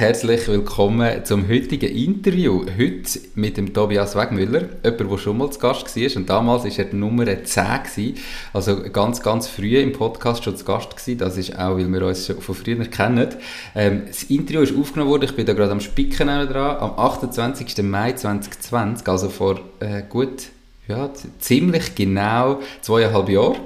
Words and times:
herzlich 0.00 0.48
willkommen 0.48 1.26
zum 1.26 1.46
heutigen 1.46 1.94
Interview. 1.94 2.64
Heute 2.78 3.20
mit 3.34 3.58
dem 3.58 3.74
Tobias 3.74 4.16
Wegmüller, 4.16 4.62
jemand, 4.82 4.98
der 4.98 5.18
schon 5.18 5.36
mal 5.36 5.50
zu 5.50 5.58
Gast 5.58 5.94
war. 5.94 6.16
Und 6.16 6.30
damals 6.30 6.64
war 6.64 6.70
er 6.78 6.84
die 6.86 6.96
Nummer 6.96 7.26
10, 7.26 7.64
gewesen, 7.82 8.14
also 8.54 8.82
ganz, 8.90 9.20
ganz 9.20 9.46
früh 9.46 9.76
im 9.76 9.92
Podcast 9.92 10.42
schon 10.42 10.56
zu 10.56 10.64
Gast. 10.64 10.96
Gewesen. 10.96 11.18
Das 11.18 11.36
ist 11.36 11.54
auch, 11.54 11.76
weil 11.76 11.86
wir 11.92 12.06
uns 12.06 12.26
schon 12.26 12.40
von 12.40 12.54
früher 12.54 12.82
kennen. 12.86 13.28
Ähm, 13.74 14.04
das 14.06 14.22
Interview 14.22 14.62
ist 14.62 14.74
aufgenommen 14.74 15.10
worden, 15.10 15.24
ich 15.24 15.36
bin 15.36 15.44
da 15.44 15.52
gerade 15.52 15.72
am 15.72 15.80
Spicken 15.80 16.28
dran, 16.28 16.78
am 16.78 16.98
28. 16.98 17.82
Mai 17.82 18.12
2020, 18.12 19.06
also 19.06 19.28
vor 19.28 19.60
äh, 19.80 20.02
gut, 20.08 20.44
ja, 20.88 21.10
ziemlich 21.40 21.94
genau 21.94 22.60
zweieinhalb 22.80 23.28
Jahren. 23.28 23.56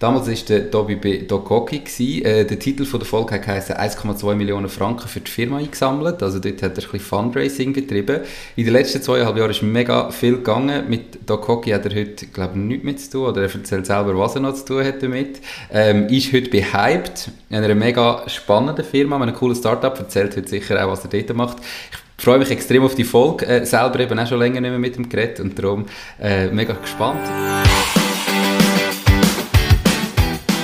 Damals 0.00 0.28
war 0.28 0.34
der 0.48 0.70
Tobi 0.70 0.96
bei 0.96 1.26
Dokoki. 1.28 2.22
Äh, 2.22 2.46
der 2.46 2.58
Titel 2.58 2.86
von 2.86 3.00
der 3.00 3.06
Folge 3.06 3.38
heisst 3.46 3.70
1,2 3.70 4.34
Millionen 4.34 4.70
Franken 4.70 5.06
für 5.06 5.20
die 5.20 5.30
Firma 5.30 5.58
eingesammelt. 5.58 6.22
Also 6.22 6.38
dort 6.38 6.62
hat 6.62 6.62
er 6.62 6.68
ein 6.68 6.74
bisschen 6.74 7.00
Fundraising 7.00 7.74
betrieben. 7.74 8.20
In 8.56 8.64
den 8.64 8.72
letzten 8.72 9.02
zweieinhalb 9.02 9.36
Jahren 9.36 9.50
ist 9.50 9.60
mega 9.62 10.10
viel 10.10 10.36
gegangen. 10.36 10.88
Mit 10.88 11.28
Dokoki 11.28 11.72
hat 11.72 11.84
er 11.84 11.94
heute, 11.94 12.26
glaube 12.28 12.54
ich, 12.54 12.62
nichts 12.62 12.84
mehr 12.84 12.96
zu 12.96 13.10
tun. 13.10 13.26
Oder 13.26 13.42
er 13.42 13.54
erzählt 13.54 13.84
selber, 13.84 14.18
was 14.18 14.36
er 14.36 14.40
noch 14.40 14.54
zu 14.54 14.64
tun 14.64 14.84
hat 14.86 15.02
damit. 15.02 15.42
Ähm, 15.70 16.06
ist 16.08 16.32
heute 16.32 16.48
behyped 16.48 17.30
in 17.50 17.56
einer 17.56 17.74
mega 17.74 18.26
spannenden 18.26 18.86
Firma, 18.86 19.18
mit 19.18 19.28
einem 19.28 19.36
coolen 19.36 19.54
Startup. 19.54 19.98
Erzählt 19.98 20.34
heute 20.34 20.48
sicher 20.48 20.82
auch, 20.82 20.92
was 20.92 21.04
er 21.04 21.10
dort 21.10 21.36
macht. 21.36 21.58
Ich 22.16 22.24
freue 22.24 22.38
mich 22.38 22.50
extrem 22.50 22.84
auf 22.84 22.94
die 22.94 23.04
Folge. 23.04 23.44
Äh, 23.44 23.66
selber 23.66 24.00
eben 24.00 24.18
auch 24.18 24.26
schon 24.26 24.38
länger 24.38 24.62
nicht 24.62 24.70
mehr 24.70 24.78
mit 24.78 24.96
dem 24.96 25.10
Gerät 25.10 25.40
und 25.40 25.58
darum 25.58 25.84
äh, 26.18 26.46
mega 26.46 26.72
gespannt. 26.72 27.20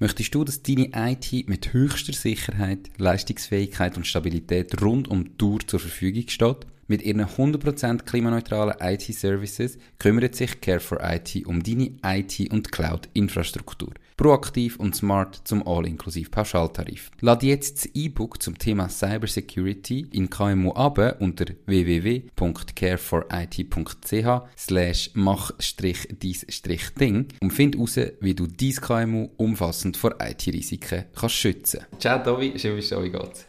Möchtest 0.00 0.32
du, 0.32 0.44
dass 0.44 0.62
deine 0.62 0.90
IT 0.94 1.48
mit 1.48 1.72
höchster 1.72 2.12
Sicherheit, 2.12 2.90
Leistungsfähigkeit 2.98 3.96
und 3.96 4.06
Stabilität 4.06 4.80
rund 4.80 5.08
um 5.08 5.24
die 5.24 5.36
Tour 5.36 5.58
zur 5.66 5.80
Verfügung 5.80 6.28
steht? 6.28 6.66
Mit 6.86 7.02
ihren 7.02 7.24
100% 7.24 8.04
klimaneutralen 8.04 8.76
IT-Services 8.80 9.76
kümmert 9.98 10.36
sich 10.36 10.52
Care4IT 10.52 11.46
um 11.46 11.64
deine 11.64 11.90
IT- 12.04 12.50
und 12.52 12.70
Cloud-Infrastruktur. 12.70 13.92
Proaktiv 14.18 14.78
und 14.80 14.96
smart 14.96 15.40
zum 15.44 15.64
All-inklusiv 15.66 16.30
Pauschaltarif. 16.32 17.12
Lade 17.20 17.46
jetzt 17.46 17.84
das 17.84 17.90
E-Book 17.94 18.42
zum 18.42 18.58
Thema 18.58 18.88
Cybersecurity 18.88 20.08
in 20.10 20.28
KMU 20.28 20.72
ab 20.72 20.98
unter 21.20 21.44
www.care4it.ch 21.66 24.58
slash 24.58 25.10
mach-dies-ding 25.14 27.28
und 27.40 27.52
find 27.52 27.76
heraus, 27.76 28.00
wie 28.20 28.34
du 28.34 28.48
dein 28.48 28.72
KMU 28.72 29.28
umfassend 29.36 29.96
vor 29.96 30.16
IT-Risiken 30.20 31.04
kannst 31.14 31.36
schützen. 31.36 31.82
Ciao 32.00 32.20
Dovi, 32.20 32.58
schön 32.58 32.74
bist 32.74 32.90
du, 32.90 33.00
wie 33.00 33.10
geht's? 33.10 33.46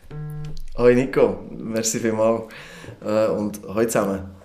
Hoi 0.78 0.94
Nico, 0.94 1.50
merci 1.58 2.00
vielmals 2.00 2.44
äh, 3.04 3.26
und 3.30 3.60
hallo 3.68 3.86
zusammen. 3.86 4.39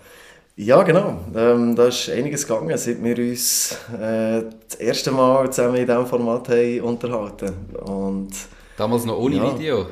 Ja, 0.57 0.83
genau. 0.85 1.19
Ähm, 1.35 1.75
da 1.75 1.89
ist 1.89 2.09
einiges 2.11 2.47
gegangen, 2.47 2.77
seit 2.79 3.03
wir 3.03 3.19
uns 3.19 3.77
äh, 3.93 4.43
das 4.69 4.79
erste 4.79 5.11
Mal 5.11 5.53
zusammen 5.53 5.77
in 5.77 5.87
diesem 5.87 6.07
Format 6.07 6.49
haben 6.49 6.81
unterhalten 6.81 7.53
und 7.85 8.31
Damals 8.77 9.05
noch 9.05 9.19
ohne 9.19 9.37
ja, 9.37 9.55
Video? 9.55 9.87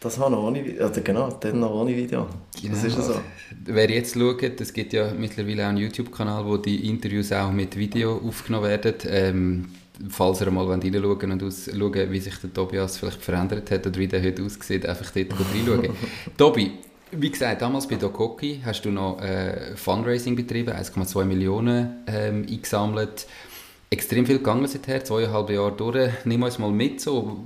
Das 0.00 0.18
war 0.18 0.30
noch 0.30 0.42
ohne 0.42 0.64
Video, 0.64 0.84
also 0.84 1.00
genau, 1.02 1.30
dann 1.40 1.60
noch 1.60 1.70
ohne 1.70 1.94
Video. 1.94 2.26
Genau. 2.60 2.74
Das 2.74 2.84
ist 2.84 2.96
so. 2.96 3.14
Wer 3.64 3.90
jetzt 3.90 4.14
schaut, 4.14 4.60
es 4.60 4.72
gibt 4.72 4.92
ja 4.92 5.12
mittlerweile 5.12 5.64
auch 5.64 5.68
einen 5.68 5.78
YouTube-Kanal, 5.78 6.44
wo 6.44 6.56
die 6.56 6.88
Interviews 6.88 7.30
auch 7.32 7.52
mit 7.52 7.76
Video 7.76 8.20
aufgenommen 8.26 8.68
werden. 8.68 8.94
Ähm, 9.06 9.68
falls 10.08 10.40
ihr 10.40 10.50
mal 10.50 10.66
reinschauen 10.66 11.02
wollt 11.02 11.24
und 11.24 11.42
ausschauen, 11.42 12.10
wie 12.10 12.20
sich 12.20 12.36
der 12.36 12.52
Tobias 12.52 12.96
vielleicht 12.96 13.22
verändert 13.22 13.70
hat 13.70 13.86
oder 13.86 13.98
wie 13.98 14.08
der 14.08 14.22
heute 14.22 14.42
aussieht, 14.42 14.86
einfach 14.86 15.10
dort 15.10 15.28
reinschauen. 15.38 15.90
Tobi, 16.36 16.72
wie 17.12 17.30
gesagt, 17.30 17.60
damals 17.62 17.86
bei 17.86 17.96
Dokoki 17.96 18.62
hast 18.64 18.84
du 18.84 18.90
noch 18.90 19.20
äh, 19.20 19.76
Fundraising 19.76 20.34
betrieben, 20.34 20.72
1,2 20.72 21.24
Millionen 21.24 22.04
ähm, 22.06 22.46
eingesammelt. 22.48 23.26
Extrem 23.90 24.24
viel 24.24 24.38
gegangen 24.38 24.66
seither, 24.66 25.04
zweieinhalb 25.04 25.50
Jahre 25.50 25.72
durch. 25.72 26.10
Nimm 26.24 26.42
uns 26.42 26.58
mal 26.58 26.70
mit, 26.70 27.00
so 27.00 27.44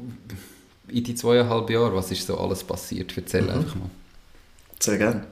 in 0.88 1.03
die 1.03 1.16
zweieinhalb 1.16 1.69
Jahre, 1.69 1.97
was 1.97 2.12
ist 2.12 2.27
so 2.27 2.38
alles 2.38 2.62
passiert? 2.62 3.12
Erzähl 3.16 3.43
mhm. 3.43 3.50
einfach 3.50 3.75
mal. 3.75 3.91
Sehr 4.78 4.99
gerne. 4.99 5.27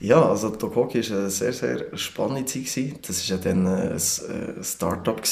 Ja, 0.00 0.28
also 0.28 0.50
Dokoki 0.50 1.08
war 1.10 1.18
eine 1.20 1.30
sehr, 1.30 1.52
sehr 1.52 1.96
spannende 1.96 2.44
Zeit. 2.44 3.08
Das 3.08 3.30
war 3.30 3.38
ja 3.38 3.42
dann 3.42 3.66
ein 3.66 3.98
Start-up, 4.62 5.22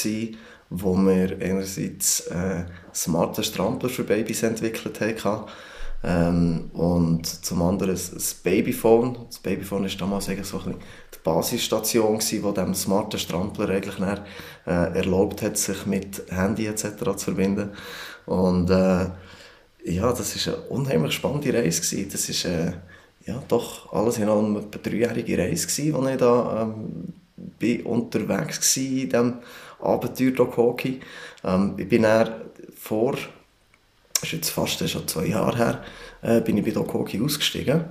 wo 0.69 0.95
wir 0.95 1.37
einerseits 1.41 2.21
äh, 2.27 2.63
smarte 2.93 3.43
Strampler 3.43 3.89
für 3.89 4.03
Babys 4.03 4.41
entwickelt 4.41 4.99
haben 5.23 5.45
ähm, 6.03 6.71
und 6.73 7.25
zum 7.25 7.61
anderen 7.61 7.93
das 7.93 8.33
Babyphone. 8.33 9.17
Das 9.27 9.39
Babyphone 9.39 9.83
war 9.83 9.97
damals 9.97 10.29
eigentlich 10.29 10.47
so 10.47 10.59
ein 10.59 10.75
die 11.13 11.19
Basisstation, 11.23 12.19
die 12.19 12.39
dem 12.39 12.73
smarten 12.73 13.19
Strampler 13.19 13.69
eigentlich 13.69 13.99
dann, 13.99 14.25
äh, 14.65 14.97
erlaubt 14.97 15.41
hat, 15.41 15.57
sich 15.57 15.85
mit 15.85 16.23
Handy 16.29 16.65
etc. 16.65 16.83
zu 17.15 17.25
verbinden. 17.25 17.71
Und 18.25 18.69
äh, 18.69 19.05
ja, 19.83 20.11
das 20.11 20.47
war 20.47 20.53
eine 20.53 20.63
unheimlich 20.63 21.13
spannende 21.13 21.53
Reise. 21.53 21.81
Gewesen. 21.81 22.09
Das 22.11 22.29
ist 22.29 22.45
äh, 22.45 22.73
ja, 23.25 23.41
doch 23.47 23.93
alles 23.93 24.17
in 24.17 24.29
allem 24.29 24.57
eine 24.57 24.65
dreijährige 24.65 25.37
Reise, 25.37 25.67
gewesen, 25.67 25.93
wo 25.93 26.07
ich 26.07 26.17
da 26.17 26.63
ähm, 26.63 27.13
bin 27.59 27.83
unterwegs 27.83 28.75
war 28.77 28.83
in 28.83 29.09
diesem 29.09 29.33
Abenteuer 29.79 30.57
Hockey. 30.57 30.99
Ähm, 31.43 31.75
ich 31.77 31.87
bin 31.87 32.03
dann 32.03 32.31
vor 32.75 33.15
das 34.21 34.29
ist 34.29 34.33
jetzt 34.33 34.49
fast 34.51 34.87
schon 34.87 35.07
zwei 35.07 35.25
Jahre 35.25 35.57
her, 35.57 35.83
äh, 36.21 36.41
bin 36.41 36.57
ich 36.57 36.63
bei 36.63 36.79
Hockey 36.79 37.19
ausgestiegen. 37.19 37.85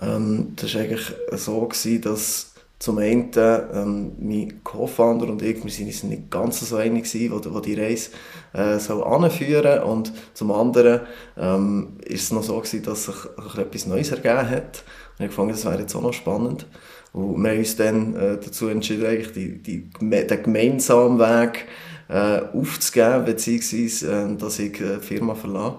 Ähm, 0.00 0.54
das 0.56 0.74
war 0.74 0.80
eigentlich 0.80 1.12
so, 1.32 1.60
gewesen, 1.60 2.00
dass 2.00 2.52
zum 2.78 2.98
einen 2.98 3.30
ähm, 3.36 4.12
mein 4.18 4.64
Co-Founder 4.64 5.26
und 5.26 5.42
ich, 5.42 5.62
wir 5.62 5.70
sind 5.70 5.88
uns 5.88 6.04
nicht 6.04 6.30
ganz 6.30 6.60
so 6.60 6.76
einig 6.76 7.04
gewesen, 7.04 7.32
wo, 7.32 7.54
wo 7.54 7.60
die 7.60 7.74
Reise 7.74 8.10
äh, 8.54 8.78
soll 8.78 9.04
anführen 9.04 9.82
und 9.82 10.12
zum 10.32 10.52
anderen 10.52 11.00
ähm, 11.36 11.98
ist 12.04 12.24
es 12.24 12.32
noch 12.32 12.42
so 12.42 12.56
gewesen, 12.56 12.84
dass 12.84 13.04
sich 13.04 13.58
etwas 13.58 13.86
Neues 13.86 14.10
ergeben 14.10 14.48
hat. 14.48 14.84
Und 15.18 15.26
ich 15.26 15.32
fand, 15.32 15.50
das 15.50 15.64
wäre 15.64 15.80
jetzt 15.80 15.94
auch 15.94 16.02
noch 16.02 16.12
spannend. 16.12 16.66
Und 17.12 17.42
wir 17.42 17.50
haben 17.50 17.58
uns 17.58 17.76
dann 17.76 18.14
äh, 18.14 18.38
dazu 18.42 18.68
entschieden, 18.68 19.06
eigentlich 19.06 19.32
die, 19.32 19.62
die, 19.62 19.90
den 19.90 20.42
gemeinsamen 20.42 21.18
Weg 21.18 21.66
äh, 22.08 22.40
aufzugeben, 22.52 23.24
beziehungsweise 23.24 24.12
äh, 24.12 24.36
dass 24.36 24.58
ich 24.58 24.72
die 24.72 24.98
Firma 25.00 25.34
verlasse. 25.34 25.78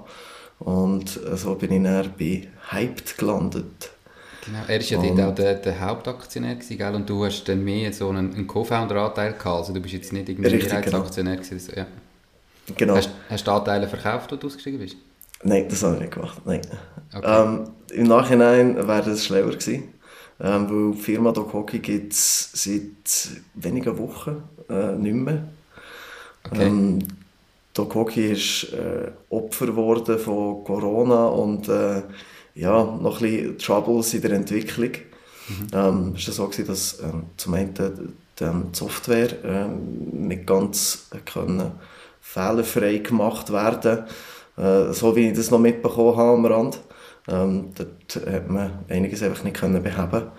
Und 0.59 1.19
äh, 1.25 1.38
so 1.38 1.56
bin 1.56 1.72
ich 1.72 1.84
dann 1.84 2.13
bei 2.17 2.47
Hyped 2.72 3.17
gelandet. 3.17 3.91
Genau, 4.45 4.59
er 4.68 4.79
war 4.79 4.85
ja 4.85 5.00
und, 5.00 5.18
dort 5.18 5.29
auch 5.29 5.35
der, 5.35 5.56
der 5.56 5.79
Hauptaktionär 5.79 6.56
gewesen, 6.56 6.78
gell? 6.78 6.95
und 6.95 7.09
du 7.09 7.25
hast 7.25 7.44
dann 7.45 7.63
mehr 7.63 7.91
so 7.94 8.09
einen, 8.09 8.34
einen 8.34 8.47
Co-Founder-Anteil 8.47 9.34
gehabt, 9.34 9.45
also 9.45 9.73
du 9.73 9.79
bist 9.79 9.94
jetzt 9.94 10.13
nicht 10.13 10.29
irgendwie 10.29 10.50
Mehrheitsaktionär 10.50 11.35
genau. 11.35 11.47
gewesen. 11.47 11.73
Ja. 11.75 11.88
Genau. 12.75 12.95
Hast, 12.95 13.09
hast 13.29 13.47
du 13.47 13.51
Anteile 13.51 13.88
verkauft, 13.88 14.31
als 14.31 14.39
du 14.39 14.47
ausgestiegen 14.47 14.79
bist? 14.79 14.95
Nein, 15.44 15.68
das 15.69 15.84
habe 15.84 15.95
ich 15.95 16.01
nicht 16.01 16.13
gemacht, 16.13 16.41
nein. 16.45 16.62
Okay. 17.13 17.44
Ähm, 17.44 17.69
Im 17.91 18.07
Nachhinein 18.07 18.75
wäre 18.75 19.09
das 19.09 19.25
schlauer 19.25 19.51
gewesen, 19.51 19.94
ähm, 20.39 20.69
weil 20.69 20.95
die 20.95 21.01
Firma 21.01 21.31
Doc 21.31 21.53
Hockey 21.53 21.80
gibt 21.80 22.13
es 22.13 22.51
seit 22.53 23.39
wenigen 23.56 23.98
Wochen 23.98 24.44
äh, 24.69 24.94
nicht 24.94 25.15
mehr. 25.15 25.44
Okay. 26.44 26.68
Ähm, 26.68 27.00
Doc 27.74 27.95
Hockey 27.95 28.31
ist 28.31 28.74
äh, 28.74 29.12
Opfer 29.30 29.68
geworden 29.68 30.18
von 30.19 30.63
Corona 30.63 31.27
und 31.27 31.68
äh, 31.69 32.01
ja, 32.56 32.83
noch 32.83 33.21
ein 33.21 33.30
bisschen 33.30 33.57
Troubles 33.57 34.13
in 34.13 34.21
der 34.21 34.31
Entwicklung. 34.31 34.91
Mhm. 35.47 35.68
Ähm, 35.74 36.13
es 36.18 36.27
war 36.27 36.33
so, 36.33 36.47
gewesen, 36.47 36.68
dass 36.68 37.00
ähm, 37.01 37.24
zum 37.38 37.53
einen 37.53 37.74
die, 37.74 37.91
die 38.39 38.45
Software 38.74 39.44
ähm, 39.44 40.27
nicht 40.27 40.45
ganz 40.45 41.07
können 41.25 41.71
fehlerfrei 42.21 42.97
gemacht 42.97 43.51
werden 43.51 44.06
äh, 44.59 44.94
so 44.94 45.15
wie 45.15 45.30
ich 45.30 45.38
das 45.38 45.51
noch 45.51 45.59
mitbekommen 45.59 46.18
habe 46.18 46.38
am 46.38 46.45
Rand. 46.45 46.80
Ähm, 47.27 47.69
dort 47.75 48.27
hat 48.27 48.50
man 48.50 48.71
einiges 48.89 49.24
einfach 49.24 49.44
nicht 49.44 49.57
können 49.57 49.81
beheben 49.81 50.31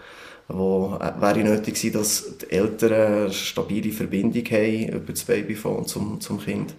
wo 0.53 0.99
äh, 1.01 1.21
wäre 1.21 1.45
nötig 1.45 1.75
gewesen, 1.75 1.93
dass 1.93 2.39
die 2.39 2.51
Eltern 2.51 2.93
eine 2.93 3.33
stabile 3.33 3.93
Verbindung 3.93 4.45
haben 4.45 4.89
über 4.89 5.13
das 5.13 5.25
Babyphone 5.25 5.87
zum, 5.87 6.21
zum 6.21 6.41
Kind. 6.41 6.75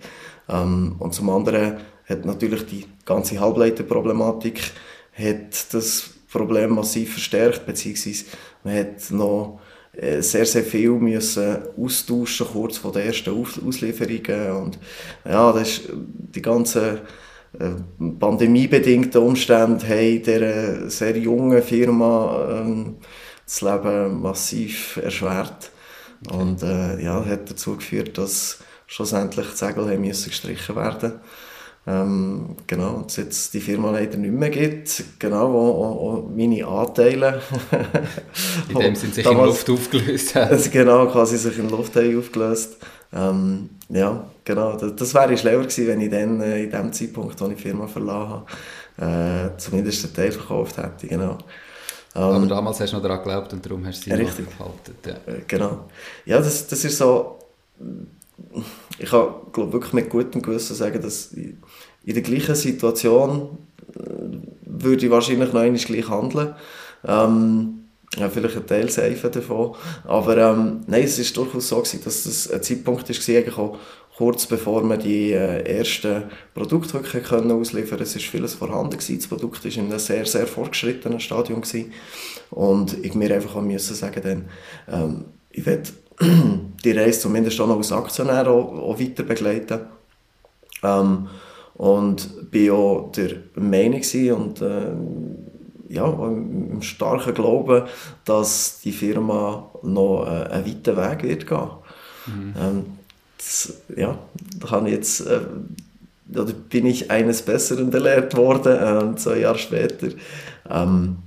Ähm, 0.50 0.96
und 1.00 1.14
zum 1.14 1.30
anderen 1.30 1.78
hat 2.06 2.26
natürlich 2.26 2.66
die 2.66 2.86
ganze 3.06 3.40
Halbleiterproblematik 3.40 4.72
hat 5.14 5.74
das 5.74 6.10
Problem 6.32 6.76
massiv 6.76 7.14
verstärkt, 7.14 7.66
beziehungsweise 7.66 8.26
man 8.64 8.78
hat 8.78 9.12
noch 9.12 9.60
äh, 9.94 10.22
sehr, 10.22 10.46
sehr 10.46 10.64
viel 10.64 10.92
müssen 10.92 11.58
austauschen 11.78 12.48
kurz 12.48 12.78
vor 12.78 12.92
den 12.92 13.08
ersten 13.08 13.32
Auslieferungen 13.32 14.52
und 14.52 14.80
ja, 15.26 15.52
das 15.52 15.68
ist 15.68 15.90
die 15.92 16.42
ganzen 16.42 17.00
äh, 17.60 17.72
pandemiebedingten 18.18 19.22
Umstände 19.22 19.86
haben 19.86 20.24
dieser 20.24 20.90
sehr 20.90 21.18
jungen 21.18 21.62
Firma 21.62 22.62
ähm, 22.62 22.96
das 23.46 23.62
Leben 23.62 24.22
massiv 24.22 24.98
erschwert 24.98 25.72
und 26.32 26.64
äh, 26.64 27.02
ja, 27.02 27.26
hat 27.26 27.50
dazu 27.50 27.76
geführt, 27.76 28.18
dass 28.18 28.60
schlussendlich 28.88 29.48
die 29.52 29.58
Segel 29.58 29.90
haben 29.90 30.02
müssen 30.02 30.30
gestrichen 30.30 30.76
werden 30.76 31.14
ähm, 31.88 32.58
genau, 32.68 32.94
und 32.94 33.10
es 33.10 33.18
jetzt 33.18 33.54
die 33.56 33.60
Firma 33.60 33.90
leider 33.90 34.16
nicht 34.18 34.34
mehr 34.34 34.52
gibt, 34.52 35.04
genau, 35.18 35.52
wo, 35.52 35.78
wo, 35.78 36.00
wo 36.00 36.30
meine 36.30 36.66
Anteile 36.68 37.42
in 38.70 38.80
dem 38.80 38.96
sind 38.96 39.16
sich 39.16 39.24
damals, 39.24 39.42
in 39.42 39.48
Luft 39.48 39.70
aufgelöst 39.72 40.36
haben. 40.36 40.52
Also 40.52 40.70
genau, 40.70 41.08
quasi 41.08 41.38
sich 41.38 41.58
in 41.58 41.70
Luft 41.70 41.96
haben 41.96 42.20
aufgelöst. 42.20 42.78
Ähm, 43.12 43.72
ja, 43.90 44.28
genau, 44.46 44.78
das, 44.78 44.96
das 44.96 45.14
wäre 45.16 45.36
schlauer 45.36 45.64
gewesen, 45.64 45.88
wenn 45.88 46.02
ich 46.02 46.12
dann 46.12 46.40
äh, 46.42 46.64
in 46.66 46.70
dem 46.70 46.94
Zeitpunkt, 46.94 47.42
wo 47.42 47.48
ich 47.48 47.56
die 47.56 47.62
Firma 47.64 47.88
verlassen 47.88 48.44
habe, 49.00 49.52
äh, 49.56 49.58
zumindest 49.58 50.06
einen 50.06 50.14
Teil 50.14 50.32
verkauft 50.32 50.78
hätte, 50.78 51.08
genau. 51.08 51.40
Ähm, 52.16 52.22
Aber 52.22 52.46
damals 52.46 52.80
hast 52.80 52.92
du 52.92 52.98
noch 52.98 53.04
daran 53.04 53.20
geglaubt 53.20 53.54
und 53.54 53.66
darum 53.66 53.86
hast 53.86 54.06
du 54.06 54.10
sie 54.10 54.16
richtig. 54.16 54.46
behalten. 54.50 54.96
Ja. 55.06 55.34
Äh, 55.34 55.42
genau. 55.48 55.86
Ja, 56.26 56.38
das, 56.38 56.68
das 56.68 56.84
ist 56.84 56.98
so 56.98 57.38
ich 58.98 59.10
kann 59.10 59.28
glaub, 59.52 59.74
wirklich 59.74 59.94
mit 59.94 60.10
gutem 60.10 60.42
Gewissen 60.42 60.76
sagen, 60.76 61.02
dass 61.02 61.32
in 61.34 61.58
der 62.06 62.22
gleichen 62.22 62.56
Situation 62.56 63.58
äh, 63.96 64.02
würde 64.66 65.06
ich 65.06 65.12
wahrscheinlich 65.12 65.52
noch 65.54 65.60
einmal 65.60 65.80
gleich 65.80 66.10
handeln. 66.10 66.56
Ähm, 67.06 67.78
ja, 68.18 68.30
vielleicht 68.30 68.58
ein 68.58 68.68
Teil 68.68 68.90
safe 68.90 69.30
davon. 69.30 69.76
Aber 70.04 70.38
ähm, 70.38 70.82
nein, 70.88 71.04
es 71.04 71.18
war 71.18 71.44
durchaus 71.44 71.70
so, 71.70 71.78
gewesen, 71.78 72.02
dass 72.04 72.24
das 72.24 72.52
ein 72.52 72.62
Zeitpunkt 72.62 73.08
war, 73.10 73.36
eigentlich 73.36 73.58
auch 73.58 73.78
kurz 74.22 74.46
bevor 74.46 74.84
wir 74.84 74.98
die 74.98 75.32
äh, 75.32 75.80
ersten 75.80 76.26
Produkte 76.54 76.94
wirklich 76.94 77.24
können 77.24 77.52
ausliefern 77.52 77.98
konnten. 77.98 78.04
Es 78.04 78.14
war 78.14 78.22
vieles 78.22 78.54
vorhanden. 78.54 78.92
Gewesen. 78.92 79.18
Das 79.18 79.28
Produkt 79.28 79.66
war 79.66 79.72
in 79.72 79.80
einem 79.90 79.98
sehr, 79.98 80.28
sehr 80.28 80.46
fortgeschrittenen 80.46 81.20
Stadium. 81.20 81.62
Gewesen. 81.62 81.92
Und 82.52 83.04
ich 83.04 83.16
mir 83.16 83.34
einfach 83.34 83.56
auch 83.56 83.64
müssen 83.64 83.96
sagen, 83.96 84.22
dann, 84.24 84.46
ähm, 84.88 85.26
ich 85.50 85.66
werde 85.66 85.90
die 86.86 86.92
Reise 86.92 87.22
zumindest 87.22 87.60
auch 87.62 87.68
noch 87.68 87.78
als 87.78 87.92
Aktionär 87.92 88.48
auch, 88.48 88.72
auch 88.74 89.00
weiter 89.00 89.24
begleiten. 89.24 89.80
Ähm, 90.84 91.28
und 91.74 92.52
bin 92.52 92.70
auch 92.70 93.12
der 93.14 93.38
Meinung 93.56 94.04
und 94.36 94.62
äh, 94.62 94.92
ja, 95.90 96.06
im 96.06 96.84
starken 96.84 97.34
Glauben, 97.34 97.86
dass 98.26 98.82
die 98.82 98.92
Firma 98.92 99.72
noch 99.82 100.28
äh, 100.28 100.52
einen 100.52 100.66
weiten 100.68 100.96
Weg 100.96 101.24
wird 101.24 101.48
gehen. 101.48 101.70
Mhm. 102.28 102.54
Ähm, 102.60 102.86
das, 103.42 103.74
ja, 103.98 104.18
ich 104.86 104.92
jetzt, 104.94 105.22
äh, 105.22 105.42
oder 106.34 106.54
bin 106.54 106.86
ich 106.86 107.10
eines 107.10 107.42
Besseren 107.42 107.90
belehrt 107.90 108.38
worden, 108.38 109.14
äh, 109.14 109.16
zwei 109.18 109.40
Jahre 109.40 109.58
später. 109.58 110.10
Ähm, 110.70 111.18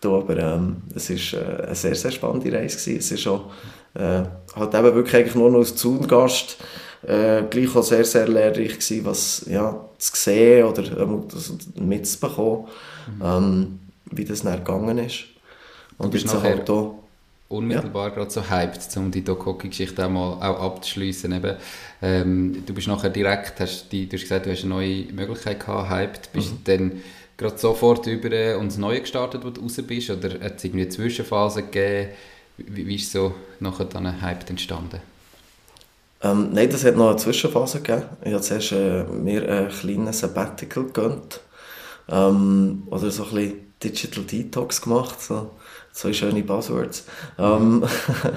da, 0.00 0.08
aber 0.10 0.36
ähm, 0.36 0.76
es 0.94 1.10
war 1.10 1.40
äh, 1.40 1.62
eine 1.66 1.74
sehr, 1.74 1.94
sehr 1.94 2.10
spannende 2.10 2.52
Reise. 2.52 2.76
Gewesen. 2.76 2.98
Es 2.98 3.10
ist 3.12 3.26
auch 3.26 3.50
äh, 3.94 4.22
halt 4.54 4.74
eben 4.74 4.94
wirklich 4.94 5.16
eigentlich 5.16 5.34
nur 5.34 5.50
noch 5.50 5.58
als 5.58 5.76
Zaungast 5.76 6.58
äh, 7.06 7.42
gleich 7.48 7.74
auch 7.74 7.82
sehr, 7.82 8.04
sehr 8.04 8.28
lehrreich 8.28 8.78
gewesen, 8.78 9.04
was 9.04 9.44
ja, 9.48 9.84
zu 9.98 10.12
sehen 10.14 10.66
oder 10.66 11.00
ähm, 11.00 11.24
mitzubekommen, 11.76 12.66
mhm. 13.18 13.22
ähm, 13.24 13.78
wie 14.10 14.24
das 14.24 14.42
dann 14.42 14.58
gegangen 14.58 14.98
ist. 14.98 15.24
Und 15.96 16.14
jetzt 16.14 16.42
halt 16.42 16.68
auch, 16.70 16.97
unmittelbar 17.48 18.08
ja. 18.08 18.14
gerade 18.14 18.30
so 18.30 18.48
hyped, 18.48 18.96
um 18.96 19.10
die 19.10 19.24
Dokoki-Geschichte 19.24 20.04
auch 20.04 20.10
mal 20.10 20.32
auch 20.34 20.60
abzuschliessen. 20.60 21.40
ähm, 22.02 22.62
du 22.66 22.74
bist 22.74 22.88
nachher 22.88 23.10
direkt, 23.10 23.60
hast 23.60 23.90
die, 23.90 24.08
du 24.08 24.16
hast 24.16 24.22
gesagt, 24.22 24.46
du 24.46 24.50
hast 24.50 24.64
eine 24.64 24.74
neue 24.74 25.04
Möglichkeit 25.12 25.60
gehabt, 25.60 25.90
hyped, 25.90 26.32
bist 26.32 26.52
mhm. 26.52 26.64
dann 26.64 27.02
gerade 27.36 27.56
sofort 27.56 28.06
über 28.06 28.58
und 28.58 28.66
das 28.66 28.78
Neue 28.78 29.00
gestartet, 29.00 29.44
wo 29.44 29.50
du 29.50 29.62
raus 29.62 29.80
bist, 29.86 30.10
oder 30.10 30.40
hat 30.40 30.56
es 30.56 30.64
irgendwie 30.64 30.82
eine 30.82 30.90
Zwischenphase 30.90 31.62
gegeben? 31.62 32.10
Wie, 32.58 32.86
wie 32.86 32.96
ist 32.96 33.12
so 33.12 33.34
nachher 33.60 33.86
dann 33.86 34.06
ein 34.06 34.20
Hype 34.20 34.50
entstanden? 34.50 35.00
Ähm, 36.20 36.50
nein, 36.52 36.68
das 36.68 36.84
hat 36.84 36.96
noch 36.96 37.10
eine 37.10 37.16
Zwischenphase 37.16 37.80
gegeben. 37.80 38.08
Ich 38.24 38.32
habe 38.32 38.42
zuerst 38.42 38.72
äh, 38.72 39.04
mir 39.04 39.48
ein 39.48 39.68
kleines 39.68 40.18
Sabbatical 40.18 40.84
gegönnt. 40.84 41.40
Ähm, 42.08 42.82
oder 42.86 43.10
so 43.10 43.24
ein 43.24 43.30
bisschen 43.30 43.74
Digital 43.82 44.24
Detox 44.24 44.82
gemacht. 44.82 45.20
So, 45.20 45.52
so 45.98 46.12
schöne 46.12 46.42
Buzzwords. 46.42 47.04
Ähm, 47.38 47.84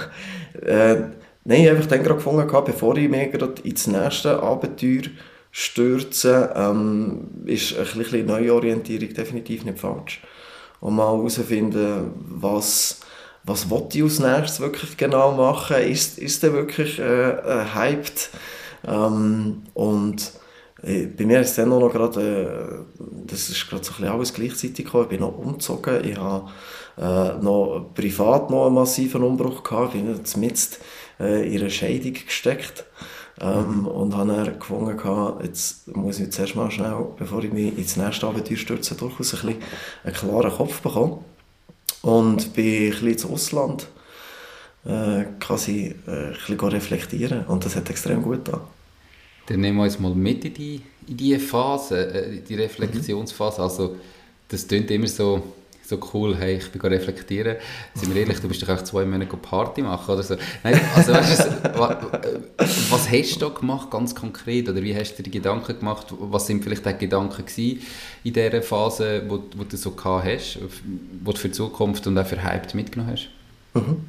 äh, 0.62 0.96
nein, 1.44 1.64
ich 1.64 1.70
habe 1.70 1.86
dann 1.86 2.04
gerade 2.04 2.16
gefunden, 2.16 2.64
bevor 2.66 2.98
ich 2.98 3.10
mich 3.10 3.32
gerade 3.32 3.62
ins 3.64 3.88
nächste 3.88 4.42
Abenteuer 4.42 5.04
stürze, 5.52 6.54
ähm, 6.56 7.28
ist 7.46 7.78
ein 7.78 8.00
bisschen 8.00 8.26
Neuorientierung 8.26 9.14
definitiv 9.14 9.66
nicht 9.66 9.80
falsch. 9.80 10.22
Und 10.80 10.96
mal 10.96 11.06
herausfinden, 11.06 12.12
was 12.16 13.02
was 13.44 13.70
wollte 13.70 13.98
ich 13.98 14.04
als 14.04 14.20
nächstes 14.20 14.60
wirklich 14.60 14.98
genau 14.98 15.32
machen? 15.32 15.78
Ist, 15.78 16.20
ist 16.20 16.44
der 16.44 16.54
wirklich 16.54 17.00
äh, 17.00 17.32
äh, 17.32 17.66
hyped? 17.74 18.30
Ähm, 18.88 19.64
und 19.74 20.32
äh, 20.84 21.08
bei 21.08 21.26
mir 21.26 21.42
ist 21.42 21.58
dann 21.58 21.70
noch 21.70 21.90
gerade, 21.90 22.86
äh, 23.00 23.04
das 23.28 23.50
ist 23.50 23.68
gerade 23.70 23.84
so 23.84 23.92
ein 23.92 23.98
bisschen 23.98 24.14
alles 24.14 24.34
gleichzeitig 24.34 24.86
gekommen. 24.86 25.04
Ich 25.06 25.10
bin 25.10 25.22
noch 25.22 25.38
umgezogen, 25.38 26.04
ich 26.08 26.18
habe 26.18 26.50
äh, 27.02 27.34
noch 27.42 27.90
privat 27.94 28.50
noch 28.50 28.68
einen 28.68 28.76
massiven 28.76 29.24
Umbruch 29.24 29.64
gehabt, 29.64 29.96
ich 29.96 30.02
bin 30.02 30.16
jetzt 30.16 30.38
mit 30.38 30.80
äh, 31.20 31.54
in 31.54 31.62
eine 31.62 31.70
Scheidung 31.70 32.14
gesteckt. 32.14 32.86
Ähm, 33.40 33.88
und 33.88 34.16
habe 34.16 34.34
dann 34.34 34.60
gefunden, 34.60 35.00
jetzt 35.44 35.88
muss 35.96 36.20
ich 36.20 36.26
jetzt 36.26 36.38
erstmal 36.38 36.70
schnell, 36.70 37.08
bevor 37.18 37.44
ich 37.44 37.52
mich 37.52 37.76
ins 37.76 37.98
nächste 37.98 38.28
Abenteuer 38.28 38.58
stürze, 38.58 38.94
durchaus 38.94 39.34
ein 39.34 39.48
bisschen 39.48 39.62
einen 40.04 40.14
klaren 40.14 40.52
Kopf 40.52 40.82
bekommen. 40.82 41.26
Und 42.04 42.54
bin 42.54 42.66
ein 42.66 42.90
bisschen 42.92 43.08
ins 43.08 43.26
Ausland 43.26 43.88
äh, 44.86 45.24
quasi 45.40 45.96
äh, 46.08 46.12
ein 46.12 46.32
bisschen 46.34 46.60
reflektieren 46.60 47.46
und 47.46 47.66
das 47.66 47.76
hat 47.76 47.90
extrem 47.90 48.22
gut 48.22 48.46
getan. 48.46 48.62
Dann 49.48 49.60
nehmen 49.60 49.78
wir 49.78 49.84
uns 49.84 50.00
mal 50.00 50.14
mit 50.14 50.46
in 50.46 50.54
die, 50.54 50.82
in 51.08 51.18
die 51.18 51.38
Phase, 51.40 52.14
äh, 52.14 52.42
die 52.42 52.56
Reflexionsphase. 52.56 53.62
Also 53.62 53.96
das 54.48 54.68
klingt 54.68 54.92
immer 54.92 55.08
so, 55.08 55.42
so 55.92 56.00
cool, 56.14 56.36
hey, 56.38 56.56
ich 56.56 56.72
bin 56.72 56.82
reflektieren. 56.82 57.58
Sind 57.94 58.14
wir 58.14 58.22
ehrlich, 58.22 58.40
du 58.40 58.48
bist 58.48 58.64
doch 58.64 58.70
auch 58.70 58.82
zwei 58.82 59.06
Monate 59.06 59.36
Party 59.38 59.82
machen 59.82 60.14
oder 60.14 60.24
so. 60.24 60.36
Nein, 60.64 60.80
also 60.96 61.14
weißt 61.14 61.40
du, 61.40 61.80
was, 61.80 61.98
was 62.90 63.12
hast 63.12 63.42
du 63.42 63.54
gemacht, 63.54 63.92
ganz 63.92 64.16
konkret? 64.16 64.70
Oder 64.70 64.82
wie 64.82 64.96
hast 64.96 65.14
du 65.14 65.18
dir 65.18 65.24
die 65.24 65.32
Gedanken 65.32 65.78
gemacht? 65.78 66.08
Was 66.10 66.48
sind 66.48 66.64
vielleicht 66.64 66.88
auch 66.88 66.98
Gedanken 66.98 67.46
gewesen 67.46 67.82
in 68.24 68.34
dieser 68.34 68.62
Phase, 68.62 69.24
wo, 69.28 69.44
wo 69.56 69.64
du 69.64 69.76
so 69.78 69.92
gehabt 69.92 70.26
hast, 70.26 70.60
wo 71.24 71.32
du 71.32 71.38
für 71.38 71.50
die 71.50 71.54
Zukunft 71.54 72.08
und 72.08 72.18
auch 72.18 72.26
für 72.26 72.42
Hyped 72.42 72.74
mitgenommen 72.74 73.12
hast? 73.12 73.30
Mhm. 73.74 74.06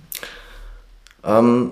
Ähm, 1.25 1.71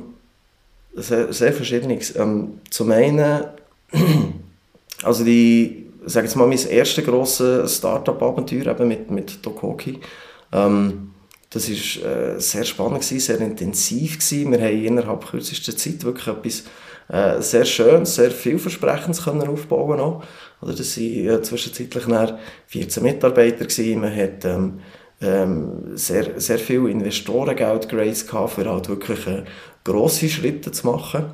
sehr, 0.95 1.33
sehr 1.33 1.53
verschiedenes. 1.53 2.17
Ähm, 2.17 2.61
zum 2.69 2.91
einen, 2.91 3.45
also 5.03 5.25
die 5.25 5.90
sage 6.07 6.27
jetzt 6.27 6.37
mal, 6.37 6.47
mein 6.47 6.59
erstes 6.69 7.05
grosses 7.05 7.77
Start-up-Abenteuer 7.77 8.85
mit, 8.85 9.11
mit 9.11 9.45
Dokoki. 9.45 10.01
Ähm, 10.53 11.11
das 11.51 11.69
war 11.69 12.11
äh, 12.11 12.41
sehr 12.41 12.65
spannend, 12.65 13.01
gewesen, 13.01 13.21
sehr 13.21 13.41
intensiv. 13.41 14.19
Gewesen. 14.19 14.53
Wir 14.53 14.61
haben 14.61 14.85
innerhalb 14.85 15.27
kürzester 15.27 15.77
Zeit 15.77 16.05
wirklich 16.05 16.29
etwas 16.29 16.65
äh, 17.09 17.43
sehr 17.43 17.65
Schönes, 17.65 18.15
sehr 18.15 18.31
vielversprechendes 18.31 19.25
können 19.25 19.49
aufbauen 19.49 19.99
noch. 19.99 20.23
Oder 20.63 20.75
das 20.75 20.97
waren 20.97 21.29
äh, 21.29 21.43
zwischenzeitlich 21.43 22.05
14 22.69 23.03
Mitarbeiter. 23.03 23.65
Gewesen. 23.65 24.01
Man 24.01 24.15
hat 24.15 24.45
ähm, 24.45 24.81
ähm, 25.21 25.97
sehr, 25.97 26.41
sehr 26.41 26.59
viel 26.59 26.89
Investorengeld 26.89 27.89
geraced, 27.89 28.31
für 28.31 28.71
halt 28.71 28.89
wirklich 28.89 29.27
äh, 29.27 29.43
grosse 29.83 30.29
Schritte 30.29 30.71
zu 30.71 30.87
machen. 30.87 31.27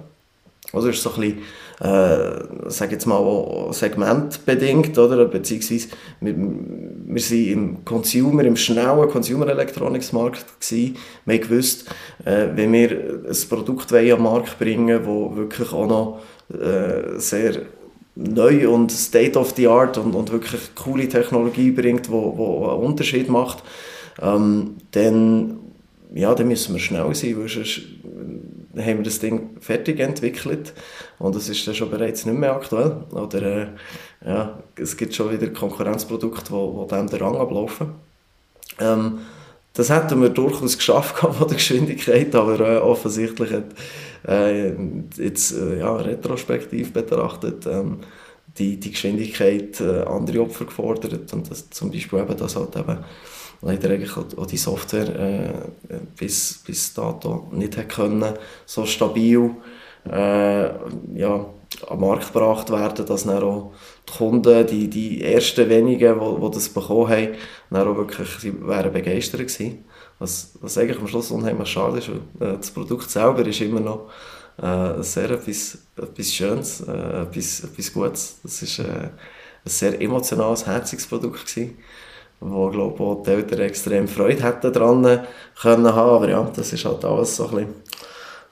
Also 0.73 0.88
ist 0.88 1.02
so 1.02 1.12
ein 1.12 1.20
bisschen 1.20 1.42
äh, 1.80 2.71
sage 2.71 2.92
jetzt 2.92 3.06
mal, 3.06 3.68
segmentbedingt, 3.73 4.97
oder? 4.99 5.25
Beziehungsweise, 5.26 5.88
wir, 6.21 6.35
wir 6.37 7.23
sind 7.23 7.49
im 7.49 7.85
Consumer, 7.85 8.45
im 8.45 8.56
schnellen 8.56 9.09
Consumer 9.09 9.49
Electronics 9.49 10.12
Markt 10.12 10.47
gewesen. 10.61 10.97
Wir 11.26 11.38
gewusst, 11.38 11.90
äh, 12.25 12.49
wenn 12.54 12.73
wir 12.73 12.90
ein 13.28 13.49
Produkt 13.49 13.92
wollen 13.92 14.12
am 14.12 14.23
Markt 14.23 14.59
bringen, 14.59 15.00
das 15.04 15.37
wirklich 15.37 15.73
auch 15.73 15.87
noch 15.87 16.21
äh, 16.59 17.18
sehr 17.18 17.62
neu 18.14 18.68
und 18.68 18.90
State 18.90 19.38
of 19.38 19.52
the 19.56 19.66
Art 19.68 19.99
und, 19.99 20.14
und 20.14 20.33
wirklich 20.33 20.75
coole 20.75 21.09
Technologie 21.09 21.71
bringt, 21.71 22.11
wo, 22.11 22.37
wo 22.37 22.68
einen 22.71 22.83
Unterschied 22.83 23.28
macht, 23.28 23.62
ähm, 24.23 24.76
dann, 24.92 25.59
ja, 26.14 26.35
dann 26.35 26.49
müssen 26.49 26.75
wir 26.75 26.80
schnell 26.80 27.14
sein, 27.14 27.38
weil 27.38 27.49
sonst 27.49 27.83
haben 28.76 28.99
wir 28.99 29.04
das 29.04 29.18
Ding 29.18 29.56
fertig 29.61 30.00
entwickelt 30.00 30.73
und 31.18 31.35
es 31.35 31.49
ist 31.49 31.66
dann 31.66 31.75
schon 31.75 31.90
bereits 31.90 32.26
nicht 32.26 32.38
mehr 32.38 32.54
aktuell. 32.54 33.04
Oder 33.12 33.42
äh, 33.42 33.66
ja, 34.26 34.59
es 34.76 34.97
gibt 34.97 35.14
schon 35.14 35.33
wieder 35.33 35.49
Konkurrenzprodukte, 35.49 36.52
die, 36.52 36.85
die 36.85 36.95
dem 36.95 37.06
den 37.09 37.21
Rang 37.21 37.37
ablaufen. 37.37 37.92
Ähm, 38.80 39.18
das 39.73 39.90
hätten 39.90 40.23
wir 40.23 40.30
durchaus 40.30 40.76
geschafft 40.76 41.18
von 41.18 41.49
der 41.49 41.56
Geschwindigkeit, 41.56 42.35
aber 42.35 42.61
äh, 42.61 42.78
offensichtlich 42.78 43.52
hat 43.52 43.64
äh, 44.26 44.73
jetzt 45.16 45.52
äh, 45.52 45.80
ja, 45.80 45.95
retrospektiv 45.97 46.92
betrachtet 46.92 47.66
ähm, 47.66 47.99
die, 48.59 48.80
die 48.80 48.90
Geschwindigkeit 48.90 49.80
äh, 49.80 50.02
andere 50.02 50.40
Opfer 50.40 50.64
gefordert 50.64 51.33
und 51.33 51.50
das, 51.50 51.68
zum 51.71 51.90
Beispiel 51.90 52.21
eben, 52.21 52.37
dass 52.37 52.56
halt 52.56 52.75
eben 52.75 52.99
leider 53.62 53.90
eigentlich 53.90 54.16
auch 54.16 54.46
die 54.46 54.56
Software 54.56 55.08
äh, 55.18 55.98
bis, 56.16 56.62
bis 56.66 56.94
dato 56.94 57.48
nicht 57.52 57.76
hat 57.76 57.88
können, 57.88 58.34
so 58.64 58.86
stabil 58.86 59.50
äh, 60.10 60.66
ja, 61.18 61.46
am 61.88 62.00
Markt 62.00 62.32
gebracht 62.32 62.70
werden, 62.70 63.06
dass 63.06 63.25
dann 63.25 63.42
auch 63.42 63.72
die 64.08 64.12
Kunden, 64.12 64.66
die, 64.66 64.88
die 64.88 65.22
ersten 65.22 65.68
wenigen, 65.68 66.20
die, 66.20 66.40
die 66.40 66.50
das 66.50 66.68
bekommen 66.68 67.08
haben, 67.08 67.28
dann 67.70 67.88
auch 67.88 67.96
wirklich 67.96 68.28
sie 68.38 68.66
wären 68.66 68.92
begeistert 68.92 69.40
gewesen. 69.40 69.84
Was, 70.18 70.52
was 70.60 70.78
eigentlich 70.78 70.98
am 70.98 71.08
Schluss 71.08 71.30
unheimlich 71.30 71.68
schade 71.68 71.98
ist, 71.98 72.08
weil 72.08 72.48
äh, 72.48 72.56
das 72.56 72.70
Produkt 72.70 73.10
selber 73.10 73.46
ist 73.46 73.60
immer 73.60 73.80
noch 73.80 74.08
äh, 74.62 75.02
sehr 75.02 75.30
etwas, 75.30 75.78
etwas 75.96 76.32
Schönes, 76.32 76.80
äh, 76.80 77.22
etwas, 77.22 77.64
etwas 77.64 77.92
Gutes. 77.92 78.38
Das 78.42 78.62
ist 78.62 78.78
äh, 78.78 78.82
ein 78.84 79.10
sehr 79.64 80.00
emotionales, 80.00 80.66
herziges 80.66 81.06
Produkt 81.06 81.46
gewesen, 81.46 81.76
wo 82.40 82.69
glaube 82.69 83.02
auch 83.02 83.23
die 83.23 83.31
Eltern 83.31 83.61
extrem 83.61 84.09
Freude 84.09 84.43
hätten 84.43 84.73
dran 84.73 85.21
können 85.61 85.95
haben, 85.95 86.11
aber 86.14 86.28
ja, 86.28 86.50
das 86.55 86.73
ist 86.73 86.85
halt 86.85 87.05
alles 87.05 87.37
so 87.37 87.49
ein 87.49 87.66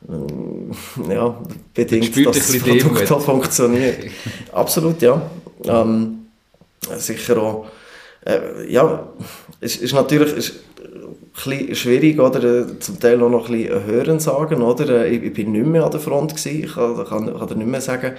bisschen 0.06 1.08
äh, 1.08 1.14
ja, 1.14 1.40
bedingt, 1.72 2.26
dass 2.26 2.46
das 2.46 2.58
Produkt 2.58 3.12
auch 3.12 3.20
funktioniert. 3.20 4.06
Absolut, 4.52 5.00
ja. 5.02 5.20
Ähm, 5.64 6.26
sicher 6.96 7.38
auch, 7.38 7.66
äh, 8.26 8.70
ja, 8.70 9.08
es 9.60 9.76
ist 9.76 9.94
natürlich, 9.94 10.36
ist, 10.36 10.54
bisschen 11.34 11.74
schwierig, 11.74 12.20
oder? 12.20 12.78
zum 12.78 13.00
Teil 13.00 13.22
auch 13.22 13.28
noch 13.28 13.48
ein 13.48 13.58
bisschen 13.58 13.84
hören 13.86 14.20
sagen, 14.20 14.62
oder? 14.62 15.06
Ich, 15.06 15.22
ich 15.22 15.32
bin 15.32 15.52
nicht 15.52 15.66
mehr 15.66 15.84
an 15.84 15.90
der 15.90 16.00
Front 16.00 16.36
gewesen, 16.36 16.64
ich 16.64 16.74
kann, 16.74 16.96
kann, 17.04 17.38
kann 17.38 17.48
dir 17.48 17.56
nicht 17.56 17.66
mehr 17.70 17.80
sagen, 17.80 18.12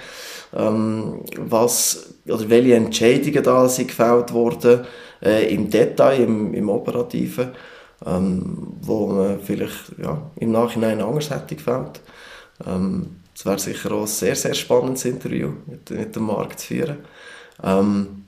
ähm, 0.54 1.20
was, 1.38 2.14
oder 2.26 2.48
welche 2.48 2.74
Entscheidungen 2.74 3.42
da 3.42 3.68
sind 3.68 3.88
gefällt 3.88 4.32
wurden, 4.32 4.80
äh, 5.22 5.52
im 5.54 5.70
Detail, 5.70 6.22
im, 6.22 6.54
im 6.54 6.68
Operativen, 6.68 7.50
ähm, 8.04 8.74
wo 8.80 9.06
man 9.08 9.40
vielleicht 9.40 9.98
ja, 10.02 10.30
im 10.36 10.52
Nachhinein 10.52 11.00
anders 11.00 11.30
hätte 11.30 11.56
gefällt. 11.56 12.00
Ähm, 12.66 13.16
es 13.34 13.44
wäre 13.44 13.58
sicher 13.58 13.92
auch 13.92 14.02
ein 14.02 14.06
sehr, 14.06 14.34
sehr 14.34 14.54
spannendes 14.54 15.04
Interview 15.04 15.52
mit, 15.66 15.90
mit 15.90 16.16
dem 16.16 16.24
Markt 16.24 16.60
zu 16.60 16.68
führen. 16.68 16.98
Ähm, 17.62 18.24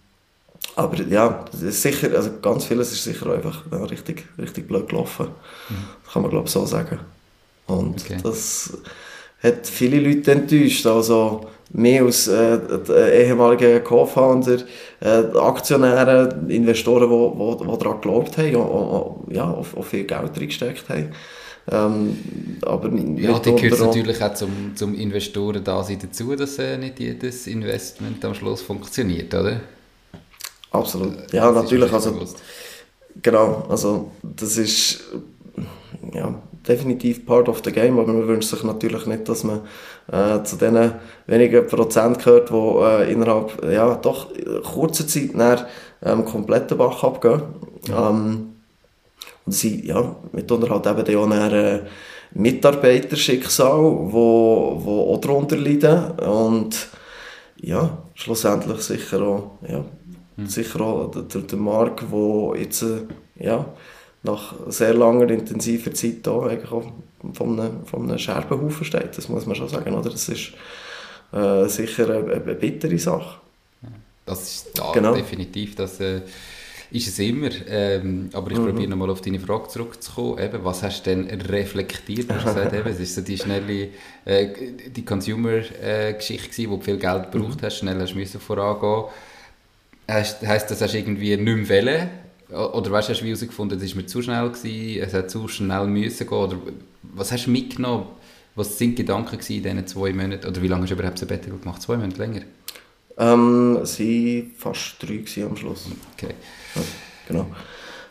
aber 0.76 1.02
ja, 1.02 1.44
sicher, 1.52 2.14
also 2.14 2.30
ganz 2.40 2.66
vieles 2.66 2.92
ist 2.92 3.04
sicher 3.04 3.32
einfach 3.32 3.64
ja, 3.70 3.84
richtig, 3.84 4.26
richtig 4.38 4.68
blöd 4.68 4.88
gelaufen. 4.88 5.28
Mhm. 5.68 5.74
Kann 6.12 6.22
man 6.22 6.30
glaube 6.30 6.46
ich 6.46 6.52
so 6.52 6.66
sagen. 6.66 7.00
Und 7.66 8.02
okay. 8.02 8.18
das 8.22 8.76
hat 9.42 9.66
viele 9.66 10.00
Leute 10.00 10.32
enttäuscht. 10.32 10.86
Also 10.86 11.46
mehr 11.70 12.02
als 12.02 12.28
äh, 12.28 13.24
ehemalige 13.24 13.80
Co-Founder, 13.80 14.58
äh, 15.00 15.38
Aktionäre, 15.38 16.40
Investoren, 16.48 17.04
die 17.04 17.10
wo, 17.10 17.32
wo, 17.36 17.66
wo 17.66 17.76
daran 17.76 18.00
geglaubt 18.00 18.38
haben, 18.38 18.56
und, 18.56 19.34
ja, 19.34 19.44
auch, 19.44 19.66
auch 19.76 19.84
viel 19.84 20.04
Geld 20.04 20.36
reingesteckt 20.36 20.88
haben. 20.88 21.12
Ähm, 21.70 22.16
aber 22.62 22.88
ja, 22.88 23.38
die 23.38 23.54
gehört 23.54 23.80
natürlich 23.80 24.22
auch 24.22 24.32
zum, 24.32 24.72
zum 24.74 24.94
Investoren 24.94 25.62
da 25.62 25.82
sein 25.84 25.98
dazu, 26.00 26.34
dass 26.34 26.58
äh, 26.58 26.78
nicht 26.78 26.98
jedes 26.98 27.46
Investment 27.46 28.24
am 28.24 28.34
Schluss 28.34 28.62
funktioniert, 28.62 29.34
oder? 29.34 29.60
Absolut. 30.70 31.30
Ja, 31.32 31.52
das 31.52 31.64
natürlich. 31.64 31.92
Also, 31.92 32.26
genau, 33.22 33.66
also 33.68 34.10
das 34.22 34.56
ist 34.56 35.04
ja, 36.14 36.42
definitiv 36.66 37.26
part 37.26 37.48
of 37.48 37.62
the 37.64 37.72
game, 37.72 37.98
aber 37.98 38.12
man 38.12 38.28
wünscht 38.28 38.50
sich 38.50 38.62
natürlich 38.62 39.06
nicht, 39.06 39.28
dass 39.28 39.44
man 39.44 39.60
äh, 40.10 40.42
zu 40.44 40.56
den 40.56 40.92
wenigen 41.26 41.66
Prozent 41.66 42.18
gehört, 42.18 42.50
die 42.50 42.54
äh, 42.54 43.12
innerhalb 43.12 43.64
ja, 43.70 43.94
doch 43.96 44.28
kurzer 44.62 45.06
Zeit 45.06 45.34
nach 45.34 45.66
ähm, 46.02 46.24
komplett 46.24 46.70
den 46.70 46.78
Bach 46.78 47.02
abgehen. 47.02 47.42
Ja. 47.88 48.10
Ähm, 48.10 48.54
und 49.46 49.52
sie, 49.52 49.86
ja, 49.86 50.16
mitunter 50.32 50.70
halt 50.70 51.08
eben 51.08 51.18
auch 51.18 51.28
dann, 51.28 51.52
äh, 51.52 51.80
Mitarbeiterschicksal, 52.34 53.78
wo, 53.78 54.78
wo 54.84 55.14
auch 55.14 55.20
darunter 55.20 55.56
leiden 55.56 56.10
und 56.20 56.88
ja, 57.56 57.98
schlussendlich 58.14 58.80
sicher 58.80 59.22
auch 59.22 59.52
ja, 59.66 59.82
Mhm. 60.38 60.46
Sicher 60.46 60.80
auch 60.80 61.10
der, 61.10 61.42
der 61.42 61.58
Marc, 61.58 62.04
der 62.10 62.60
jetzt 62.60 62.82
äh, 62.82 63.00
ja, 63.40 63.66
nach 64.22 64.54
sehr 64.68 64.94
langer, 64.94 65.30
intensiver 65.30 65.92
Zeit 65.94 66.26
da 66.26 66.40
eigentlich 66.42 66.72
auch 66.72 66.92
von 67.32 67.60
einem, 67.60 67.86
von 67.86 68.02
einem 68.02 68.18
Scherbenhaufen 68.18 68.84
steht. 68.84 69.16
Das 69.16 69.28
muss 69.28 69.46
man 69.46 69.56
schon 69.56 69.68
sagen. 69.68 69.94
Oder? 69.94 70.10
Das 70.10 70.28
ist 70.28 70.52
äh, 71.32 71.66
sicher 71.68 72.10
eine, 72.10 72.32
eine, 72.32 72.54
bittere 72.54 72.98
Sache. 72.98 73.40
Das 74.26 74.42
ist 74.42 74.78
da 74.78 74.92
genau. 74.92 75.14
definitiv. 75.14 75.74
Das, 75.74 76.00
äh, 76.00 76.20
ist 76.90 77.08
es 77.08 77.18
immer. 77.18 77.50
Ähm, 77.68 78.30
aber 78.32 78.50
ich 78.50 78.58
mhm. 78.58 78.66
probiere 78.66 78.88
nochmal 78.88 79.10
auf 79.10 79.20
deine 79.20 79.40
Frage 79.40 79.68
zurückzukommen. 79.68 80.38
Eben, 80.38 80.64
was 80.64 80.82
hast 80.82 81.06
du 81.06 81.10
denn 81.10 81.40
reflektiert? 81.42 82.30
Du 82.30 82.34
hast 82.34 82.44
gesagt, 82.54 82.72
eben, 82.72 82.88
es 82.88 83.00
ist 83.00 83.14
so 83.14 83.20
die 83.20 83.36
schnelle 83.36 83.88
äh, 84.24 84.48
die 84.88 85.04
Consumer-Geschichte, 85.04 86.62
äh, 86.62 86.70
wo 86.70 86.76
du 86.76 86.82
viel 86.82 86.98
Geld 86.98 87.30
gebraucht 87.30 87.60
mhm. 87.60 87.66
hast, 87.66 87.78
schnell 87.78 88.00
hast 88.00 88.14
du 88.14 88.38
vorangehen 88.38 89.04
Heißt, 90.10 90.46
heisst 90.46 90.70
das, 90.70 90.80
hast 90.80 90.94
du 90.94 90.98
irgendwie 90.98 91.36
nicht 91.36 91.68
mehr 91.68 91.84
wollen? 91.84 92.08
Oder 92.50 92.90
weißt, 92.90 93.10
hast 93.10 93.20
du 93.20 93.26
herausgefunden, 93.26 93.80
es 93.80 93.90
war 93.90 94.02
mir 94.02 94.06
zu 94.06 94.22
schnell, 94.22 94.48
gewesen, 94.48 95.02
es 95.02 95.12
hat 95.12 95.30
zu 95.30 95.48
schnell 95.48 95.86
müssen 95.86 96.26
gehen? 96.26 96.38
Oder 96.38 96.56
was 97.02 97.30
hast 97.30 97.46
du 97.46 97.50
mitgenommen? 97.50 98.06
Was 98.54 98.78
sind 98.78 98.98
die 98.98 99.04
Gedanken 99.04 99.34
in 99.34 99.62
diesen 99.62 99.86
zwei 99.86 100.12
Monaten? 100.12 100.46
Oder 100.46 100.62
wie 100.62 100.68
lange 100.68 100.82
hast 100.82 100.90
du 100.90 100.94
überhaupt 100.94 101.18
Sabbatical 101.18 101.58
gemacht? 101.58 101.82
Zwei 101.82 101.96
Monate 101.96 102.18
länger? 102.18 102.42
Ähm, 103.18 103.78
es 103.82 103.98
waren 103.98 104.52
fast 104.56 104.96
drei 105.00 105.24
am 105.44 105.56
Schluss. 105.56 105.86
Okay. 106.16 106.34
Ja, 106.74 106.82
genau. 107.26 107.46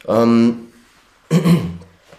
Ähm, 0.08 0.68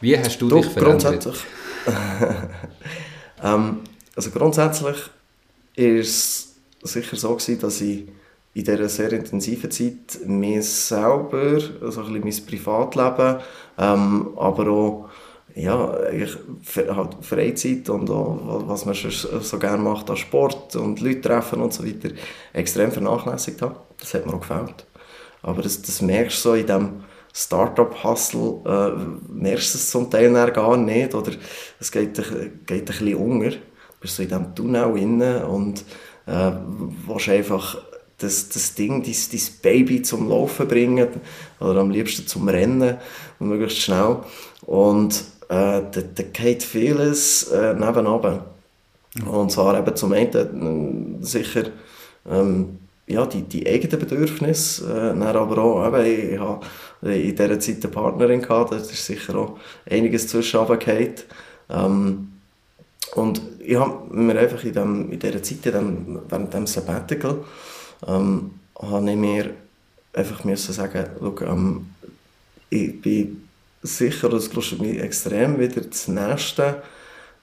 wie 0.01 0.19
hast 0.19 0.41
du, 0.41 0.49
du 0.49 0.57
dich 0.57 0.67
verändert? 0.67 1.23
Grundsätzlich, 1.23 1.45
ähm, 3.43 3.81
also 4.17 4.31
grundsätzlich 4.31 4.97
ist 5.77 6.57
es 6.83 6.93
sicher 6.93 7.17
so 7.17 7.35
gewesen, 7.35 7.61
dass 7.61 7.81
ich 7.81 8.09
in 8.59 8.65
dieser 8.65 8.89
sehr 8.89 9.13
intensiven 9.13 9.71
Zeit 9.71 10.27
mir 10.27 10.63
selber, 10.63 11.61
also 11.81 12.03
ein 12.03 12.21
bisschen 12.21 12.45
mein 12.45 12.47
Privatleben, 12.47 13.37
ähm, 13.79 14.31
aber 14.37 14.69
auch 14.69 15.09
ja, 15.55 15.93
halt 15.97 17.17
Freizeit 17.21 17.89
und 17.89 18.11
auch, 18.11 18.65
was 18.67 18.85
man 18.85 18.95
so 18.95 19.59
gerne 19.59 19.83
macht, 19.83 20.11
an 20.11 20.17
Sport 20.17 20.77
und 20.77 21.01
Leute 21.01 21.21
treffen 21.21 21.61
und 21.61 21.73
so 21.73 21.87
weiter, 21.87 22.11
extrem 22.53 22.91
vernachlässigt 22.93 23.63
habe. 23.63 23.77
Das 23.99 24.15
hat 24.15 24.27
mir 24.27 24.35
auch 24.35 24.41
gefällt. 24.41 24.87
Aber 25.43 25.63
das, 25.63 25.81
das 25.83 26.03
merkst 26.03 26.45
du 26.45 26.49
so 26.49 26.55
in 26.55 26.67
diesem 26.67 27.05
Startup-Hustle, 27.33 28.61
äh, 28.67 29.33
merkst 29.33 29.75
du 29.75 29.79
es 29.79 29.91
zum 29.91 30.11
Teil 30.11 30.33
gar 30.51 30.77
nicht 30.77 31.15
oder 31.15 31.33
es 31.79 31.91
geht, 31.93 32.17
geht 32.67 32.81
ein 32.81 32.85
bisschen 32.85 33.15
unter. 33.15 33.51
Du 33.51 33.57
bist 34.01 34.17
so 34.17 34.23
in 34.23 34.29
diesem 34.29 34.55
Tunnel 34.55 34.93
drin 34.93 35.23
und 35.45 35.85
äh, 36.27 36.53
willst 37.07 37.29
einfach 37.29 37.88
das, 38.19 38.49
das 38.49 38.75
Ding, 38.75 39.03
dein, 39.03 39.15
dein 39.33 39.41
Baby 39.63 40.03
zum 40.03 40.29
Laufen 40.29 40.67
bringen 40.67 41.09
oder 41.61 41.81
am 41.81 41.91
liebsten 41.91 42.27
zum 42.27 42.49
Rennen 42.49 42.97
und 43.39 43.49
möglichst 43.49 43.79
schnell. 43.79 44.17
Und 44.67 45.25
äh, 45.49 45.83
da, 45.91 46.01
da 46.15 46.23
geht 46.33 46.63
vieles 46.63 47.45
äh, 47.45 47.75
nebenan. 47.75 48.41
Und 49.31 49.53
zwar 49.53 49.79
eben 49.79 49.97
zum 49.97 50.13
einen 50.13 51.21
äh, 51.21 51.25
sicher 51.25 51.65
ähm, 52.29 52.79
ja, 53.07 53.25
die, 53.25 53.43
die 53.43 53.67
eigenen 53.67 53.99
Bedürfnisse, 53.99 54.85
äh, 54.85 55.19
dann 55.19 55.23
aber 55.23 55.59
auch, 55.59 55.87
eben, 55.87 56.35
ich 56.35 56.39
habe 56.39 56.67
in 57.03 57.35
dieser 57.35 57.59
Zeit 57.59 57.83
eine 57.83 57.93
Partnerin 57.93 58.43
gehabt, 58.43 58.73
da 58.73 58.77
ist 58.77 59.07
sicher 59.07 59.37
auch 59.37 59.59
einiges 59.89 60.29
zwischen 60.29 60.61
ähm, 61.71 62.29
und 63.15 63.41
ich 63.61 63.77
habe 63.77 64.15
mir 64.15 64.39
einfach 64.39 64.63
in, 64.65 64.73
dem, 64.73 65.11
in 65.11 65.19
dieser 65.19 65.43
Zeit, 65.43 65.65
in 65.67 65.73
dem, 65.73 66.21
während 66.29 66.53
dem 66.53 66.67
Sabbatical, 66.67 67.45
ähm, 68.07 68.53
habe 68.81 69.11
ich 69.11 69.17
mir 69.17 69.51
einfach 70.13 70.45
müssen 70.45 70.73
sagen, 70.73 71.07
schau, 71.19 71.35
ähm, 71.47 71.87
ich 72.71 73.01
bin 73.01 73.49
sicher, 73.83 74.29
das 74.29 74.51
kostet 74.51 74.81
mich 74.81 75.01
extrem, 75.01 75.59
wieder 75.59 75.81
das 75.81 76.09
nächste 76.09 76.83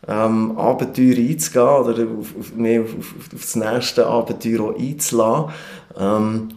ähm, 0.07 0.57
Abenteuer 0.57 1.17
einzugehen 1.17 1.67
oder 1.67 2.07
auf, 2.19 2.35
auf, 2.37 2.55
mehr 2.55 2.81
auf, 2.81 2.93
auf, 2.93 3.29
das 3.31 3.55
nächste 3.55 4.05
Abenteuer 4.05 4.61
auch 4.61 4.79
einzulassen, 4.79 5.53
ähm, 5.97 6.49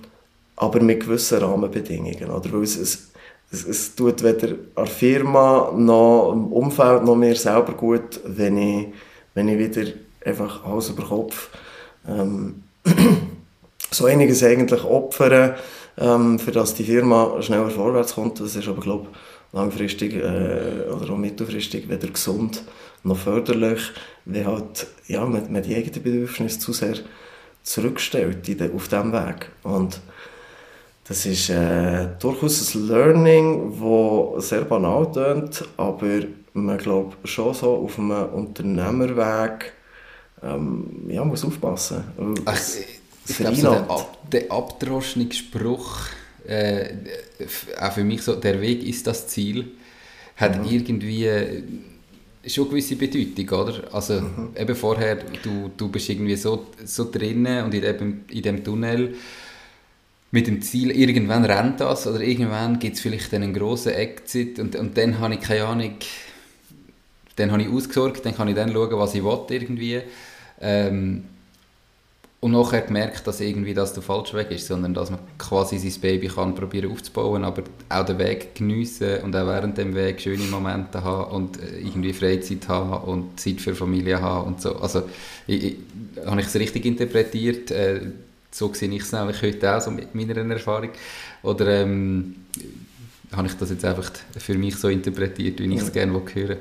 aber 0.56 0.80
mit 0.80 1.00
gewissen 1.00 1.38
Rahmenbedingungen. 1.38 2.30
Oder? 2.30 2.52
Weil 2.52 2.62
es, 2.62 2.76
es, 2.76 3.10
es, 3.50 3.64
es 3.64 3.94
tut 3.94 4.22
weder 4.22 4.54
der 4.76 4.86
Firma 4.86 5.72
noch 5.74 6.32
im 6.32 6.52
Umfeld 6.52 7.04
noch 7.04 7.16
mir 7.16 7.36
selber 7.36 7.72
gut, 7.72 8.20
wenn 8.24 8.58
ich, 8.58 8.88
wenn 9.34 9.48
ich 9.48 9.58
wieder 9.58 9.90
einfach 10.24 10.64
Hals 10.64 10.90
über 10.90 11.04
Kopf 11.04 11.48
ähm, 12.06 12.64
so 13.90 14.06
einiges 14.06 14.42
eigentlich 14.42 14.84
opfern, 14.84 15.54
ähm, 15.98 16.38
für 16.38 16.52
dass 16.52 16.74
die 16.74 16.84
Firma 16.84 17.40
schneller 17.40 17.70
vorwärts 17.70 18.14
kommt. 18.14 18.40
Das 18.40 18.56
ist 18.56 18.68
aber, 18.68 18.80
glaube 18.80 19.08
langfristig 19.52 20.14
äh, 20.14 20.88
oder 20.90 21.10
auch 21.10 21.16
mittelfristig 21.16 21.88
weder 21.88 22.08
gesund 22.08 22.62
noch 23.04 23.16
förderlich, 23.16 23.80
wenn 24.24 24.46
halt, 24.46 24.86
ja, 25.06 25.24
man, 25.24 25.50
man 25.52 25.62
die 25.62 25.74
eigenen 25.74 26.02
Bedürfnisse 26.02 26.58
zu 26.58 26.72
sehr 26.72 26.96
zurückstellt 27.62 28.46
de, 28.46 28.74
auf 28.74 28.88
diesem 28.88 29.12
Weg. 29.12 29.50
Und 29.62 30.00
das 31.06 31.24
ist 31.26 31.50
äh, 31.50 32.08
durchaus 32.18 32.74
ein 32.74 32.88
Learning, 32.88 33.72
das 34.34 34.48
sehr 34.48 34.62
banal 34.62 35.10
klingt, 35.10 35.64
aber 35.76 36.20
man 36.52 36.78
glaubt 36.78 37.16
schon 37.26 37.54
so 37.54 37.76
auf 37.76 37.98
einem 37.98 38.26
Unternehmerweg 38.26 39.72
ähm, 40.42 41.06
ja, 41.08 41.24
muss 41.24 41.44
aufpassen. 41.44 42.04
Ach, 42.44 42.58
ich 43.28 43.36
glaube, 43.36 43.56
so 43.56 43.70
der, 43.70 43.90
Ab 43.90 44.30
der 44.30 44.52
abdroschene 44.52 45.32
Spruch, 45.32 46.06
äh, 46.46 46.88
auch 47.80 47.92
für 47.92 48.04
mich 48.04 48.22
so, 48.22 48.36
der 48.36 48.60
Weg 48.60 48.86
ist 48.86 49.06
das 49.06 49.28
Ziel, 49.28 49.72
hat 50.36 50.58
mhm. 50.58 50.70
irgendwie 50.70 51.28
schon 52.46 52.64
eine 52.64 52.70
gewisse 52.70 52.96
Bedeutung, 52.96 53.60
oder? 53.60 53.94
Also 53.94 54.20
mhm. 54.20 54.50
eben 54.56 54.74
vorher, 54.74 55.16
du, 55.42 55.70
du 55.76 55.88
bist 55.88 56.08
irgendwie 56.08 56.36
so, 56.36 56.66
so 56.84 57.10
drinnen 57.10 57.64
und 57.64 57.74
in 57.74 57.82
dem, 57.82 58.24
in 58.30 58.42
dem 58.42 58.64
Tunnel 58.64 59.14
mit 60.30 60.46
dem 60.46 60.60
Ziel, 60.60 60.90
irgendwann 60.90 61.44
rennt 61.44 61.80
das 61.80 62.06
oder 62.06 62.20
irgendwann 62.20 62.78
gibt 62.78 62.96
es 62.96 63.00
vielleicht 63.00 63.32
einen 63.32 63.54
grossen 63.54 63.92
Exit 63.92 64.58
und, 64.58 64.76
und 64.76 64.96
dann 64.96 65.18
habe 65.18 65.34
ich 65.34 65.40
keine 65.40 65.64
Ahnung, 65.64 65.94
dann 67.36 67.50
habe 67.50 67.62
ich 67.62 67.68
ausgesorgt, 67.68 68.26
dann 68.26 68.34
kann 68.34 68.48
ich 68.48 68.54
dann 68.54 68.72
schauen, 68.72 68.98
was 68.98 69.14
ich 69.14 69.24
will 69.24 69.40
irgendwie. 69.48 70.02
Ähm, 70.60 71.24
und 72.40 72.52
nachher 72.52 72.82
gemerkt, 72.82 73.26
dass 73.26 73.40
irgendwie 73.40 73.74
das 73.74 73.94
der 73.94 74.02
falsche 74.02 74.36
Weg 74.36 74.52
ist, 74.52 74.68
sondern 74.68 74.94
dass 74.94 75.10
man 75.10 75.18
quasi 75.38 75.76
sein 75.76 76.00
Baby 76.00 76.28
kann 76.28 76.54
probieren 76.54 76.92
aufzubauen, 76.92 77.44
aber 77.44 77.64
auch 77.88 78.04
den 78.04 78.18
Weg 78.18 78.54
geniessen 78.54 79.22
und 79.22 79.34
auch 79.34 79.46
während 79.46 79.76
dem 79.76 79.94
Weg 79.94 80.20
schöne 80.20 80.44
Momente 80.44 81.02
haben 81.02 81.32
und 81.34 81.60
äh, 81.60 81.78
irgendwie 81.78 82.12
Freizeit 82.12 82.68
haben 82.68 83.10
und 83.10 83.40
Zeit 83.40 83.60
für 83.60 83.74
Familie 83.74 84.20
haben 84.20 84.46
und 84.46 84.60
so. 84.60 84.76
Also 84.76 85.02
ich, 85.48 85.64
ich, 85.64 85.76
habe 86.24 86.40
ich 86.40 86.46
es 86.46 86.54
richtig 86.54 86.84
interpretiert? 86.84 87.72
Äh, 87.72 88.02
so 88.52 88.72
sehe 88.72 88.88
ich 88.90 89.02
es 89.02 89.12
nämlich 89.12 89.42
heute 89.42 89.76
auch, 89.76 89.80
so 89.80 89.90
mit 89.90 90.14
meiner 90.14 90.36
Erfahrung. 90.36 90.90
Oder 91.42 91.82
ähm, 91.82 92.36
habe 93.32 93.48
ich 93.48 93.54
das 93.54 93.70
jetzt 93.70 93.84
einfach 93.84 94.12
für 94.38 94.54
mich 94.54 94.76
so 94.76 94.88
interpretiert, 94.88 95.58
wie 95.58 95.74
ich 95.74 95.80
es 95.80 95.92
gerne 95.92 96.12
hören 96.12 96.56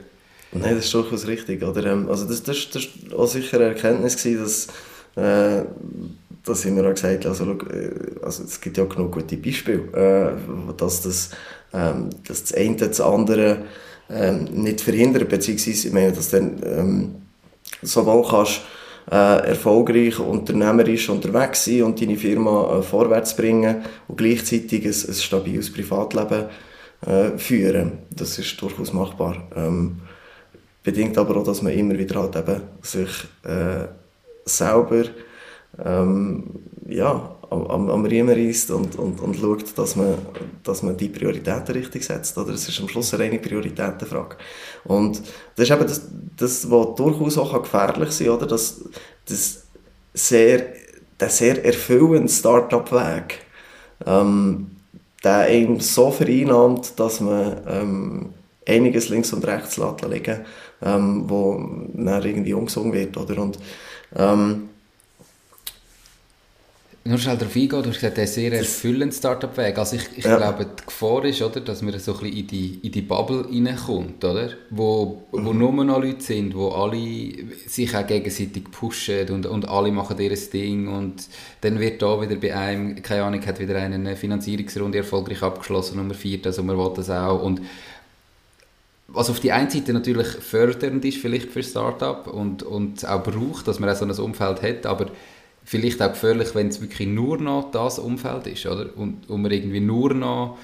Nein, 0.54 0.76
das 0.76 0.86
ist 0.86 0.94
durchaus 0.94 1.28
richtig. 1.28 1.62
Oder, 1.62 1.86
ähm, 1.86 2.10
also 2.10 2.26
das, 2.26 2.42
das, 2.42 2.70
das 2.72 2.88
war 3.10 3.20
auch 3.20 3.28
sicher 3.28 3.58
eine 3.58 3.68
Erkenntnis, 3.68 4.18
gewesen, 4.18 4.44
dass 4.44 4.68
äh, 5.18 5.66
da 6.44 6.56
sind 6.56 6.78
wir 6.78 6.88
auch 6.88 6.94
gesagt, 6.94 7.26
also, 7.26 7.52
äh, 7.52 7.92
also 8.24 8.44
es 8.44 8.62
gibt 8.62 8.78
ja 8.78 8.86
genug 8.86 9.12
gute 9.12 9.38
Beispiele, 9.38 10.38
äh, 10.38 10.74
dass, 10.78 11.02
das, 11.02 11.32
ähm, 11.74 12.10
dass 12.26 12.44
das 12.44 12.54
eine 12.54 12.76
das 12.76 13.02
andere 13.02 13.64
ähm, 14.10 14.46
nicht 14.54 14.82
verhindert, 14.82 15.28
beziehungsweise 15.28 15.88
ich 15.88 15.94
meine, 15.94 16.14
dass 16.14 16.30
dann 16.30 16.62
ähm, 16.64 17.16
sowohl 17.82 18.26
kannst 18.26 18.62
äh, 19.12 19.50
erfolgreich 19.50 20.20
unternehmerisch 20.20 21.10
unterwegs 21.10 21.66
sein 21.66 21.84
und 21.84 22.02
deine 22.02 22.18
Firma 22.18 22.78
äh, 22.78 22.82
vorwärts 22.82 23.36
bringen 23.36 23.84
und 24.08 24.18
gleichzeitig 24.18 24.86
ein, 24.86 25.10
ein 25.10 25.14
stabiles 25.16 25.72
Privatleben 25.72 26.46
äh, 27.06 27.38
führen. 27.38 28.00
Das 28.10 28.38
ist 28.40 28.62
durchaus 28.62 28.94
machbar. 28.94 29.48
Ähm, 29.56 30.00
bedingt 30.84 31.18
aber 31.18 31.38
auch, 31.38 31.44
dass 31.44 31.62
man 31.62 31.74
immer 31.74 31.98
wieder 31.98 32.22
halt 32.22 32.36
eben 32.36 32.62
sich 32.82 33.10
äh, 33.44 33.88
selber 34.48 35.06
ähm, 35.84 36.44
ja, 36.88 37.36
am, 37.50 37.90
am 37.90 38.06
Riemen 38.06 38.36
reisst 38.36 38.72
und, 38.72 38.98
und, 38.98 39.20
und 39.22 39.36
schaut, 39.36 39.78
dass 39.78 39.96
man, 39.96 40.16
dass 40.64 40.84
man 40.84 40.98
die 40.98 41.10
Prioritäten 41.10 41.76
richtig 41.76 42.04
setzt. 42.04 42.38
Oder? 42.38 42.54
Es 42.54 42.68
ist 42.68 42.80
am 42.80 42.90
Schluss 42.90 43.14
eine 43.14 43.24
reine 43.24 43.40
Prioritätenfrage. 43.40 44.38
Und 44.86 45.22
das 45.56 45.70
ist 45.70 45.72
eben 45.72 45.88
das, 45.88 46.02
das 46.38 46.72
was 46.72 46.96
durchaus 46.96 47.38
auch 47.38 47.62
gefährlich 47.62 48.12
sein 48.12 48.28
kann, 48.28 48.38
oder? 48.38 48.48
Das, 48.48 48.82
sehr, 50.14 50.66
der 51.20 51.30
sehr 51.30 51.64
erfüllende 51.64 52.32
Start-up-Weg, 52.32 53.40
ähm, 54.06 54.72
der 55.24 55.40
einem 55.40 55.80
so 55.80 56.12
vereinnahmt, 56.12 57.00
dass 57.00 57.20
man 57.20 57.62
ähm, 57.68 58.30
einiges 58.68 59.10
links 59.10 59.32
und 59.34 59.46
rechts 59.46 59.78
liegen 59.78 60.46
ähm, 60.82 61.24
wo 61.28 61.60
dann 61.94 62.24
irgendwie 62.24 62.54
umgesungen 62.54 62.94
wird. 62.94 63.18
Oder? 63.18 63.42
Und 63.42 63.58
ähm, 64.16 64.70
nur 67.08 67.18
schnell 67.20 67.38
darauf 67.38 67.56
eingehen, 67.56 67.84
du 67.84 67.90
hast 67.90 67.96
gesagt, 67.96 68.18
der 68.18 68.28
sehr 68.28 68.52
erfüllende 68.52 69.16
Startup-Weg. 69.16 69.78
Also 69.78 69.96
ich, 69.96 70.18
ich 70.18 70.26
ja. 70.26 70.36
glaube, 70.36 70.66
die 70.66 70.86
Gefahr 70.86 71.24
ist, 71.24 71.42
oder, 71.42 71.62
dass 71.62 71.82
man 71.82 71.98
so 72.00 72.14
ein 72.14 72.20
bisschen 72.20 72.38
in 72.38 72.48
die, 72.48 72.80
in 72.84 72.92
die 72.92 73.02
Bubble 73.02 73.46
reinkommt, 73.46 74.24
oder? 74.26 74.50
Wo, 74.70 75.24
mhm. 75.32 75.46
wo 75.46 75.54
nur 75.54 75.86
noch 75.86 76.02
Leute 76.02 76.22
sind, 76.22 76.54
wo 76.54 76.70
alle 76.70 77.32
sich 77.66 77.96
auch 77.96 78.06
gegenseitig 78.06 78.70
pushen 78.72 79.30
und, 79.30 79.46
und 79.46 79.70
alle 79.70 79.92
machen 79.92 80.20
ihr 80.20 80.36
Ding 80.36 80.90
und 80.90 81.28
dann 81.62 81.80
wird 81.80 82.02
da 82.02 82.20
wieder 82.22 82.36
bei 82.36 82.54
einem, 82.54 83.02
keine 83.02 83.24
Ahnung, 83.24 83.46
hat 83.46 83.60
wieder 83.60 83.78
eine 83.78 84.16
Finanzierungsrunde 84.18 84.98
erfolgreich 84.98 85.42
abgeschlossen, 85.42 85.98
Nummer 85.98 86.14
4, 86.14 86.40
also 86.44 86.62
man 86.64 86.78
will 86.78 86.92
das 86.94 87.10
auch 87.10 87.42
und 87.42 87.62
was 89.08 89.30
auf 89.30 89.40
die 89.40 89.52
einen 89.52 89.70
Seite 89.70 89.94
natürlich 89.94 90.28
fördernd 90.28 91.04
ist 91.06 91.18
vielleicht 91.18 91.50
für 91.50 91.64
Startup 91.64 92.28
und, 92.28 92.64
und 92.64 93.08
auch 93.08 93.24
braucht, 93.24 93.68
dass 93.68 93.80
man 93.80 93.90
auch 93.90 93.96
so 93.96 94.06
ein 94.06 94.12
Umfeld 94.12 94.62
hat, 94.62 94.86
aber 94.86 95.08
vielleicht 95.64 96.02
auch 96.02 96.10
gefährlich, 96.10 96.54
wenn 96.56 96.68
es 96.68 96.82
wirklich 96.82 97.08
nur 97.08 97.38
noch 97.38 97.72
das 97.72 98.00
Umfeld 98.00 98.48
ist, 98.48 98.66
oder? 98.66 98.90
Und, 98.96 99.30
und 99.30 99.42
man 99.42 99.52
irgendwie 99.52 99.80
nur 99.80 100.14
noch 100.14 100.58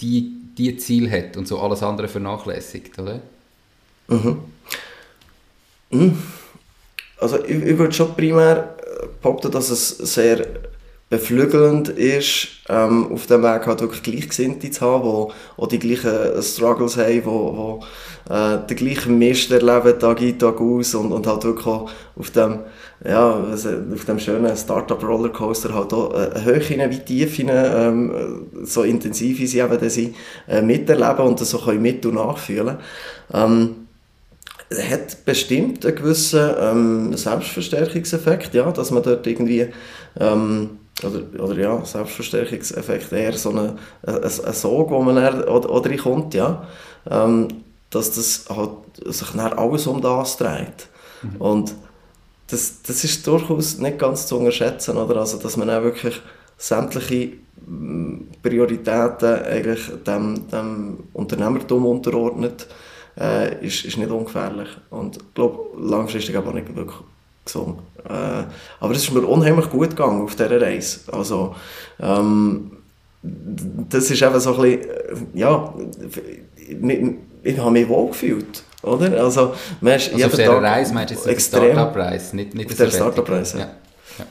die, 0.00 0.32
die 0.56 0.76
Ziel 0.76 1.10
hat 1.10 1.36
und 1.36 1.48
so 1.48 1.58
alles 1.60 1.82
andere 1.82 2.08
vernachlässigt, 2.08 2.98
oder? 2.98 3.20
Mhm. 4.08 4.38
mhm. 5.90 6.18
Also 7.18 7.44
ich, 7.44 7.62
ich 7.62 7.78
würde 7.78 7.92
schon 7.92 8.14
primär 8.14 8.76
behaupten, 9.20 9.52
dass 9.52 9.70
es 9.70 9.90
sehr 9.90 10.44
beflügelnd 11.12 11.90
ist, 11.90 12.48
ähm, 12.70 13.12
auf 13.12 13.26
dem 13.26 13.42
Weg 13.42 13.66
halt 13.66 13.82
wirklich 13.82 14.02
Gleichgesinnte 14.02 14.70
zu 14.70 14.80
haben, 14.80 15.02
die 15.02 15.60
auch 15.60 15.66
die 15.66 15.78
gleichen 15.78 16.42
Struggles 16.42 16.96
haben, 16.96 17.12
die, 17.12 17.20
die 18.30 18.32
äh, 18.32 18.66
den 18.66 18.76
gleichen 18.78 19.18
Mist 19.18 19.50
erleben, 19.50 19.98
Tag 19.98 20.22
ein, 20.22 20.38
Tag 20.38 20.58
aus 20.58 20.94
und, 20.94 21.12
und 21.12 21.26
halt 21.26 21.44
wirklich 21.44 21.66
auch 21.66 21.90
auf 22.16 22.30
dem, 22.30 22.60
ja, 23.06 23.30
auf 23.30 24.04
dem 24.06 24.18
schönen 24.18 24.56
Startup-Rollercoaster 24.56 25.74
halt 25.74 25.92
auch 25.92 26.14
äh, 26.14 26.44
Höhen 26.44 26.90
wie 26.90 26.98
Tiefen, 27.00 27.50
ähm, 27.52 28.46
so 28.62 28.82
intensiv 28.82 29.38
wie 29.38 29.46
sie 29.46 29.58
eben 29.58 29.90
sind, 29.90 30.16
äh, 30.48 30.62
miterleben 30.62 31.26
und 31.26 31.38
das 31.42 31.50
so 31.50 31.58
können 31.58 31.82
mit- 31.82 32.06
und 32.06 32.14
nachfühlen. 32.14 32.78
Ähm, 33.34 33.74
hat 34.90 35.26
bestimmt 35.26 35.84
einen 35.84 35.94
gewissen 35.94 36.50
ähm, 36.58 37.14
Selbstverstärkungseffekt, 37.14 38.54
ja, 38.54 38.70
dass 38.72 38.90
man 38.90 39.02
dort 39.02 39.26
irgendwie 39.26 39.68
ähm, 40.18 40.78
oder, 41.04 41.22
oder 41.42 41.54
ja, 41.58 41.84
Selbstverstärkungseffekt, 41.84 43.12
eher 43.12 43.32
so 43.32 43.50
ein, 43.50 43.78
ein, 44.06 44.22
ein 44.22 44.52
Sog, 44.52 44.90
wo 44.90 45.02
man 45.02 45.16
dann, 45.16 45.42
oder, 45.44 45.70
oder 45.70 45.96
kommt, 45.96 46.34
ja, 46.34 46.66
ähm, 47.10 47.48
dass 47.90 48.12
das 48.12 48.46
halt 48.48 48.70
sich 49.06 49.28
dann 49.30 49.52
alles 49.52 49.86
um 49.86 50.00
das 50.00 50.36
dreht. 50.36 50.88
Mhm. 51.22 51.40
Und 51.40 51.74
das, 52.48 52.82
das 52.82 53.04
ist 53.04 53.26
durchaus 53.26 53.78
nicht 53.78 53.98
ganz 53.98 54.26
zu 54.26 54.38
unterschätzen, 54.38 54.96
oder? 54.96 55.16
Also, 55.20 55.38
dass 55.38 55.56
man 55.56 55.70
auch 55.70 55.82
wirklich 55.82 56.20
sämtliche 56.56 57.32
mm, 57.66 58.16
Prioritäten 58.42 59.42
eigentlich 59.44 59.80
dem, 60.06 60.48
dem 60.48 60.98
Unternehmertum 61.12 61.86
unterordnet, 61.86 62.66
äh, 63.18 63.64
ist, 63.66 63.84
ist 63.84 63.96
nicht 63.96 64.10
ungefährlich. 64.10 64.68
Und 64.90 65.16
ich 65.16 65.34
glaube, 65.34 65.78
langfristig 65.78 66.36
aber 66.36 66.52
nicht 66.52 66.74
wirklich 66.74 66.96
gesungen. 67.44 67.78
Äh, 68.08 68.44
aber 68.80 68.92
es 68.92 69.02
ist 69.04 69.12
mir 69.12 69.20
unheimlich 69.20 69.70
gut 69.70 69.90
gegangen 69.90 70.22
auf 70.22 70.34
dieser 70.34 70.60
Reise. 70.60 71.00
Also, 71.12 71.54
ähm, 72.00 72.72
das 73.22 74.10
ist 74.10 74.22
eben 74.22 74.40
so 74.40 74.54
ein 74.54 74.60
bisschen, 74.62 74.80
äh, 74.80 75.38
ja, 75.38 75.74
ich, 76.56 77.14
ich 77.42 77.58
habe 77.58 77.70
mich 77.70 77.88
wohl 77.88 78.08
gefühlt. 78.08 78.62
Oder? 78.82 79.22
Also, 79.22 79.54
man 79.80 79.94
ist 79.94 80.12
also 80.12 80.26
auf 80.26 80.32
dieser 80.32 80.62
Reise 80.62 80.94
meinst 80.94 81.10
du 81.12 81.14
jetzt 81.14 81.26
extrem, 81.26 81.72
Startup-Reise, 81.72 82.36
nicht, 82.36 82.54
nicht 82.54 82.70
auf 82.70 82.76
der 82.76 82.90
Startup-Reise, 82.90 83.58
ja. 83.58 83.70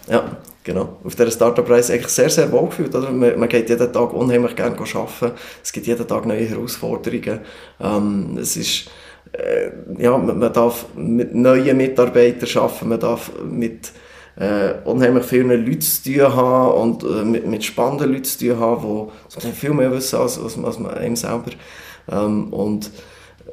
Ja. 0.07 0.13
ja. 0.13 0.37
genau. 0.63 0.97
Auf 1.03 1.15
dieser 1.15 1.31
Startup-Reise 1.31 1.93
eigentlich 1.93 2.11
sehr, 2.11 2.29
sehr 2.29 2.51
wohl 2.51 2.67
gefühlt. 2.67 2.93
Oder? 2.93 3.11
Man, 3.11 3.39
man 3.39 3.47
geht 3.47 3.69
jeden 3.69 3.93
Tag 3.93 4.13
unheimlich 4.13 4.55
gerne 4.55 4.75
arbeiten. 4.77 5.31
Es 5.63 5.71
gibt 5.71 5.87
jeden 5.87 6.07
Tag 6.07 6.25
neue 6.25 6.45
Herausforderungen. 6.45 7.39
Ähm, 7.79 8.37
es 8.39 8.57
ist 8.57 8.89
ja, 9.97 10.17
man, 10.17 10.53
darf 10.53 10.87
mit 10.95 11.33
neuen 11.33 11.77
Mitarbeitern 11.77 12.63
arbeiten, 12.63 12.89
man 12.89 12.99
darf 12.99 13.31
mit 13.43 13.91
äh, 14.35 14.73
unheimlich 14.85 15.25
vielen 15.25 15.65
Leuten 15.65 15.81
zu 15.81 16.03
tun 16.03 16.35
haben 16.35 16.81
und 16.81 17.03
äh, 17.03 17.23
mit, 17.23 17.47
mit 17.47 17.63
spannenden 17.63 18.11
Leuten 18.11 18.25
zu 18.25 18.39
tun 18.39 18.59
haben, 18.59 19.09
die 19.41 19.51
viel 19.51 19.73
mehr 19.73 19.91
wissen 19.91 20.19
als, 20.19 20.39
als, 20.39 20.57
als 20.57 20.79
man 20.79 20.93
einem 20.93 21.15
selber. 21.15 21.51
Ähm, 22.09 22.51
und 22.51 22.91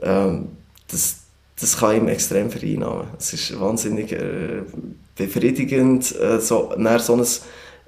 ähm, 0.02 0.48
das, 0.90 1.16
das 1.60 1.76
kann 1.76 1.96
ihm 1.96 2.08
extrem 2.08 2.50
vereinnahmen. 2.50 3.08
Es 3.18 3.32
ist 3.32 3.58
wahnsinnig 3.60 4.12
äh, 4.12 4.62
befriedigend, 5.16 6.14
äh, 6.20 6.40
so, 6.40 6.72
so 6.98 7.14
ein 7.14 7.26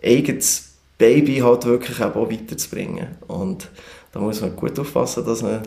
eigenes 0.03 0.71
Baby 0.99 1.39
halt 1.39 1.65
wirklich 1.65 2.01
auch 2.03 2.31
weiterzubringen. 2.31 3.17
Und 3.27 3.69
da 4.13 4.21
muss 4.21 4.41
man 4.41 4.57
gut 4.57 4.79
aufpassen, 4.79 5.25
dass 5.25 5.43
man 5.43 5.63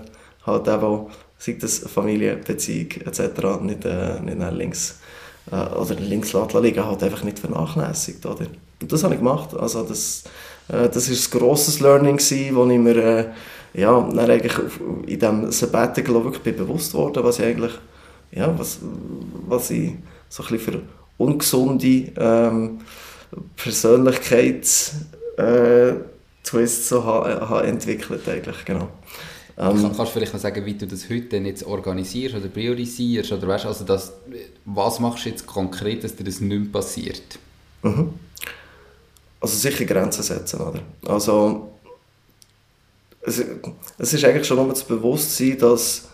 halt 0.46 0.68
eben, 0.68 1.08
sei 1.44 1.58
das 1.60 1.80
Familie, 1.80 2.38
Beziehung 2.38 2.92
etc., 3.06 3.62
nicht, 3.62 3.86
äh, 3.86 4.20
nicht 4.22 4.52
links 4.54 5.00
äh, 5.52 5.56
oder 5.56 5.96
links 5.96 6.34
liegen, 6.34 6.86
halt 6.86 7.04
einfach 7.04 7.24
nicht 7.24 7.40
vernachlässigt. 7.40 8.26
Oder? 8.26 8.48
Und 8.82 8.92
das 8.92 9.04
habe 9.04 9.16
ich 9.16 9.20
gemacht. 9.20 9.54
Also 9.56 9.84
das, 9.84 10.24
äh, 10.70 10.88
das 10.88 11.10
ein 11.10 11.40
grosses 11.40 11.80
Learning 11.82 12.18
wo 12.56 12.70
ich 12.70 12.80
mir 12.80 12.98
äh, 12.98 13.26
ja, 13.74 13.98
eigentlich 14.30 14.54
in 15.08 15.20
diesem 15.20 15.52
Sabbatical 15.52 16.24
wirklich 16.24 16.56
bewusst 16.56 16.94
wurde, 16.94 17.24
was 17.24 17.40
ich 17.40 17.46
eigentlich, 17.46 17.74
ja, 18.32 18.58
was, 18.58 18.80
was 19.48 19.70
ich 19.72 19.96
so 20.30 20.44
ein 20.44 20.60
für 20.60 20.82
ungesunde 21.18 22.12
ähm, 22.18 22.80
Persönlichkeits 23.58 24.96
äh, 25.38 25.94
Twist 26.44 26.88
so 26.88 27.04
ha, 27.04 27.50
ha 27.50 27.62
entwickelt 27.62 28.28
eigentlich, 28.30 28.64
genau. 28.66 28.90
Ähm, 29.56 29.84
kannst 29.84 30.00
du 30.00 30.06
vielleicht 30.06 30.34
noch 30.34 30.40
sagen, 30.40 30.66
wie 30.66 30.74
du 30.74 30.88
das 30.88 31.10
heute 31.10 31.38
jetzt 31.38 31.64
organisierst 31.64 32.36
oder 32.36 32.48
priorisierst 32.48 33.32
oder 33.34 33.48
weißt, 33.48 33.66
also 33.66 33.86
das, 33.86 34.14
was 34.66 35.00
machst 35.00 35.26
du 35.26 35.30
jetzt 35.30 35.46
konkret, 35.46 36.04
dass 36.04 36.16
dir 36.16 36.24
das 36.24 36.42
nicht 36.42 36.60
mehr 36.60 36.72
passiert? 36.72 37.40
Mhm. 37.84 38.14
Also 39.40 39.58
sicher 39.58 39.86
Grenzen 39.86 40.24
setzen, 40.24 40.60
oder? 40.62 40.80
Also 41.06 41.74
es, 43.22 43.44
es 43.98 44.14
ist 44.14 44.26
eigentlich 44.26 44.48
schon 44.48 44.58
nur 44.58 44.70
das 44.70 44.84
Bewusstsein, 44.84 45.58
dass, 45.60 46.10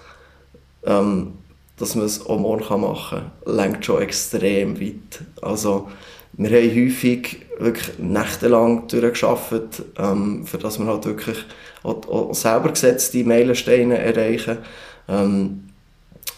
ähm, 0.83 1.33
dass 1.77 1.95
man 1.95 2.05
es 2.05 2.25
auch 2.25 2.39
morgen 2.39 2.81
machen 2.81 3.31
kann, 3.45 3.55
lenkt 3.55 3.85
schon 3.85 4.01
extrem 4.01 4.79
weit. 4.81 5.21
Also 5.41 5.89
wir 6.33 6.49
haben 6.49 6.75
häufig 6.75 7.45
wirklich 7.59 7.99
nächtelang 7.99 8.87
durchgearbeitet, 8.87 9.83
ähm, 9.97 10.45
für 10.45 10.57
dass 10.57 10.79
wir 10.79 10.85
halt 10.87 11.05
wirklich 11.05 11.37
auch, 11.83 12.07
auch 12.07 12.33
selber 12.33 12.69
gesetzte 12.69 13.23
Meilensteine 13.23 13.97
erreichen. 13.97 14.59
Ähm, 15.07 15.69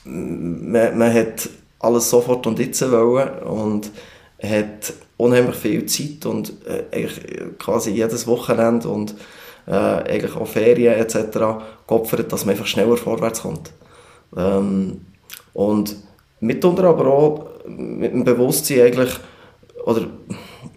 man, 0.03 0.97
man 0.97 1.13
hat 1.13 1.49
alles 1.79 2.09
sofort 2.09 2.45
und 2.47 2.59
jetzt 2.59 2.89
wollen 2.89 3.29
und 3.43 3.91
hat 4.41 4.93
unheimlich 5.17 5.55
viel 5.55 5.85
Zeit 5.85 6.25
und 6.25 6.53
äh, 6.65 7.07
quasi 7.59 7.91
jedes 7.91 8.25
Wochenende 8.25 8.87
und 8.89 9.15
äh, 9.67 9.71
eigentlich 9.73 10.35
auch 10.35 10.47
Ferien 10.47 10.95
etc. 10.95 11.37
geopfert, 11.87 12.31
dass 12.31 12.45
man 12.45 12.53
einfach 12.53 12.65
schneller 12.65 12.97
vorwärts 12.97 13.43
kommt. 13.43 13.71
Ähm, 14.35 15.01
und 15.53 15.95
mitunter 16.39 16.85
aber 16.85 17.07
auch 17.07 17.47
mit 17.67 18.13
dem 18.13 18.23
Bewusstsein 18.23 18.87
eigentlich, 18.87 19.19
oder 19.85 20.07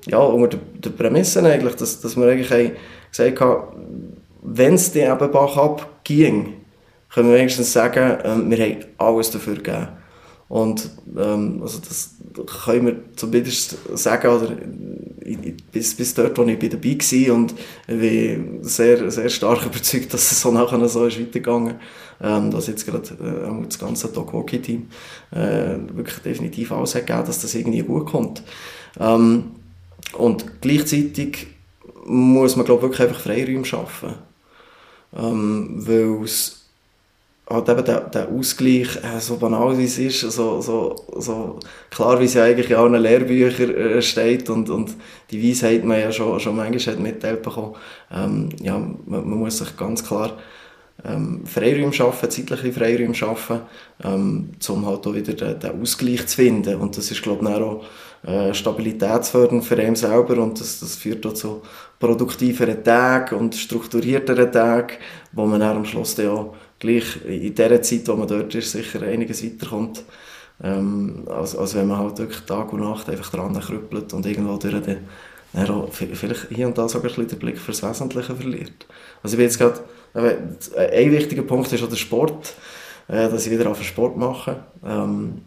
ja, 0.07 0.19
unter 0.19 0.59
der, 0.59 0.91
Prämisse 0.91 1.43
eigentlich, 1.43 1.75
dass, 1.77 2.01
dass 2.01 2.17
wir 2.17 2.27
eigentlich 2.27 2.73
gesagt 3.11 3.41
haben, 3.41 4.17
wenn 4.43 4.75
es 4.75 4.93
den 4.93 5.11
eben 5.11 5.31
Bach 5.31 5.57
abging, 5.57 6.55
können 7.13 7.31
wir 7.31 7.39
wenigstens 7.39 7.73
sagen, 7.73 8.21
äh, 8.21 8.51
wir 8.51 8.65
haben 8.65 8.85
alles 8.99 9.31
dafür 9.31 9.55
gegeben. 9.55 9.89
Und 10.49 10.91
ähm, 11.17 11.61
also 11.63 11.79
das 11.79 12.17
können 12.65 12.87
wir 12.87 12.97
zumindest 13.17 13.77
sagen, 13.97 14.29
oder 14.29 14.53
bis, 15.73 15.97
bis 15.97 16.15
dort, 16.15 16.37
wo 16.37 16.43
ich 16.45 16.59
dabei 16.59 16.99
war 16.99 17.35
und 17.35 17.55
ich 17.89 18.39
sehr, 18.61 19.11
sehr 19.11 19.31
stark 19.31 19.65
überzeugt, 19.67 20.13
dass 20.13 20.31
es 20.31 20.41
so 20.41 20.51
nachher 20.51 20.87
so 20.89 21.07
ist 21.07 21.19
weitergegangen 21.19 21.77
ähm, 22.23 22.51
dass 22.51 22.67
jetzt 22.67 22.87
gerade 22.87 23.09
äh, 23.09 23.65
das 23.67 23.79
ganze 23.79 24.09
Dog 24.09 24.33
Hockey 24.33 24.61
Team 24.61 24.89
äh, 25.31 25.77
wirklich 25.93 26.19
definitiv 26.19 26.73
alles 26.73 26.95
hat 26.95 27.07
gegeben, 27.07 27.27
dass 27.27 27.41
das 27.41 27.55
irgendwie 27.55 27.83
gut 27.83 28.07
kommt. 28.07 28.43
Ähm, 28.99 29.53
und 30.17 30.61
gleichzeitig 30.61 31.49
muss 32.05 32.57
man 32.57 32.67
glaube 32.67 32.83
wirklich 32.83 33.03
einfach 33.03 33.21
Freiräume 33.21 33.65
schaffen, 33.65 34.15
ähm, 35.17 35.75
weil 35.87 36.25
es 36.25 36.65
halt 37.49 37.69
eben 37.69 37.85
der, 37.85 38.01
der 38.01 38.29
Ausgleich, 38.29 38.97
äh, 39.03 39.21
so 39.21 39.37
banal 39.37 39.77
wie 39.77 39.85
es 39.85 39.99
ist, 39.99 40.21
so, 40.21 40.61
so, 40.61 40.97
so 41.19 41.59
klar 41.91 42.21
wie 42.21 42.25
es 42.25 42.35
ja 42.35 42.45
eigentlich 42.45 42.71
in 42.71 42.77
allen 42.77 43.01
Lehrbüchern 43.01 43.75
äh, 43.75 44.03
steht 44.03 44.49
und, 44.49 44.71
und 44.71 44.91
die 45.31 45.43
Weisheit 45.43 45.85
man 45.85 46.01
ja 46.01 46.11
schon, 46.11 46.41
schon 46.41 46.57
manchmal 46.57 46.95
hat 46.95 47.03
mitteilt 47.03 47.43
bekommen, 47.43 47.75
ähm, 48.13 48.49
ja, 48.63 48.79
man, 48.79 48.97
man, 49.07 49.39
muss 49.39 49.59
sich 49.59 49.77
ganz 49.77 50.05
klar 50.05 50.39
ähm, 51.05 51.45
Freiräume 51.45 51.93
schaffen, 51.93 52.31
zeitliche 52.31 52.73
Freiräume 52.73 53.15
schaffen, 53.15 53.61
ähm, 54.03 54.51
um 54.69 54.87
halt 54.87 55.07
auch 55.07 55.15
wieder 55.15 55.35
den, 55.35 55.59
den, 55.59 55.83
Ausgleich 55.83 56.27
zu 56.27 56.37
finden. 56.37 56.77
Und 56.77 56.97
das 56.97 57.11
ist 57.11 57.23
glaube 57.23 57.45
ich 57.47 57.55
auch 57.55 57.85
äh, 58.27 58.55
stabilitätsfördernd 58.55 59.65
für 59.65 59.77
einen 59.77 59.97
selber 59.97 60.39
und 60.43 60.59
das, 60.59 60.81
das 60.81 60.97
führt 60.97 61.27
auch 61.27 61.35
zu 61.35 61.63
produktiveren 61.99 62.83
Tagen 62.83 63.37
und 63.37 63.55
strukturierteren 63.55 64.51
Tagen, 64.51 64.95
wo 65.33 65.45
man 65.47 65.61
dann 65.61 65.77
am 65.77 65.85
Schluss 65.85 66.15
dann 66.15 66.29
auch 66.29 66.55
gleich 66.79 67.25
in 67.27 67.55
der 67.55 67.83
Zeit, 67.83 68.09
wo 68.09 68.15
man 68.15 68.29
dort 68.29 68.55
ist, 68.55 68.73
sicher 68.73 69.03
einiges 69.03 69.45
weiterkommt, 69.45 70.05
ähm, 70.63 71.25
als, 71.29 71.57
als 71.57 71.75
wenn 71.75 71.87
man 71.87 71.99
halt 71.99 72.19
wirklich 72.19 72.41
Tag 72.41 72.73
und 72.73 72.81
Nacht 72.81 73.09
einfach 73.11 73.31
dran 73.31 73.59
krüppelt 73.61 74.13
und 74.13 74.25
irgendwo 74.25 74.57
durch 74.57 74.83
den, 74.83 74.99
dann 75.53 75.89
vielleicht 75.91 76.49
hier 76.49 76.67
und 76.67 76.79
da 76.79 76.89
sogar 76.89 77.11
ein 77.11 77.15
bisschen 77.15 77.29
den 77.29 77.39
Blick 77.39 77.59
fürs 77.59 77.83
Wesentliche 77.83 78.35
verliert. 78.35 78.87
Also 79.23 79.35
ich 79.35 79.39
bin 79.39 79.47
jetzt 79.47 79.59
gerade, 79.59 79.81
ein 80.15 81.13
wichtiger 81.13 81.43
Punkt 81.43 81.73
ist 81.73 81.83
auch 81.83 81.89
der 81.89 81.97
Sport, 81.97 82.55
äh, 83.09 83.29
dass 83.29 83.47
ich 83.47 83.53
wieder 83.53 83.71
auf 83.71 83.83
Sport 83.83 84.17
mache. 84.17 84.65
Ähm, 84.85 85.43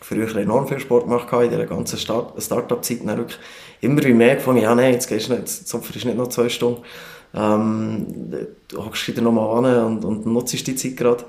früher 0.00 0.34
enorm 0.36 0.68
viel 0.68 0.80
Sport 0.80 1.04
gemacht 1.04 1.28
in 1.44 1.50
dieser 1.50 1.66
ganzen 1.66 1.98
Start-up-Zeit, 1.98 3.00
immer 3.80 4.08
mehr 4.08 4.36
gefunden, 4.36 4.62
ja 4.62 4.74
nein, 4.74 4.94
jetzt 4.94 5.08
gehst 5.08 5.28
du 5.28 5.34
nicht, 5.34 5.42
jetzt 5.42 5.74
opferst 5.74 6.04
nicht 6.04 6.16
noch 6.16 6.28
zwei 6.28 6.48
Stunden, 6.48 6.82
ähm, 7.34 8.06
du 8.68 8.84
hockst 8.84 9.06
wieder 9.08 9.22
nochmal 9.22 9.64
an 9.64 9.84
und, 9.84 10.04
und 10.04 10.26
nutzt 10.26 10.66
die 10.66 10.74
Zeit 10.74 10.96
gerade. 10.96 11.24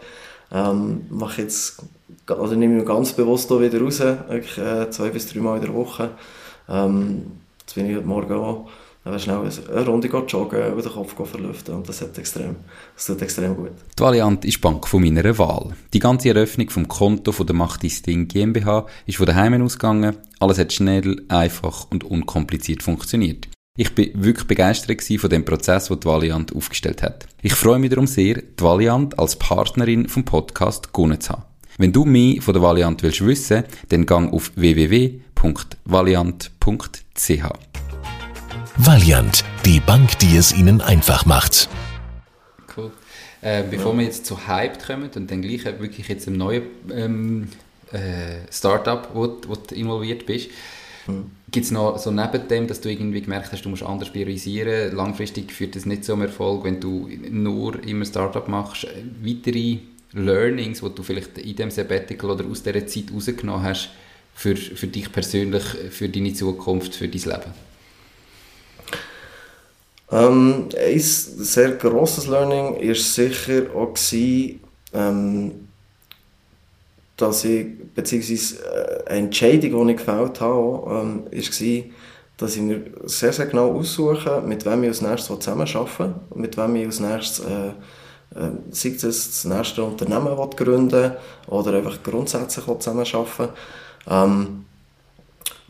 Ähm, 0.52 1.06
mache 1.10 1.44
jetzt, 1.44 1.84
also 2.28 2.56
nehme 2.56 2.74
ich 2.74 2.80
mich 2.80 2.88
ganz 2.88 3.14
bewusst 3.14 3.50
hier 3.50 3.62
wieder 3.62 3.82
raus, 3.82 4.00
wirklich, 4.00 4.58
äh, 4.58 4.90
zwei 4.90 5.10
bis 5.10 5.32
drei 5.32 5.40
Mal 5.40 5.58
in 5.58 5.66
der 5.66 5.74
Woche. 5.74 6.12
Ähm, 6.68 7.32
jetzt 7.62 7.76
bin 7.76 7.88
ich 7.88 7.96
heute 7.96 8.08
Morgen 8.08 8.34
auch 8.34 8.70
dann 9.04 9.20
schnell 9.20 9.38
eine 9.38 9.86
Runde 9.86 10.08
joggen 10.08 10.74
und 10.74 10.84
den 10.84 10.92
Kopf 10.92 11.16
verlüften 11.30 11.76
und 11.76 11.88
das, 11.88 12.02
hat 12.02 12.18
extrem, 12.18 12.58
das 12.96 13.06
tut 13.06 13.22
extrem 13.22 13.56
gut. 13.56 13.72
Die 13.98 14.04
Valiant 14.04 14.44
ist 14.46 14.58
die 14.58 14.62
Bank 14.62 14.88
von 14.88 15.02
meiner 15.02 15.38
Wahl. 15.38 15.74
Die 15.94 16.00
ganze 16.00 16.30
Eröffnung 16.30 16.70
vom 16.70 16.88
Konto 16.88 17.32
von 17.32 17.48
der 17.48 17.56
Macht 17.56 17.84
Ding 17.84 18.28
GmbH 18.28 18.86
ist 19.06 19.18
von 19.18 19.26
daheim 19.26 19.62
ausgegangen. 19.62 20.18
Alles 20.40 20.60
hat 20.60 20.74
schnell, 20.74 21.24
einfach 21.30 21.88
und 21.90 22.04
unkompliziert 22.04 22.84
funktioniert. 22.84 23.48
Ich 23.78 23.96
bin 23.96 24.12
wirklich 24.14 24.46
begeistert 24.46 25.02
von 25.02 25.30
dem 25.30 25.46
Prozess, 25.46 25.88
den 25.88 26.02
die 26.02 26.06
Valiant 26.06 26.54
aufgestellt 26.54 27.02
hat. 27.02 27.28
Ich 27.42 27.54
freue 27.54 27.80
mich 27.80 27.90
darum 27.90 28.08
sehr, 28.08 28.42
die 28.42 28.62
Valiant 28.62 29.18
als 29.18 29.38
Partnerin 29.38 30.10
vom 30.10 30.26
Podcast 30.26 30.92
gewonnen 30.94 31.22
zu 31.22 31.30
haben. 31.32 31.44
Wenn 31.78 31.94
du 31.94 32.04
mehr 32.04 32.42
von 32.42 32.54
der 32.54 32.62
Valiant 32.62 33.02
willst 33.04 33.26
wissen, 33.26 33.64
dann 33.88 34.06
gang 34.06 34.34
auf 34.34 34.52
www.valiant.ch. 34.56 35.30
Valiant, 38.82 39.44
die 39.66 39.80
Bank, 39.80 40.18
die 40.20 40.36
es 40.36 40.52
Ihnen 40.52 40.82
einfach 40.82 41.26
macht. 41.26 41.70
Cool. 42.76 42.92
Äh, 43.42 43.64
bevor 43.70 43.94
ja. 43.94 44.00
wir 44.00 44.06
jetzt 44.06 44.26
zu 44.26 44.48
Hype 44.48 44.84
kommen 44.84 45.10
und 45.16 45.30
dann 45.30 45.42
gleich 45.42 45.66
wirklich 45.66 46.08
jetzt 46.08 46.28
im 46.28 46.38
neuen 46.38 46.64
ähm, 46.92 47.50
äh, 47.92 48.52
Startup, 48.52 49.10
wo, 49.14 49.38
wo 49.48 49.56
du 49.56 49.76
involviert 49.76 50.26
bist, 50.26 50.50
Mhm. 51.10 51.32
Gibt 51.52 51.66
es 51.66 51.72
noch 51.72 51.98
so 51.98 52.12
neben 52.12 52.48
dem, 52.48 52.68
dass 52.68 52.82
du 52.82 52.90
irgendwie 52.90 53.22
gemerkt 53.22 53.52
hast, 53.52 53.64
du 53.66 53.70
musst 53.70 53.84
anders 53.84 54.12
priorisieren, 54.12 54.96
langfristig 54.96 55.52
führt 55.52 55.76
das 55.76 55.86
nicht 55.86 56.06
zum 56.06 56.22
Erfolg, 56.22 56.64
wenn 56.64 56.80
du 56.80 57.10
nur 57.30 57.84
immer 57.84 58.06
Startup 58.06 58.48
machst, 58.48 58.88
weitere 59.24 59.80
Learnings, 60.14 60.82
die 60.82 60.90
du 60.90 61.04
vielleicht 61.04 61.38
in 61.38 61.56
dem 61.56 61.72
Sabbatical 61.72 62.32
oder 62.32 62.46
aus 62.46 62.64
dieser 62.64 62.86
Zeit 62.86 63.06
rausgenommen 63.14 63.64
hast, 63.64 63.90
für, 64.34 64.56
für 64.56 64.88
dich 64.88 65.12
persönlich, 65.12 65.64
für 65.90 66.08
deine 66.08 66.34
Zukunft, 66.34 66.96
für 66.96 67.08
dein 67.08 67.22
Leben? 67.22 67.69
Ähm, 70.12 70.70
ein 70.76 71.00
sehr 71.00 71.72
grosses 71.74 72.28
Learning 72.28 72.76
war 72.76 72.96
sicher 72.96 73.64
auch, 73.76 73.94
gewesen, 73.94 74.60
ähm, 74.94 75.70
dass 77.16 77.44
ich, 77.44 77.68
beziehungsweise 77.94 78.64
äh, 78.64 79.10
eine 79.10 79.20
Entscheidung, 79.26 79.88
die 79.88 79.94
ich 79.94 79.98
gefällt 80.00 80.42
habe, 80.42 81.02
ähm, 81.02 81.24
war, 81.32 81.84
dass 82.38 82.56
ich 82.56 82.62
mir 82.62 82.82
sehr, 83.04 83.34
sehr 83.34 83.46
genau 83.48 83.74
aussuche, 83.74 84.42
mit 84.42 84.66
wem 84.66 84.84
ich 84.84 84.90
als 84.90 85.02
nächstes 85.02 85.40
zusammenarbeiten 85.40 86.00
will, 86.00 86.42
mit 86.42 86.58
wem 86.58 86.76
ich 86.78 86.86
als 86.86 87.00
nächstes, 87.02 87.46
äh, 87.46 87.68
äh, 88.40 88.52
sei 88.72 88.90
es 88.90 89.02
das 89.02 89.46
nächste 89.46 89.84
Unternehmen 89.84 90.38
will 90.38 90.50
gründen 90.56 91.14
oder 91.48 91.74
einfach 91.74 92.02
grundsätzlich 92.02 92.66
zusammenarbeiten. 92.66 93.50
Ähm, 94.10 94.66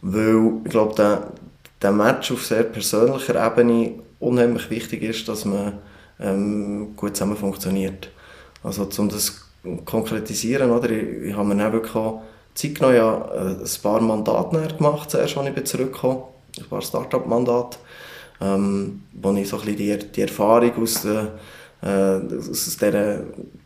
weil 0.01 0.61
ich 0.63 0.71
glaube, 0.71 0.95
der, 0.95 1.31
der 1.81 1.91
Match 1.91 2.31
auf 2.31 2.45
sehr 2.45 2.63
persönlicher 2.63 3.45
Ebene 3.45 3.95
unheimlich 4.19 4.69
wichtig 4.69 5.03
ist, 5.03 5.27
dass 5.27 5.45
man 5.45 5.79
ähm, 6.19 6.95
gut 6.95 7.15
zusammen 7.15 7.37
funktioniert. 7.37 8.09
Also 8.63 8.87
um 8.97 9.09
das 9.09 9.49
konkretisieren, 9.85 10.71
oder? 10.71 10.89
Ich, 10.89 11.29
ich 11.29 11.33
habe 11.35 11.47
mir 11.47 11.55
dann 11.55 11.73
wirklich 11.73 11.95
auch 11.95 12.21
Zeit 12.53 12.75
genommen, 12.75 12.95
ja, 12.95 13.29
äh, 13.33 13.63
ein 13.63 13.81
paar 13.81 14.01
Mandate 14.01 14.75
gemacht, 14.75 15.11
zuerst, 15.11 15.37
als 15.37 15.57
ich 15.57 15.63
zurückkam. 15.65 16.23
ein 16.57 16.65
paar 16.69 16.81
Start-up-Mandate, 16.81 17.77
ähm, 18.41 19.03
wo 19.13 19.31
ich 19.33 19.47
so 19.47 19.59
ein 19.59 19.75
die, 19.75 19.97
die 19.97 20.21
Erfahrung 20.21 20.71
aus, 20.81 21.03
der, 21.03 21.39
äh, 21.81 22.35
aus 22.37 22.77
dieser 22.77 23.21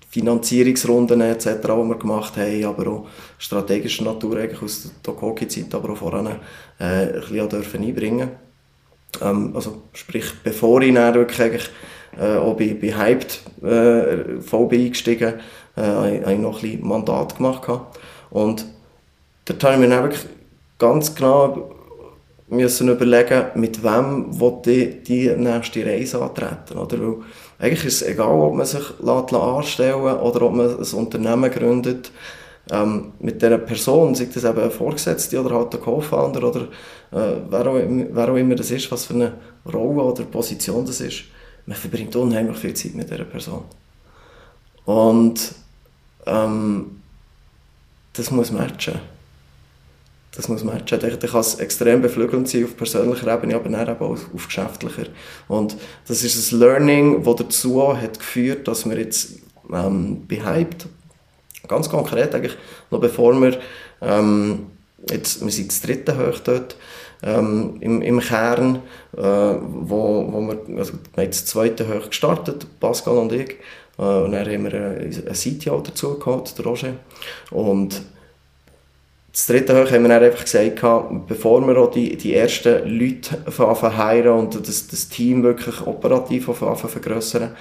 Finanzierungsrunden 0.09 1.21
etc., 1.21 1.47
die 1.61 1.67
wir 1.67 1.97
gemacht 1.97 2.37
haben, 2.37 2.65
aber 2.65 2.87
auch 2.87 3.07
strategischer 3.39 4.03
Natur 4.03 4.37
eigentlich 4.37 4.61
aus 4.61 4.83
der 4.83 4.91
Tokoki-Zeit, 5.01 5.73
aber 5.73 5.93
auch 5.93 5.97
voran 5.97 6.27
äh, 6.79 6.83
ein 6.83 7.21
bisschen 7.21 7.83
einbringen 7.83 8.42
ähm, 9.21 9.51
also 9.55 9.81
sprich, 9.93 10.25
bevor 10.43 10.81
ich 10.81 10.93
dann 10.93 11.13
wirklich 11.13 11.41
eigentlich, 11.41 11.69
äh, 12.19 12.37
auch 12.37 12.55
bei, 12.55 12.75
bei 12.79 12.95
Hyped 12.95 13.41
äh, 13.63 14.41
voll 14.41 14.67
bin 14.67 14.85
eingestiegen, 14.85 15.33
äh, 15.75 15.81
habe 15.81 16.33
ich 16.33 16.39
noch 16.39 16.57
ein 16.57 16.61
bisschen 16.61 16.87
Mandat 16.87 17.37
gemacht. 17.37 17.69
Und 18.29 18.65
dort 19.45 19.63
habe 19.63 19.73
ich 19.73 19.79
mir 19.79 19.89
dann 19.89 20.03
wirklich 20.03 20.25
ganz 20.77 21.15
genau 21.15 21.71
müssen 22.47 22.89
überlegen, 22.89 23.45
mit 23.55 23.83
wem 23.83 24.27
ich 24.65 25.03
die 25.03 25.29
nächste 25.29 25.85
Reise 25.85 26.21
antreten. 26.21 26.77
Oder? 26.77 26.99
Weil 26.99 27.15
eigentlich 27.59 27.85
ist 27.85 28.01
es 28.01 28.07
egal, 28.07 28.39
ob 28.39 28.53
man 28.53 28.65
sich 28.65 28.83
anstellen 29.01 30.03
lässt 30.03 30.21
oder 30.21 30.41
ob 30.43 30.53
man 30.53 30.77
ein 30.77 30.93
Unternehmen 30.93 31.51
gründet. 31.51 32.11
Ähm, 32.71 33.11
mit 33.19 33.41
dieser 33.41 33.57
Person, 33.57 34.15
sei 34.15 34.29
das 34.33 34.45
eben 34.45 34.61
ein 34.61 34.71
Vorgesetzte 34.71 35.41
oder 35.41 35.55
halt 35.55 35.75
ein 35.75 35.81
Co-Founder 35.81 36.43
oder 36.47 36.61
äh, 37.11 37.41
wer, 37.49 38.29
auch, 38.29 38.35
immer 38.37 38.55
das 38.55 38.71
ist, 38.71 38.89
was 38.89 39.05
für 39.05 39.15
eine 39.15 39.33
Rolle 39.65 40.01
oder 40.01 40.23
Position 40.23 40.85
das 40.85 41.01
ist, 41.01 41.25
man 41.65 41.75
verbringt 41.75 42.15
unheimlich 42.15 42.57
viel 42.57 42.73
Zeit 42.73 42.95
mit 42.95 43.11
dieser 43.11 43.25
Person. 43.25 43.63
Und 44.85 45.55
ähm, 46.25 47.01
das 48.13 48.31
muss 48.31 48.51
matchen. 48.51 48.99
Das 50.35 50.47
muss 50.47 50.63
matchen. 50.63 50.99
Ich, 51.05 51.23
ich 51.23 51.31
kann 51.31 51.41
es 51.41 51.55
extrem 51.55 52.01
beflügelnd 52.01 52.47
sein 52.47 52.63
auf 52.63 52.77
persönlicher 52.77 53.33
Ebene, 53.33 53.55
aber 53.55 53.69
dann 53.69 53.87
eben 53.87 53.99
auch 53.99 54.17
auf 54.33 54.47
geschäftlicher. 54.47 55.07
Und 55.47 55.75
das 56.07 56.23
ist 56.23 56.51
ein 56.51 56.59
Learning, 56.59 57.23
das 57.23 57.35
dazu 57.35 57.95
hat 57.95 58.19
geführt, 58.19 58.67
dass 58.67 58.89
wir 58.89 58.97
jetzt 58.97 59.39
ähm, 59.71 60.25
behyped, 60.27 60.87
ganz 61.67 61.89
konkret 61.89 62.33
eigentlich, 62.35 62.57
noch 62.91 62.99
bevor 62.99 63.33
wir, 63.41 63.59
ähm, 64.01 64.67
jetzt, 65.09 65.43
wir 65.43 65.51
sind 65.51 65.69
das 65.69 65.81
dritte 65.81 66.17
hoch 66.17 66.39
dort, 66.39 66.75
ähm, 67.23 67.77
im, 67.79 68.01
im 68.01 68.19
Kern, 68.19 68.81
äh, 69.15 69.21
wo, 69.21 70.27
wo 70.31 70.41
wir, 70.41 70.77
also 70.77 70.93
wir 71.15 71.23
haben 71.23 71.31
das 71.31 71.45
zweite 71.45 71.87
hoch 71.87 72.09
gestartet, 72.09 72.67
Pascal 72.79 73.17
und 73.17 73.31
ich, 73.31 73.57
äh, 73.97 74.01
und 74.01 74.31
dann 74.31 74.45
haben 74.45 74.63
wir 74.65 74.73
einen 74.73 75.33
CTO 75.33 75.79
dazu 75.79 76.19
gehabt, 76.19 76.57
der 76.57 76.65
Roger, 76.65 76.93
und 77.51 78.01
das 79.33 79.47
dritte 79.47 79.73
Hoch 79.73 79.89
haben 79.89 80.03
wir 80.03 80.09
dann 80.09 80.23
einfach 80.23 80.43
gesagt, 80.43 80.79
bevor 81.27 81.65
wir 81.65 81.75
auch 81.79 81.89
die, 81.89 82.15
die 82.15 82.35
ersten 82.35 82.87
Leute 82.87 83.39
heiraten 83.97 84.29
und 84.29 84.67
das, 84.67 84.87
das 84.87 85.09
Team 85.09 85.41
wirklich 85.41 85.81
operativ 85.87 86.45
vergrößern, 86.45 87.55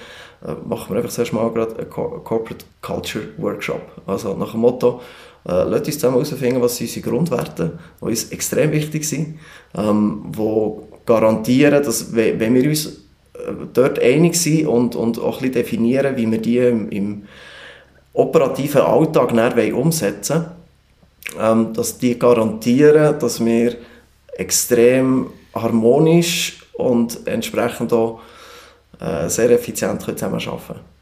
äh, 0.45 0.53
machen 0.67 0.89
wir 0.89 0.97
einfach 0.97 1.11
zuerst 1.11 1.33
mal 1.33 1.49
gerade 1.51 1.77
einen 1.77 1.89
Corporate 1.89 2.65
Culture 2.81 3.25
Workshop. 3.37 3.81
Also 4.05 4.33
nach 4.35 4.51
dem 4.51 4.61
Motto, 4.61 5.01
äh, 5.47 5.63
lasst 5.63 5.87
uns 5.87 5.95
zusammen 5.95 6.15
herausfinden, 6.15 6.61
was 6.61 6.77
sind 6.77 6.87
unsere 6.87 7.09
Grundwerte, 7.09 7.79
die 8.01 8.05
uns 8.05 8.29
extrem 8.31 8.71
wichtig 8.71 9.07
sind, 9.07 9.39
ähm, 9.75 10.23
die 10.27 10.83
garantieren, 11.05 11.83
dass 11.83 12.13
wenn 12.15 12.53
wir 12.53 12.69
uns 12.69 12.85
äh, 13.33 13.51
dort 13.73 13.99
einig 13.99 14.35
sind 14.35 14.67
und, 14.67 14.95
und 14.95 15.19
auch 15.19 15.37
ein 15.37 15.39
bisschen 15.39 15.53
definieren, 15.53 16.15
wie 16.17 16.29
wir 16.29 16.39
die 16.39 16.57
im, 16.57 16.89
im 16.89 17.23
operativen 18.13 18.81
Alltag 18.81 19.33
umsetzen 19.73 20.45
wollen, 21.37 21.61
ähm, 21.67 21.73
dass 21.73 21.97
die 21.97 22.17
garantieren, 22.17 23.17
dass 23.19 23.43
wir 23.43 23.75
extrem 24.37 25.27
harmonisch 25.53 26.63
und 26.73 27.27
entsprechend 27.27 27.93
auch 27.93 28.19
äh, 28.99 29.29
sehr 29.29 29.49
effizient 29.51 30.01
zusammenarbeiten 30.01 30.59
können. 30.67 30.93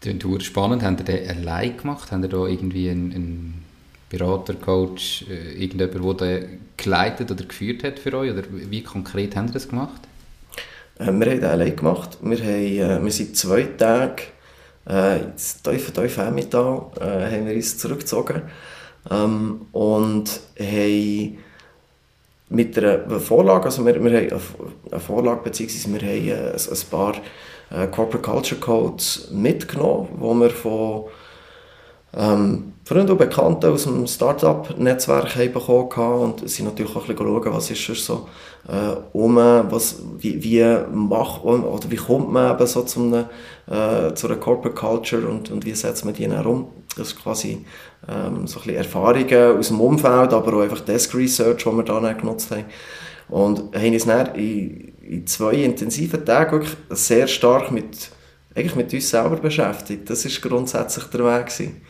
Das 0.00 0.12
ist 0.14 0.44
spannend. 0.44 0.82
Habt 0.82 1.00
ihr 1.00 1.04
den 1.04 1.30
allein 1.30 1.76
gemacht? 1.76 2.12
Habt 2.12 2.24
ihr 2.24 2.28
da 2.28 2.46
irgendwie 2.46 2.90
einen, 2.90 3.12
einen 3.12 3.64
Berater, 4.10 4.54
Coach, 4.54 5.24
äh, 5.28 5.52
irgendjemand, 5.52 6.20
der 6.20 6.40
den 6.40 6.60
geleitet 6.76 7.30
oder 7.30 7.44
geführt 7.44 7.84
hat 7.84 7.98
für 7.98 8.12
euch? 8.18 8.30
Oder 8.30 8.42
wie 8.50 8.82
konkret 8.82 9.34
habt 9.36 9.50
ihr 9.50 9.54
das 9.54 9.68
gemacht? 9.68 10.02
Äh, 10.98 11.06
wir 11.06 11.12
haben 11.12 11.20
den 11.20 11.44
allein 11.44 11.74
gemacht. 11.74 12.18
Wir, 12.20 12.38
haben, 12.38 13.00
äh, 13.00 13.04
wir 13.04 13.12
sind 13.12 13.36
zwei 13.36 13.62
Tage 13.62 14.24
äh, 14.88 15.22
ins 15.22 15.62
tiefe, 15.62 15.92
tiefe 15.92 16.22
Emmental 16.22 16.90
äh, 17.00 17.04
haben 17.04 17.46
wir 17.46 17.54
uns 17.54 17.78
zurückgezogen 17.78 18.42
ähm, 19.10 19.66
und 19.72 20.40
haben 20.60 21.38
mit 22.54 22.78
einer 22.78 23.20
Vorlage, 23.20 23.66
also 23.66 23.84
wir, 23.84 24.02
wir 24.02 24.30
haben 24.30 24.40
eine 24.90 25.00
Vorlage, 25.00 25.40
beziehungsweise 25.42 25.92
wir 25.92 26.00
haben 26.00 26.52
ein, 26.52 26.54
ein 26.54 26.90
paar 26.90 27.14
äh, 27.70 27.86
Corporate 27.88 28.30
Culture 28.30 28.60
Codes 28.60 29.28
mitgenommen, 29.32 30.08
wo 30.18 30.34
wir 30.34 30.50
von 30.50 31.04
ähm, 32.16 32.72
Freunden 32.84 33.12
und 33.12 33.18
Bekannten 33.18 33.72
aus 33.72 33.84
dem 33.84 34.06
Start-up-Netzwerk 34.06 35.34
bekommen 35.52 35.88
haben 35.96 36.20
und 36.20 36.48
sind 36.48 36.66
natürlich 36.66 36.94
auch 36.94 37.08
ein 37.08 37.16
bisschen 37.16 37.26
schauen, 37.26 37.54
was 37.54 37.70
ist 37.70 38.04
so 38.04 38.28
äh, 38.68 38.96
um, 39.12 39.36
was, 39.36 40.02
wie, 40.18 40.42
wie 40.42 40.64
macht 40.92 41.44
oder 41.44 41.90
wie 41.90 41.96
kommt 41.96 42.30
man 42.30 42.54
eben 42.54 42.66
so 42.66 42.82
zu 42.82 43.00
einer, 43.00 43.30
äh, 43.66 44.14
zu 44.14 44.28
einer 44.28 44.36
Corporate 44.36 44.74
Culture 44.74 45.26
und, 45.26 45.50
und 45.50 45.64
wie 45.64 45.74
setzt 45.74 46.04
man 46.04 46.14
die 46.14 46.28
dann 46.28 46.66
Das 46.96 47.08
ist 47.08 47.22
quasi 47.22 47.64
ähm, 48.08 48.46
so 48.46 48.60
ein 48.60 48.74
Erfahrungen 48.74 49.58
aus 49.58 49.68
dem 49.68 49.80
Umfeld, 49.80 50.32
aber 50.32 50.54
auch 50.54 50.62
einfach 50.62 50.80
Desk 50.80 51.14
Research, 51.14 51.64
die 51.64 51.70
wir 51.70 51.82
da 51.82 52.12
genutzt 52.12 52.50
haben. 52.50 52.64
Und 53.28 53.74
haben 53.74 53.92
uns 53.92 54.04
dann 54.04 54.34
in, 54.34 54.94
in 55.02 55.26
zwei 55.26 55.54
intensiven 55.54 56.24
Tagen 56.24 56.52
wirklich 56.52 56.76
sehr 56.90 57.26
stark 57.26 57.70
mit, 57.70 58.10
eigentlich 58.54 58.76
mit 58.76 58.92
uns 58.92 59.10
selber 59.10 59.36
beschäftigt. 59.36 60.08
Das 60.08 60.24
war 60.24 60.50
grundsätzlich 60.50 61.04
der 61.06 61.24
Weg. 61.24 61.46
Gewesen. 61.46 61.80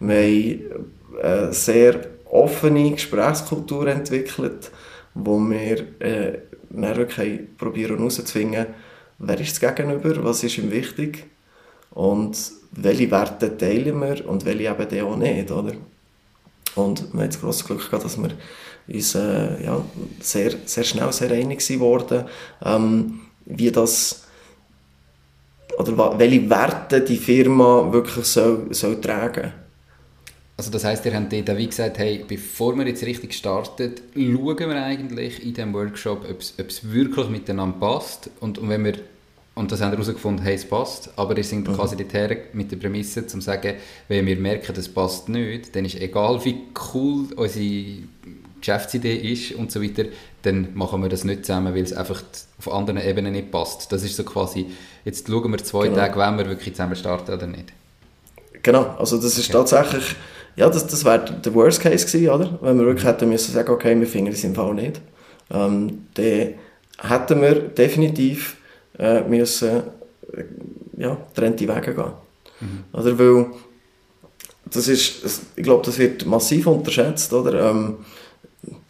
Wir 0.00 0.16
haben 0.16 0.86
eine 1.22 1.52
sehr 1.52 2.00
offene 2.30 2.92
Gesprächskultur 2.92 3.86
entwickelt, 3.86 4.70
wo 5.14 5.38
wir 5.38 6.00
äh, 6.00 6.38
dann 6.70 6.96
wirklich 6.96 7.56
probieren 7.58 7.98
herauszufinden, 7.98 8.66
wer 9.18 9.40
ist 9.40 9.62
das 9.62 9.74
Gegenüber, 9.74 10.24
was 10.24 10.42
ist 10.42 10.58
ihm 10.58 10.70
wichtig 10.70 11.24
und 11.90 12.36
welche 12.72 13.10
Werte 13.10 13.56
teilen 13.56 14.00
wir 14.00 14.28
und 14.28 14.44
welche 14.44 14.70
eben 14.70 14.88
die 14.88 15.02
auch 15.02 15.16
nicht, 15.16 15.50
oder? 15.50 15.72
Und 16.74 17.12
wir 17.12 17.20
haben 17.20 17.28
das 17.28 17.40
grosse 17.40 17.64
Glück 17.64 17.84
gehabt, 17.84 18.04
dass 18.04 18.16
wir 18.16 18.30
uns 18.88 19.14
äh, 19.14 19.64
ja, 19.64 19.84
sehr, 20.20 20.52
sehr 20.64 20.84
schnell 20.84 21.12
sehr 21.12 21.30
einig 21.30 21.66
geworden, 21.66 22.24
ähm, 22.64 23.20
wie 23.44 23.70
das 23.70 24.24
oder 25.78 26.18
welche 26.18 26.48
Werte 26.50 27.00
die 27.00 27.16
Firma 27.16 27.90
wirklich 27.92 28.26
soll, 28.26 28.66
soll 28.74 29.00
tragen 29.00 29.52
also 30.56 30.70
das 30.70 30.84
heißt, 30.84 31.04
ihr 31.06 31.14
habt 31.14 31.32
dort 31.32 31.58
wie 31.58 31.66
gesagt, 31.66 31.98
hey, 31.98 32.24
bevor 32.28 32.76
wir 32.76 32.86
jetzt 32.86 33.04
richtig 33.04 33.34
starten, 33.34 33.94
schauen 34.14 34.58
wir 34.58 34.84
eigentlich 34.84 35.42
in 35.42 35.54
diesem 35.54 35.72
Workshop, 35.74 36.24
ob 36.28 36.68
es 36.68 36.92
wirklich 36.92 37.28
miteinander 37.30 37.78
passt 37.78 38.30
und, 38.38 38.58
und 38.58 38.68
wenn 38.68 38.84
wir 38.84 38.94
und 39.54 39.70
das 39.70 39.80
haben 39.80 39.90
wir 39.90 39.98
herausgefunden, 39.98 40.42
hey, 40.44 40.54
es 40.54 40.64
passt. 40.64 41.10
Aber 41.16 41.36
wir 41.36 41.44
sind 41.44 41.68
mhm. 41.68 41.74
quasi 41.74 41.96
dorthin 41.96 42.38
mit 42.54 42.72
der 42.72 42.76
Prämisse, 42.76 43.26
zu 43.26 43.40
sagen, 43.40 43.74
wenn 44.08 44.26
wir 44.26 44.36
merken, 44.36 44.74
es 44.76 44.88
passt 44.88 45.28
nicht, 45.28 45.76
dann 45.76 45.84
ist 45.84 46.00
egal, 46.00 46.42
wie 46.44 46.62
cool 46.94 47.26
unsere 47.36 47.98
Geschäftsidee 48.60 49.16
ist 49.16 49.52
und 49.52 49.70
so 49.70 49.82
weiter, 49.82 50.04
dann 50.42 50.68
machen 50.74 51.02
wir 51.02 51.08
das 51.08 51.24
nicht 51.24 51.44
zusammen, 51.44 51.74
weil 51.74 51.82
es 51.82 51.92
einfach 51.92 52.22
auf 52.58 52.72
anderen 52.72 53.00
Ebenen 53.00 53.32
nicht 53.32 53.50
passt. 53.50 53.92
Das 53.92 54.02
ist 54.02 54.16
so 54.16 54.24
quasi, 54.24 54.66
jetzt 55.04 55.28
schauen 55.28 55.50
wir 55.50 55.58
zwei 55.58 55.88
genau. 55.88 55.96
Tage, 55.96 56.18
wenn 56.18 56.38
wir 56.38 56.46
wirklich 56.48 56.74
zusammen 56.74 56.96
starten 56.96 57.32
oder 57.32 57.46
nicht. 57.46 57.72
Genau, 58.62 58.94
also 58.98 59.16
das 59.16 59.36
ist 59.36 59.50
okay. 59.50 59.52
tatsächlich, 59.52 60.16
ja, 60.56 60.68
das, 60.70 60.86
das 60.86 61.04
wäre 61.04 61.24
der 61.24 61.54
Worst 61.54 61.80
Case 61.80 62.06
gewesen, 62.06 62.30
oder? 62.30 62.58
Wenn 62.62 62.78
wir 62.78 62.86
wirklich 62.86 63.04
hätten 63.04 63.28
müssen 63.28 63.52
sagen, 63.52 63.70
okay, 63.70 63.98
wir 63.98 64.06
finden 64.06 64.32
es 64.32 64.44
im 64.44 64.54
Fall 64.54 64.74
nicht. 64.74 65.00
Ähm, 65.50 66.06
dann 66.14 66.54
hätten 66.98 67.40
wir 67.42 67.54
definitiv 67.54 68.56
äh, 69.02 69.22
müssen, 69.28 69.82
äh, 70.32 70.44
ja, 70.96 71.16
getrennte 71.34 71.68
Wege 71.68 71.94
gehen. 71.94 72.12
Mhm. 72.60 72.84
Oder? 72.92 73.18
Weil, 73.18 73.46
das 74.66 74.88
ist, 74.88 75.42
ich 75.56 75.62
glaube, 75.62 75.84
das 75.84 75.98
wird 75.98 76.24
massiv 76.24 76.66
unterschätzt, 76.66 77.32
oder? 77.32 77.70
Ähm, 77.70 77.96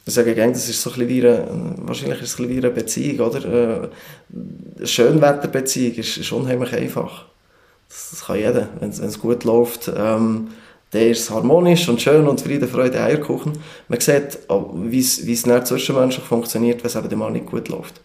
ich 0.05 0.15
sage 0.15 0.35
gerne, 0.35 0.53
das 0.53 0.69
ist 0.69 0.83
so 0.83 0.91
ein 0.91 1.09
wie 1.09 1.27
eine, 1.27 1.47
wahrscheinlich 1.79 2.23
ist 2.23 2.35
es 2.35 2.39
ein 2.39 2.49
wie 2.49 2.59
eine 2.59 2.71
Beziehung, 2.71 3.27
oder? 3.27 3.45
Äh, 3.45 3.89
eine 4.79 4.87
Schönwetterbeziehung 4.87 5.95
ist, 5.95 6.19
ist 6.19 6.33
unheimlich 6.33 6.73
einfach. 6.75 7.25
Das, 7.89 8.11
das 8.11 8.25
kann 8.27 8.37
jeder, 8.37 8.69
wenn 8.81 8.91
es 8.91 9.19
gut 9.19 9.45
läuft. 9.45 9.91
Ähm, 9.95 10.49
dann 10.91 11.03
ist 11.03 11.21
es 11.21 11.31
harmonisch 11.31 11.89
und 11.89 12.03
schön 12.03 12.29
und 12.29 12.43
Friede, 12.43 12.69
Freude, 12.69 13.01
Eierkuchen. 13.01 13.53
Man 13.89 14.01
sieht, 14.01 14.41
wie 14.75 14.99
es 14.99 15.43
zwischenmenschlich 15.65 16.25
funktioniert, 16.27 16.85
wenn 16.85 16.91
es 16.91 16.97
eben 16.97 17.19
mal 17.19 17.31
nicht 17.31 17.47
gut 17.47 17.69
läuft. 17.69 18.03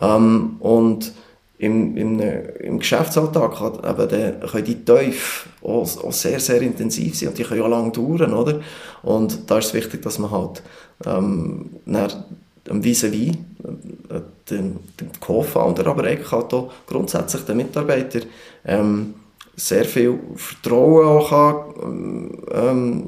Ähm, 0.00 0.56
und 0.60 1.12
im, 1.60 1.94
im, 1.96 2.20
im 2.20 2.78
Geschäftsalltag 2.78 3.56
kann, 3.56 3.74
eben 3.74 4.08
der, 4.08 4.32
können 4.40 4.64
die 4.64 4.82
Teufel 4.82 5.50
auch, 5.62 6.04
auch, 6.04 6.12
sehr, 6.12 6.40
sehr 6.40 6.62
intensiv 6.62 7.14
sein 7.14 7.28
und 7.28 7.38
die 7.38 7.42
können 7.42 7.60
ja 7.60 7.66
lange 7.66 7.92
dauern, 7.92 8.32
oder? 8.32 8.60
Und 9.02 9.50
da 9.50 9.58
ist 9.58 9.66
es 9.66 9.74
wichtig, 9.74 10.00
dass 10.00 10.18
man 10.18 10.30
halt 10.30 10.62
ähm, 11.04 11.66
dem 11.86 12.82
vis-à-vis, 12.82 13.34
äh, 13.34 14.20
dem, 14.50 14.78
dem 14.98 15.10
Co-Founder, 15.20 15.86
aber 15.86 16.04
eigentlich 16.04 16.32
auch 16.32 16.72
grundsätzlich 16.86 17.42
den 17.42 17.58
Mitarbeitern 17.58 18.22
ähm, 18.64 19.14
sehr 19.54 19.84
viel 19.84 20.18
Vertrauen 20.36 21.06
auch 21.06 21.28
kann, 21.28 22.38
ähm, 22.52 23.04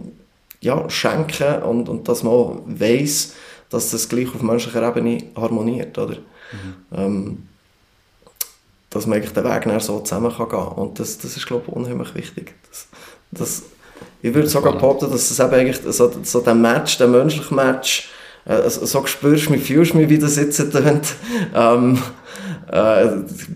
ja, 0.60 0.90
schenken 0.90 1.62
und, 1.62 1.88
und 1.88 2.06
dass 2.06 2.22
man 2.22 2.32
auch 2.34 2.60
weiss, 2.66 3.34
dass 3.70 3.90
das 3.90 4.10
gleich 4.10 4.28
auf 4.34 4.42
menschlicher 4.42 4.86
Ebene 4.86 5.24
harmoniert, 5.34 5.96
oder? 5.96 6.16
Mhm. 6.16 6.74
Ähm, 6.94 7.38
dass 8.92 9.06
man 9.06 9.18
eigentlich 9.18 9.32
den 9.32 9.44
Weg 9.44 9.80
so 9.80 10.00
zusammen 10.00 10.32
kann 10.34 10.48
gehen 10.48 10.58
und 10.58 11.00
das, 11.00 11.18
das 11.18 11.36
ist, 11.36 11.46
glaube 11.46 11.64
ich, 11.66 11.72
unheimlich 11.72 12.14
wichtig. 12.14 12.54
Das, 12.68 12.86
das, 13.30 13.62
ich 14.20 14.34
würde 14.34 14.48
sogar 14.48 14.74
behaupten, 14.74 15.10
dass 15.10 15.28
das 15.28 15.40
eben 15.40 15.54
eigentlich 15.54 15.80
so, 15.94 16.12
so 16.22 16.40
der 16.40 16.54
Match, 16.54 16.98
der 16.98 17.08
menschliche 17.08 17.54
Match, 17.54 18.10
äh, 18.44 18.68
so 18.68 19.04
spürst 19.06 19.46
du 19.46 19.52
mich, 19.52 19.62
fühlst 19.62 19.94
du 19.94 19.98
mich, 19.98 20.08
wie 20.08 20.18
das 20.18 20.36
jetzt 20.36 20.56
tönt. 20.72 21.14
Ähm, 21.54 21.98
äh, 22.70 23.06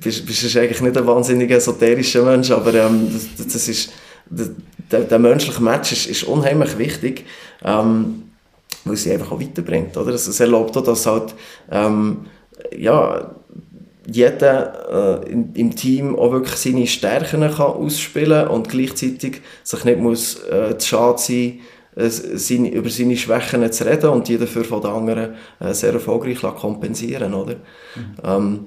bist, 0.01 0.27
bist 0.27 0.57
eigentlich 0.57 0.81
nicht 0.81 0.97
ein 0.97 1.07
wahnsinnig 1.07 1.51
esoterischer 1.51 2.23
Mensch, 2.23 2.51
aber 2.51 2.75
ähm, 2.75 3.11
das, 3.37 3.47
das 3.47 3.69
ist, 3.69 3.93
der, 4.31 5.01
der 5.01 5.19
menschliche 5.19 5.63
Match 5.63 5.93
ist, 5.93 6.07
ist 6.07 6.25
unheimlich 6.25 6.79
wichtig, 6.79 7.25
ähm, 7.65 8.31
weil 8.85 8.97
sie 8.97 9.13
einfach 9.13 9.33
auch 9.33 9.41
weiterbringt. 9.41 9.97
Oder? 9.97 10.13
Es, 10.15 10.41
erlaubt 10.41 10.77
auch, 10.77 10.85
dass 10.85 11.07
halt, 11.07 11.35
ähm, 11.71 12.27
ja, 12.77 13.31
jeder 14.11 15.23
äh, 15.25 15.31
in, 15.31 15.53
im 15.55 15.75
Team 15.75 16.17
auch 16.17 16.33
wirklich 16.33 16.57
seine 16.57 16.87
Stärken 16.87 17.41
kann 17.41 17.67
ausspielen 17.67 18.49
und 18.49 18.69
gleichzeitig 18.69 19.43
sich 19.63 19.85
nicht 19.85 19.99
muss 19.99 20.43
äh, 20.45 20.79
zu 20.79 20.89
schade 20.89 21.19
sein, 21.19 21.61
äh, 21.97 22.09
seine, 22.09 22.71
über 22.71 22.91
seine 22.91 23.17
Schwächen 23.17 23.71
zu 23.73 23.87
reden 23.87 24.11
und 24.11 24.29
die 24.29 24.39
dafür 24.39 24.65
von 24.65 24.81
den 24.81 24.91
anderen 24.91 25.35
äh, 25.61 25.73
sehr 25.73 25.93
erfolgreich 25.93 26.41
kompensieren, 26.41 27.35
oder? 27.35 27.55
Mhm. 27.55 28.15
Ähm, 28.25 28.61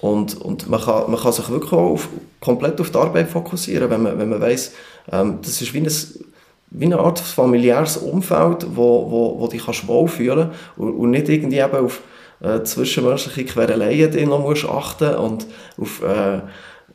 und, 0.00 0.40
und 0.40 0.68
man, 0.68 0.80
kann, 0.80 1.10
man 1.10 1.20
kann 1.20 1.32
sich 1.32 1.48
wirklich 1.48 1.72
auch 1.72 1.92
auf, 1.92 2.08
komplett 2.40 2.80
auf 2.80 2.90
die 2.90 2.98
Arbeit 2.98 3.28
fokussieren, 3.28 3.88
wenn 3.88 4.02
man, 4.02 4.18
wenn 4.18 4.28
man 4.28 4.40
weiss, 4.40 4.72
ähm, 5.12 5.38
das 5.42 5.62
ist 5.62 5.72
wie, 5.74 5.80
ein, 5.80 5.88
wie 6.70 6.86
eine 6.86 6.98
Art 6.98 7.20
familiäres 7.20 7.98
Umfeld, 7.98 8.66
wo, 8.74 9.08
wo, 9.08 9.38
wo 9.38 9.46
dich 9.46 9.64
kannst 9.64 9.86
wohlfühlen 9.86 10.50
und, 10.76 10.92
und 10.94 11.10
nicht 11.10 11.28
irgendwie 11.28 11.58
eben 11.58 11.76
auf 11.76 12.00
äh, 12.42 12.62
zwischenmenschliche 12.62 13.44
Quereleien 13.44 14.10
die 14.10 14.26
noch 14.26 14.40
musst 14.40 14.64
achten 14.64 15.14
und 15.16 15.46
auf 15.78 16.02
äh, 16.02 16.40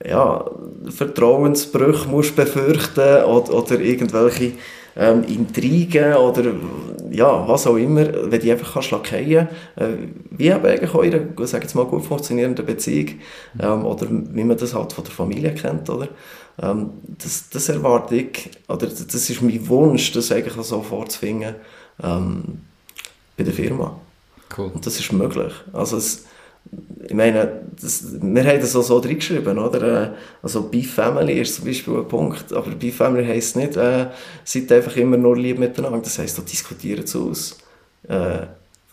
ja, 0.07 0.45
Vertrauensbrüche 0.89 2.07
musst 2.07 2.35
befürchten 2.35 3.23
oder, 3.23 3.53
oder 3.53 3.79
irgendwelche 3.79 4.53
ähm, 4.95 5.23
Intrigen 5.23 6.15
oder 6.15 6.53
ja, 7.11 7.47
was 7.47 7.67
auch 7.67 7.77
immer, 7.77 8.31
wenn 8.31 8.39
die 8.39 8.51
einfach 8.51 8.73
kannst 8.73 8.91
lackieren 8.91 9.47
äh, 9.75 9.87
wie 10.31 10.47
eben 10.47 10.65
eigentlich 10.65 10.93
auch 10.93 11.03
sag 11.47 11.63
jetzt 11.63 11.75
mal, 11.75 11.85
gut 11.85 12.05
funktionierenden 12.05 12.65
Beziehung 12.65 13.19
ähm, 13.59 13.85
oder 13.85 14.07
wie 14.09 14.43
man 14.43 14.57
das 14.57 14.73
halt 14.73 14.93
von 14.93 15.03
der 15.03 15.13
Familie 15.13 15.53
kennt, 15.53 15.89
oder? 15.89 16.09
Ähm, 16.61 16.91
das, 17.03 17.49
das 17.49 17.69
erwarte 17.69 18.15
ich, 18.15 18.49
oder 18.67 18.87
das 18.87 19.29
ist 19.29 19.41
mein 19.41 19.67
Wunsch, 19.67 20.11
das 20.11 20.31
eigentlich 20.31 20.55
so 20.65 20.81
vorzufinden 20.81 21.55
ähm, 22.03 22.61
bei 23.37 23.43
der 23.43 23.53
Firma. 23.53 23.99
Cool. 24.55 24.71
Und 24.73 24.85
das 24.85 24.99
ist 24.99 25.11
möglich. 25.11 25.53
Also 25.73 25.97
es, 25.97 26.25
ich 27.05 27.13
meine, 27.13 27.61
das, 27.81 28.21
wir 28.21 28.43
haben 28.43 28.59
das 28.59 28.75
auch 28.75 28.83
so 28.83 28.97
reingeschrieben, 28.97 29.57
oder? 29.57 30.03
Äh, 30.03 30.09
also 30.41 30.63
Beef 30.63 30.93
Family 30.93 31.39
ist 31.39 31.55
zum 31.55 31.65
Beispiel 31.65 31.95
ein 31.95 32.07
Punkt, 32.07 32.51
aber 32.53 32.71
Beef 32.71 32.97
Family 32.97 33.25
heisst 33.25 33.55
nicht, 33.55 33.75
äh, 33.77 34.07
seid 34.43 34.71
einfach 34.71 34.95
immer 34.97 35.17
nur 35.17 35.37
lieb 35.37 35.59
miteinander, 35.59 35.99
das 35.99 36.19
heisst, 36.19 36.37
da 36.37 36.41
diskutieren 36.41 37.03
es 37.03 37.15
aus, 37.15 37.57
äh, 38.07 38.47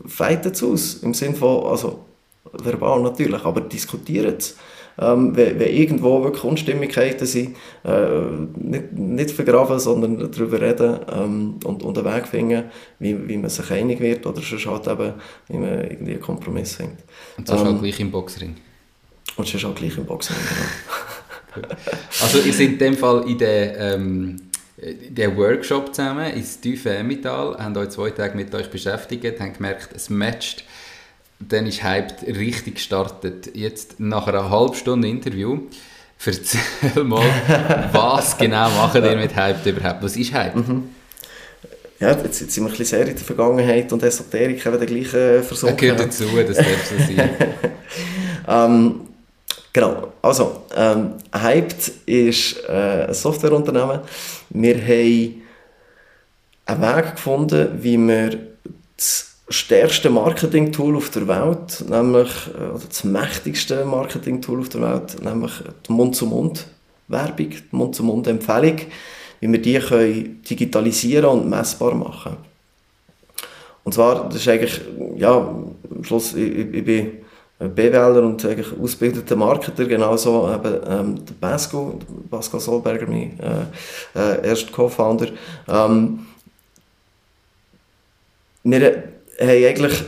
fighten 0.07 0.53
es 0.53 0.63
aus, 0.63 0.95
im 1.03 1.15
Sinne 1.15 1.35
von, 1.35 1.67
also 1.67 2.05
verbal 2.53 3.03
natürlich, 3.03 3.45
aber 3.45 3.61
diskutieren 3.61 4.37
es 4.39 4.57
ähm, 4.99 5.37
wenn, 5.37 5.59
wenn, 5.59 5.75
irgendwo 5.75 6.23
wirklich 6.23 6.45
Unstimmigkeiten 6.45 7.27
sind, 7.27 7.57
äh, 7.85 8.21
nicht, 8.57 8.93
nicht 8.93 9.31
vergraben, 9.31 9.79
sondern 9.79 10.31
darüber 10.31 10.61
reden 10.61 11.01
ähm, 11.13 11.55
und, 11.65 11.83
und 11.83 11.99
einen 11.99 12.15
Weg 12.15 12.29
finden, 12.29 12.65
wie, 12.99 13.29
wie 13.29 13.37
man 13.37 13.51
sich 13.51 13.71
einig 13.71 14.01
wird 14.01 14.27
oder 14.27 14.41
sonst 14.41 14.67
halt 14.67 14.87
eben, 14.87 15.15
wie 15.49 15.57
man 15.57 15.85
irgendwie 15.85 16.13
einen 16.13 16.21
Kompromiss 16.21 16.77
findet. 16.77 17.05
Und 17.37 17.49
so 17.49 17.57
ähm, 17.57 17.67
auch 17.67 17.81
gleich 17.81 18.01
im 18.01 18.11
Boxring? 18.11 18.57
Und 19.37 19.49
sonst 19.49 19.65
auch 19.65 19.75
gleich 19.75 19.97
im 19.99 20.07
Boxring, 20.07 20.37
genau. 21.55 21.69
also 22.23 22.39
ihr 22.39 22.53
seid 22.53 22.69
in 22.69 22.79
dem 22.79 22.97
Fall 22.97 23.29
in 23.29 23.39
der... 23.39 23.79
Ähm 23.79 24.37
der 25.09 25.37
Workshop 25.37 25.95
zusammen 25.95 26.33
ins 26.35 26.61
tiefe 26.61 26.91
Emmental, 26.91 27.57
haben 27.59 27.77
euch 27.77 27.91
zwei 27.91 28.11
Tage 28.11 28.37
mit 28.37 28.55
euch 28.55 28.69
beschäftigt, 28.69 29.41
haben 29.41 29.53
gemerkt, 29.53 29.91
es 29.95 30.11
matcht 30.11 30.65
dann 31.39 31.67
ist 31.67 31.83
Hyped 31.83 32.23
richtig 32.27 32.77
gestartet. 32.77 33.51
Jetzt 33.55 34.01
nach 34.01 34.27
einer 34.27 34.51
halben 34.51 34.75
Stunde 34.75 35.09
Interview, 35.09 35.61
erzähl 36.25 37.05
mal, 37.05 37.25
was 37.93 38.37
genau 38.39 38.71
machen 38.71 39.05
ihr 39.05 39.17
mit 39.17 39.37
Hyped 39.37 39.67
überhaupt? 39.67 40.03
Was 40.03 40.17
ist 40.17 40.33
Hyped? 40.33 40.57
Mhm. 40.57 40.89
Ja, 42.01 42.11
jetzt, 42.11 42.41
jetzt 42.41 42.53
sind 42.53 42.65
wir 42.65 42.69
ein 42.69 42.71
bisschen 42.71 42.87
sehr 42.87 43.07
in 43.07 43.15
der 43.15 43.25
Vergangenheit 43.25 43.93
und 43.93 44.03
Esoterik 44.03 44.65
haben 44.67 44.81
wir 44.81 44.87
gleich 44.87 45.15
äh, 45.15 45.43
versucht. 45.43 45.73
Das 45.73 45.79
gehört 45.79 46.01
dazu, 46.01 46.25
das 46.47 46.57
darf 46.57 46.87
so 46.87 46.97
sein. 46.97 47.31
ähm, 48.49 49.01
genau, 49.73 50.13
also 50.21 50.65
ähm, 50.75 51.15
Hyped 51.33 51.93
ist 52.07 52.65
äh, 52.69 53.07
ein 53.07 53.15
Softwareunternehmen. 53.15 54.01
Wir 54.51 54.75
haben 54.75 55.43
einen 56.67 56.83
Weg 56.83 57.15
gefunden, 57.15 57.79
wie 57.81 57.97
wir 57.97 58.39
das 58.97 59.34
stärkste 59.49 60.11
Marketing-Tool 60.11 60.97
auf 60.97 61.11
der 61.11 61.29
Welt, 61.29 61.85
nämlich 61.89 62.31
äh, 62.59 62.71
oder 62.71 62.85
das 62.89 63.05
mächtigste 63.05 63.85
Marketing-Tool 63.85 64.61
auf 64.61 64.69
der 64.71 64.81
Welt, 64.83 65.23
nämlich 65.23 65.53
die 65.87 65.93
Mund-zu-Mund-Werbung, 65.93 67.51
die 67.51 67.63
Mund-zu-Mund-Empfehlung, 67.77 68.81
wie 69.41 69.53
wir 69.53 69.63
die 69.63 69.79
können 69.79 70.43
digitalisieren 70.43 71.27
und 71.27 71.51
messbar 71.51 71.95
machen. 71.95 72.37
Und 73.85 73.93
zwar, 73.93 74.29
das 74.29 74.37
ist 74.37 74.49
eigentlich, 74.49 74.81
ja, 75.17 75.37
am 75.37 75.77
Schluss, 76.03 76.35
ich, 76.35 76.57
ich 76.57 76.85
bin 76.85 77.25
BWLer 77.59 78.23
und 78.23 78.45
eigentlich 78.45 78.67
ausgebildeter 78.81 79.37
Marketer, 79.37 79.85
genauso 79.85 80.51
eben 80.53 80.81
ähm, 80.87 81.25
der 81.25 81.35
Pascal, 81.35 81.95
Pascal 82.31 82.61
Solberger, 82.61 83.07
mein 83.07 83.39
äh, 83.39 84.19
äh, 84.19 84.49
erster 84.49 84.73
Co-Founder. 84.73 85.29
Ähm, 85.69 86.27
haben 89.41 89.65
eigentlich 89.65 90.03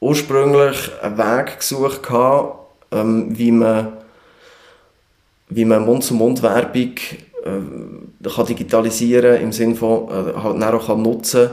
ursprünglich 0.00 0.90
einen 1.02 1.18
Weg 1.18 1.58
gesucht, 1.58 2.00
ähm, 2.92 3.38
wie 3.38 3.52
man, 3.52 3.92
wie 5.48 5.64
man 5.64 5.84
Mund-zu-Mund-Werbung 5.84 6.94
äh, 7.44 8.28
kann 8.28 8.46
digitalisieren 8.46 9.34
kann, 9.34 9.42
im 9.42 9.52
Sinne 9.52 9.74
von 9.74 10.08
äh, 10.08 10.34
halt 10.34 10.62
auch 10.62 10.86
kann 10.86 11.02
nutzen 11.02 11.50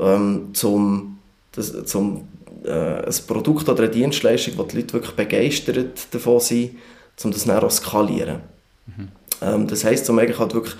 ähm, 0.00 0.50
zum, 0.52 1.18
das, 1.52 1.84
zum 1.86 2.28
äh, 2.64 2.70
ein 3.06 3.14
Produkt 3.26 3.68
oder 3.68 3.84
eine 3.84 3.90
Dienstleistung, 3.90 4.54
wo 4.56 4.62
die 4.62 4.76
Leute 4.76 4.94
wirklich 4.94 5.14
begeistert 5.14 6.12
davon 6.12 6.40
sind, 6.40 6.76
um 7.24 7.30
das 7.30 7.44
dann 7.44 7.62
auch 7.62 7.70
skalieren. 7.70 8.40
Mhm. 8.86 9.08
Ähm, 9.42 9.66
das 9.66 9.84
heisst, 9.84 10.08
um 10.10 10.18
eigentlich 10.18 10.38
halt 10.38 10.54
wirklich 10.54 10.76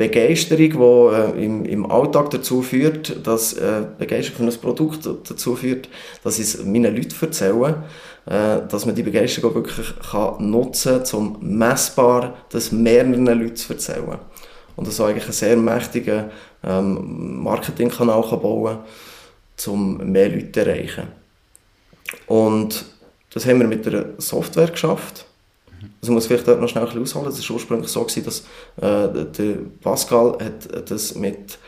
Begeisterung, 0.00 0.70
die 0.70 1.40
äh, 1.40 1.44
im, 1.44 1.66
im 1.66 1.90
Alltag 1.90 2.30
dazu 2.30 2.62
führt, 2.62 3.26
dass 3.26 3.52
äh, 3.52 3.82
Begeisterung 3.98 4.50
für 4.50 4.56
ein 4.56 4.60
Produkt 4.62 5.04
dazu 5.04 5.54
führt, 5.54 5.90
dass 6.24 6.38
ich 6.38 6.46
es 6.46 6.64
meinen 6.64 6.96
Leuten 6.96 7.14
erzähle, 7.20 7.84
äh, 8.24 8.66
dass 8.66 8.86
man 8.86 8.94
die 8.94 9.02
Begeisterung 9.02 9.50
auch 9.50 9.54
wirklich 9.56 9.92
kann 10.10 10.50
nutzen 10.50 11.02
kann, 11.04 11.18
um 11.18 11.36
messbar 11.42 12.34
das 12.48 12.72
mehreren 12.72 13.26
Leuten 13.26 13.56
zu 13.56 13.74
erzählen. 13.74 14.18
Und 14.74 14.86
das 14.86 14.98
eigentlich 15.02 15.24
einen 15.24 15.32
sehr 15.34 15.56
mächtigen 15.58 16.30
ähm, 16.64 17.42
Marketingkanal 17.42 18.22
kann 18.22 18.40
bauen 18.40 18.78
um 19.66 19.98
mehr 19.98 20.30
Leute 20.30 20.52
zu 20.52 20.60
erreichen. 20.60 21.08
Und 22.26 22.86
das 23.34 23.44
haben 23.44 23.60
wir 23.60 23.68
mit 23.68 23.84
der 23.84 24.14
Software 24.16 24.68
geschafft. 24.68 25.26
Also 26.00 26.12
muss 26.12 26.26
vielleicht 26.26 26.46
dort 26.46 26.60
noch 26.60 26.68
schnell 26.68 26.86
ausholen. 26.86 27.28
Es 27.28 27.48
war 27.48 27.54
ursprünglich 27.54 27.90
so, 27.90 28.02
gewesen, 28.02 28.24
dass 28.24 28.40
äh, 28.76 29.24
der 29.24 29.56
Pascal 29.80 30.38
hat 30.40 30.90
das 30.90 31.14
mit 31.14 31.58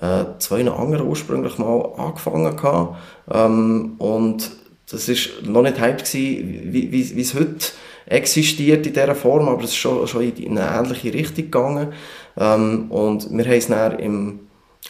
äh, 0.00 0.24
zwei 0.38 0.68
anderen 0.68 1.06
ursprünglich 1.06 1.58
mal 1.58 1.92
angefangen 1.96 2.62
hat. 2.62 2.96
Ähm, 3.30 3.94
und 3.98 4.50
das 4.90 5.08
war 5.08 5.50
noch 5.50 5.62
nicht 5.62 5.80
Hype 5.80 5.98
gewesen, 6.04 6.72
wie, 6.72 6.92
wie, 6.92 7.16
wie 7.16 7.20
es 7.20 7.34
heute 7.34 7.66
existiert 8.06 8.86
in 8.86 8.92
dieser 8.92 9.14
Form, 9.14 9.48
aber 9.48 9.62
es 9.62 9.70
ist 9.70 9.76
schon, 9.76 10.06
schon 10.08 10.22
in 10.22 10.58
eine 10.58 10.78
ähnliche 10.78 11.14
Richtung 11.14 11.44
gegangen. 11.44 11.92
Ähm, 12.36 12.90
und 12.90 13.30
wir 13.30 13.44
haben 13.44 13.52
es 13.52 13.66
dann 13.68 13.98
im, 13.98 14.40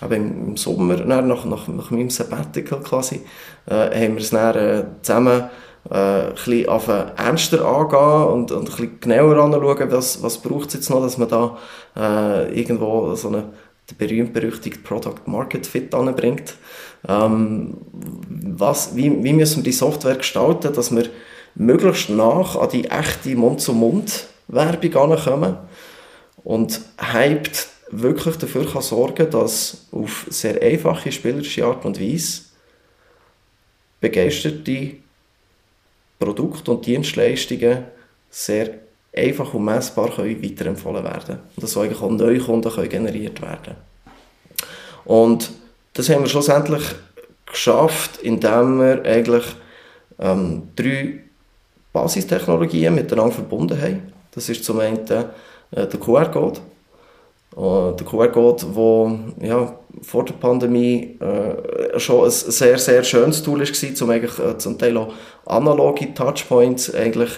aber 0.00 0.16
im, 0.16 0.56
Sommer, 0.56 0.96
nach, 1.04 1.44
nach, 1.44 1.68
nach 1.68 1.90
meinem 1.90 2.10
Sabbatical 2.10 2.80
quasi, 2.80 3.20
äh, 3.66 3.72
haben 3.74 4.14
wir 4.14 4.22
es 4.22 4.30
dann 4.30 4.56
äh, 4.56 4.84
zusammen 5.02 5.50
äh, 5.88 6.30
bisschen 6.34 6.66
ernster 7.16 7.64
angehen 7.64 8.32
und, 8.32 8.52
und 8.52 8.78
ein 8.78 9.00
genauer 9.00 9.36
anschauen, 9.36 9.90
was, 9.90 10.22
was 10.22 10.38
braucht 10.38 10.68
es 10.68 10.74
jetzt 10.74 10.90
noch, 10.90 11.02
dass 11.02 11.18
man 11.18 11.28
da 11.28 11.58
äh, 11.96 12.58
irgendwo 12.58 13.14
so 13.14 13.28
eine 13.28 13.44
berühmt-berüchtigte 13.98 14.80
Product 14.80 15.26
Market 15.26 15.66
Fit 15.66 15.94
anbringt. 15.94 16.54
Ähm, 17.08 17.78
was, 18.28 18.94
wie, 18.94 19.24
wie 19.24 19.32
müssen 19.32 19.58
wir 19.58 19.64
die 19.64 19.72
Software 19.72 20.16
gestalten, 20.16 20.72
dass 20.72 20.94
wir 20.94 21.06
möglichst 21.54 22.10
nach 22.10 22.56
an 22.56 22.68
die 22.70 22.84
echte 22.84 23.34
Mund-zu-Mund-Werbung 23.34 24.94
ankommen 24.94 25.56
und 26.44 26.80
hyped 26.98 27.68
wirklich 27.90 28.36
dafür 28.36 28.64
kann 28.64 28.82
sorgen 28.82 29.28
dass 29.30 29.88
auf 29.90 30.26
sehr 30.28 30.62
einfache 30.62 31.10
spielerische 31.10 31.64
Art 31.64 31.84
und 31.84 32.00
Weise 32.00 32.42
begeisterte 34.00 34.96
Produkte 36.20 36.70
und 36.70 36.86
Dienstleistungen 36.86 37.84
sehr 38.30 38.70
einfach 39.12 39.52
und 39.54 39.64
messbar 39.64 40.10
können 40.10 40.40
weiterempfohlen 40.40 41.02
werden 41.02 41.40
und 41.56 41.62
dass 41.62 41.76
eigentlich 41.76 42.00
auch 42.00 42.10
neue 42.10 42.38
Kunden 42.38 42.70
können 42.70 42.88
generiert 42.88 43.42
werden 43.42 43.74
und 45.04 45.50
das 45.94 46.08
haben 46.08 46.22
wir 46.22 46.28
schlussendlich 46.28 46.84
geschafft, 47.46 48.18
indem 48.22 48.78
wir 48.78 49.04
eigentlich 49.04 49.44
ähm, 50.18 50.68
drei 50.76 51.20
Basistechnologien 51.92 52.94
miteinander 52.94 53.34
verbunden 53.34 53.80
haben. 53.80 54.12
Das 54.30 54.48
ist 54.48 54.64
zum 54.64 54.78
einen 54.78 54.98
äh, 55.08 55.24
der 55.72 55.86
QR-Code. 55.86 56.60
Äh, 57.56 57.96
der 57.96 58.06
QR-Code, 58.06 58.66
der 59.40 59.48
ja, 59.48 59.78
vor 60.02 60.24
der 60.24 60.34
Pandemie 60.34 61.18
äh, 61.20 61.98
schon 61.98 62.24
ein 62.24 62.30
sehr, 62.30 62.78
sehr 62.78 63.02
schönes 63.04 63.42
Tool 63.42 63.60
war, 63.60 64.02
um 64.02 64.10
eigentlich, 64.10 64.38
äh, 64.38 64.58
zum 64.58 64.78
Teil 64.78 64.96
auch 64.96 65.12
analoge 65.46 66.14
Touchpoints 66.14 66.94
eigentlich 66.94 67.30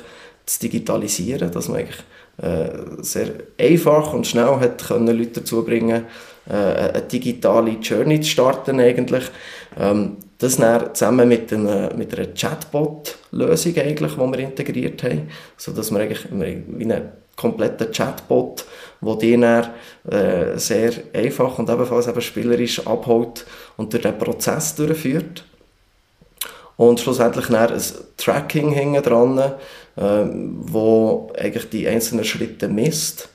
zu 0.46 0.60
digitalisieren, 0.60 1.50
dass 1.50 1.68
man 1.68 1.78
eigentlich 1.78 2.04
äh, 2.42 3.02
sehr 3.02 3.28
einfach 3.58 4.12
und 4.12 4.26
schnell 4.26 4.60
hat 4.60 4.86
können 4.86 5.16
Leute 5.16 5.40
dazu 5.40 5.64
bringen 5.64 6.06
äh, 6.48 6.54
eine 6.54 7.02
digitale 7.02 7.72
Journey 7.80 8.20
zu 8.20 8.30
starten 8.30 8.80
eigentlich. 8.80 9.24
Ähm, 9.78 10.16
das 10.38 10.56
dann 10.56 10.92
zusammen 10.92 11.28
mit 11.28 11.52
einer, 11.52 11.94
mit 11.94 12.18
einer 12.18 12.34
Chatbot-Lösung 12.34 13.74
die 13.74 14.32
wir 14.32 14.38
integriert 14.40 15.02
haben, 15.04 15.28
sodass 15.56 15.92
wir 15.92 16.00
eigentlich 16.00 16.26
wie 16.32 16.82
einen 16.84 17.12
kompletten 17.36 17.92
Chatbot, 17.92 18.64
der 19.02 19.16
die 19.16 19.40
dann 19.40 19.70
äh, 20.08 20.58
sehr 20.58 20.92
einfach 21.12 21.58
und 21.58 21.68
ebenfalls 21.68 22.06
eben 22.06 22.20
spielerisch 22.20 22.86
abholt 22.86 23.44
und 23.76 23.92
durch 23.92 24.02
den 24.02 24.16
Prozess 24.16 24.74
durchführt. 24.74 25.44
Und 26.76 27.00
schlussendlich 27.00 27.46
dann 27.46 27.72
ein 27.72 27.82
Tracking 28.16 28.72
hinten 28.72 29.02
dran, 29.02 29.38
äh, 29.38 29.52
wo 29.96 31.32
eigentlich 31.36 31.68
die 31.68 31.86
einzelnen 31.86 32.24
Schritte 32.24 32.68
misst 32.68 33.28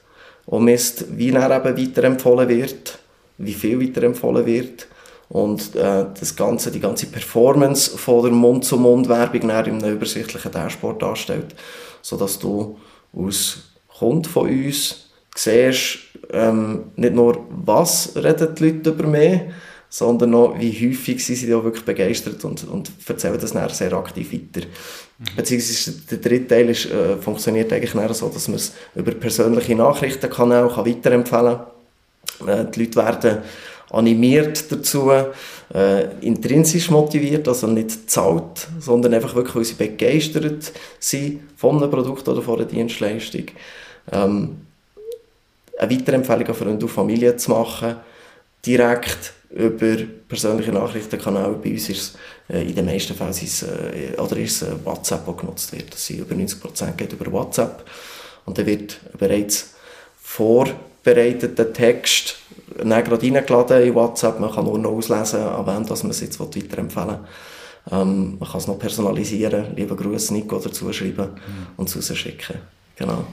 und 0.45 0.63
misst, 0.63 1.17
wie 1.17 1.31
dann 1.31 1.51
eben 1.51 1.77
weiterempfohlen 1.77 2.49
wird, 2.49 2.97
wie 3.37 3.53
viel 3.53 3.79
weiterempfohlen 3.79 4.45
wird 4.45 4.87
und 5.29 5.75
äh, 5.75 6.05
das 6.17 6.35
ganze, 6.35 6.71
die 6.71 6.79
ganze 6.79 7.07
Performance 7.07 7.97
von 7.97 8.23
der 8.23 8.31
Mund-zu-Mund-Werbung 8.31 9.41
in 9.41 9.51
einem 9.51 9.83
übersichtlichen 9.83 10.51
Dashboard 10.51 11.01
darstellt, 11.01 11.55
sodass 12.01 12.39
du 12.39 12.79
als 13.13 13.57
Kunde 13.99 14.29
von 14.29 14.49
uns 14.49 15.06
siehst, 15.37 15.99
ähm, 16.31 16.85
nicht 16.95 17.13
nur, 17.13 17.45
was 17.49 18.15
reden 18.15 18.55
die 18.55 18.69
Leute 18.69 18.89
über 18.89 19.07
mich, 19.07 19.41
sondern 19.89 20.33
auch, 20.35 20.59
wie 20.59 20.71
häufig 20.71 21.23
sie 21.23 21.35
sich 21.35 21.49
wirklich 21.49 21.85
begeistert 21.85 22.43
und, 22.43 22.67
und 22.67 22.91
erzählen 23.07 23.39
das 23.39 23.53
dann 23.53 23.69
sehr 23.69 23.93
aktiv 23.93 24.33
weiter. 24.33 24.67
Mhm. 25.17 25.25
Beziehungsweise 25.37 25.91
der 26.11 26.17
dritte 26.17 26.47
Teil 26.47 26.69
ist, 26.69 26.85
äh, 26.85 27.17
funktioniert 27.17 27.71
eigentlich 27.71 27.91
so, 28.17 28.27
dass 28.29 28.47
man 28.47 28.57
es 28.57 28.73
über 28.95 29.11
persönliche 29.11 29.75
Nachrichtenkanäle 29.75 30.69
kann 30.69 30.85
weiterempfehlen 30.85 31.57
kann. 32.39 32.47
Äh, 32.47 32.65
die 32.71 32.83
Leute 32.83 32.95
werden 32.95 33.37
animiert 33.89 34.69
dazu, 34.69 35.09
äh, 35.73 36.15
intrinsisch 36.19 36.89
motiviert, 36.89 37.47
also 37.47 37.67
nicht 37.67 38.09
zahlt, 38.09 38.67
sondern 38.79 39.13
einfach 39.13 39.33
wirklich, 39.35 39.55
weil 39.55 39.63
sie 39.63 39.75
begeistert 39.75 40.73
sind 40.99 41.41
von 41.55 41.77
einem 41.77 41.89
Produkt 41.89 42.27
oder 42.27 42.41
von 42.41 42.59
einer 42.59 42.67
Dienstleistung. 42.67 43.45
Ähm, 44.11 44.66
eine 45.77 45.91
Weiterempfehlung 45.91 46.47
an 46.47 46.53
Freunde 46.53 46.85
und 46.85 46.91
Familie 46.91 47.35
zu 47.37 47.51
machen, 47.51 47.95
direkt 48.65 49.33
über 49.49 49.95
persönliche 50.27 50.71
Nachrichtenkanäle. 50.71 51.59
Bei 51.63 51.71
uns 51.71 51.89
ist 51.89 52.15
es 52.49 52.55
äh, 52.55 52.67
in 52.67 52.75
den 52.75 52.85
meisten 52.85 53.15
Fällen 53.15 53.31
ist 53.31 53.43
es, 53.43 53.63
äh, 53.63 54.19
oder 54.19 54.37
ist 54.37 54.61
es, 54.61 54.67
äh, 54.67 54.85
WhatsApp, 54.85 55.25
das 55.25 55.37
genutzt 55.37 55.71
wird. 55.71 55.93
Das 55.93 56.05
sind 56.05 56.19
über 56.19 56.35
90% 56.35 56.95
geht 56.97 57.13
über 57.13 57.31
WhatsApp. 57.31 57.85
Und 58.45 58.57
dann 58.57 58.65
wird 58.65 58.99
bereits 59.17 59.73
vorbereiteter 60.21 61.71
Text 61.71 62.37
dann 62.77 63.03
gerade 63.03 63.25
reingeladen 63.25 63.83
in 63.83 63.95
WhatsApp. 63.95 64.39
Man 64.39 64.51
kann 64.51 64.65
nur 64.65 64.77
noch 64.77 64.91
auslesen, 64.91 65.41
an 65.41 65.65
wen 65.65 65.85
dass 65.85 66.03
man 66.03 66.11
es 66.11 66.21
jetzt 66.21 66.39
weiterempfehlen 66.39 67.09
will. 67.09 67.19
Ähm, 67.91 68.37
man 68.39 68.49
kann 68.49 68.59
es 68.59 68.67
noch 68.67 68.79
personalisieren, 68.79 69.75
lieber 69.75 69.95
Grüße 69.95 70.33
Nico 70.33 70.59
dazu 70.59 70.91
schreiben 70.91 71.29
mhm. 71.31 71.67
und 71.77 71.95
es 71.95 72.09
rausschicken. 72.11 72.57
Genau. 72.97 73.25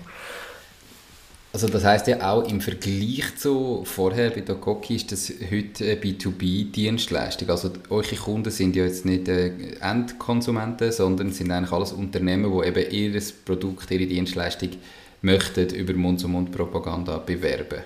Also 1.54 1.68
das 1.68 1.84
heißt 1.84 2.08
ja 2.08 2.32
auch 2.32 2.50
im 2.50 2.60
Vergleich 2.60 3.36
zu 3.38 3.84
vorher 3.84 4.30
bei 4.30 4.40
Dokoki 4.40 4.96
ist 4.96 5.12
das 5.12 5.32
heute 5.52 5.84
eine 5.84 5.94
B2B-Dienstleistung. 5.94 7.48
Also 7.48 7.70
eure 7.90 8.16
Kunden 8.16 8.50
sind 8.50 8.74
ja 8.74 8.82
jetzt 8.82 9.04
nicht 9.04 9.28
äh, 9.28 9.52
Endkonsumenten, 9.80 10.90
sondern 10.90 11.30
sind 11.30 11.52
eigentlich 11.52 11.70
alles 11.70 11.92
Unternehmen, 11.92 12.52
die 12.52 12.66
eben 12.66 12.90
ihr 12.90 13.22
Produkt, 13.44 13.88
ihre 13.92 14.04
Dienstleistung 14.04 14.70
möchten 15.22 15.70
über 15.70 15.92
Mund-zu-Mund-Propaganda 15.92 17.18
bewerben. 17.18 17.82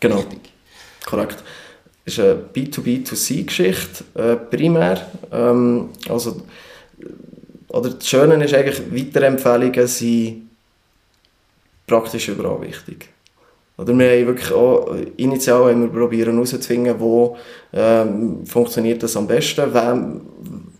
Genau. 0.00 0.16
Richtig. 0.16 0.40
Korrekt. 1.06 1.42
Das 2.04 2.12
ist 2.12 2.20
eine 2.20 2.42
B2B2C-Geschichte, 2.54 4.04
äh, 4.16 4.36
primär. 4.36 5.10
Ähm, 5.32 5.88
also, 6.10 6.42
oder 7.68 7.88
das 7.88 8.06
Schöne 8.06 8.44
ist 8.44 8.52
eigentlich, 8.52 8.82
Weiterempfehlungen 8.92 9.86
sind 9.86 10.47
praktisch 11.88 12.28
überall 12.28 12.62
wichtig. 12.62 13.08
Oder 13.76 13.96
wir 13.96 14.10
haben 14.10 14.26
wirklich 14.26 14.52
auch, 14.52 14.94
initial 15.16 15.70
haben 15.70 15.82
wir 15.82 16.00
probieren 16.00 16.34
herauszufinden, 16.34 16.98
wo 16.98 17.36
ähm, 17.72 18.44
funktioniert 18.44 19.02
das 19.02 19.16
am 19.16 19.26
besten, 19.26 19.72
wem, 19.72 20.20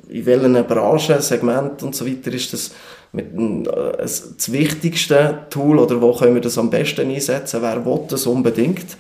in 0.09 0.27
welchen 0.27 0.67
Branchen, 0.67 1.21
Segment 1.21 1.83
und 1.83 1.95
so 1.95 2.07
weiter 2.07 2.33
ist 2.33 2.53
das 2.53 2.73
mit, 3.13 3.27
äh, 3.27 3.97
das 3.99 4.53
wichtigste 4.53 5.47
Tool 5.51 5.79
oder 5.79 6.01
wo 6.01 6.13
können 6.13 6.35
wir 6.35 6.43
das 6.43 6.59
am 6.59 6.71
besten 6.71 7.09
einsetzen, 7.09 7.63
wer 7.63 7.85
will 7.85 8.01
das 8.09 8.27
unbedingt. 8.27 8.97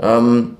Ähm, 0.00 0.56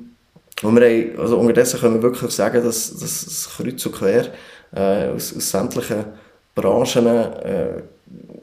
und 0.62 0.76
wir 0.78 0.86
haben, 0.86 1.18
also 1.18 1.38
unterdessen 1.38 1.80
können 1.80 1.94
wir 1.94 2.02
wirklich 2.02 2.30
sagen, 2.30 2.62
dass, 2.62 2.92
dass 2.98 3.24
das 3.24 3.50
kreuz 3.56 3.84
und 3.84 3.94
quer 3.96 4.26
äh, 4.74 5.08
aus, 5.08 5.34
aus 5.36 5.50
sämtlichen 5.50 6.04
Branchen 6.54 7.06
äh, 7.06 7.82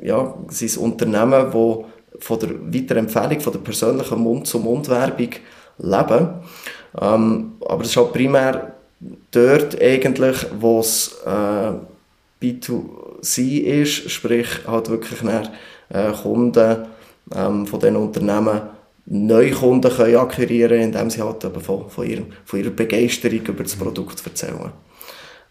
ja, 0.02 0.34
sind 0.50 0.78
Unternehmen, 0.78 1.52
die 1.52 1.86
von 2.20 2.40
der 2.40 2.50
Weiterempfehlung, 2.74 3.40
von 3.40 3.54
der 3.54 3.60
persönlichen 3.60 4.20
Mund-zu-Mund-Werbung 4.20 5.30
leben. 5.80 6.30
Ähm, 7.00 7.52
aber 7.68 7.82
es 7.84 7.90
ist 7.90 7.98
halt 7.98 8.14
primär 8.14 8.74
dort 9.32 9.82
eigentlich, 9.82 10.38
wo 10.60 10.80
es 10.80 11.18
äh, 11.26 11.72
B2C 12.44 13.60
ist, 13.62 14.10
sprich 14.12 14.48
halt 14.66 14.90
wirklich 14.90 15.22
nach, 15.24 15.50
äh, 15.90 16.12
Kunden 16.12 16.86
ähm, 17.36 17.66
von 17.66 17.80
diesen 17.80 17.96
Unternehmen 17.96 18.62
neue 19.06 19.52
Kunden 19.52 19.90
können 19.90 20.18
akquirieren 20.18 20.82
indem 20.82 21.10
sie 21.10 21.22
halt 21.22 21.44
eben 21.44 21.62
von, 21.62 21.90
von, 21.90 22.06
ihrem, 22.06 22.26
von 22.44 22.60
ihrer 22.60 22.72
Begeisterung 22.72 23.40
über 23.40 23.64
das 23.64 23.76
Produkt 23.76 24.22
erzählen. 24.26 24.72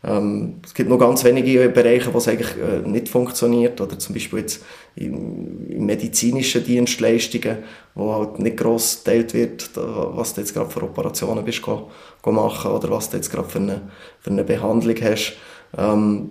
Ähm, 0.05 0.61
es 0.65 0.75
gibt 0.75 0.89
noch 0.89 0.99
ganz 0.99 1.25
wenige 1.25 1.69
Bereiche, 1.69 2.13
wo 2.13 2.19
es 2.19 2.29
eigentlich 2.29 2.57
äh, 2.57 2.87
nicht 2.87 3.09
funktioniert. 3.09 3.81
Oder 3.81 3.99
zum 3.99 4.15
Beispiel 4.15 4.41
jetzt 4.41 4.65
in, 4.95 5.69
in 5.69 5.87
medizinischen 5.87 6.65
Dienstleistungen, 6.65 7.59
wo 7.95 8.15
halt 8.15 8.39
nicht 8.39 8.57
gross 8.57 9.03
geteilt 9.05 9.35
wird, 9.35 9.71
was 9.75 10.35
du 10.35 10.41
jetzt 10.41 10.55
gerade 10.55 10.71
für 10.71 10.83
Operationen 10.83 11.45
bist 11.45 11.63
go, 11.63 11.91
go 12.23 12.33
machen 12.33 12.71
oder 12.71 12.91
was 12.91 13.11
du 13.11 13.17
jetzt 13.17 13.31
gerade 13.31 13.49
für 13.49 13.59
eine, 13.59 13.83
für 14.21 14.31
eine 14.31 14.45
Behandlung 14.45 14.97
hast. 15.03 15.37
Ähm, 15.77 16.31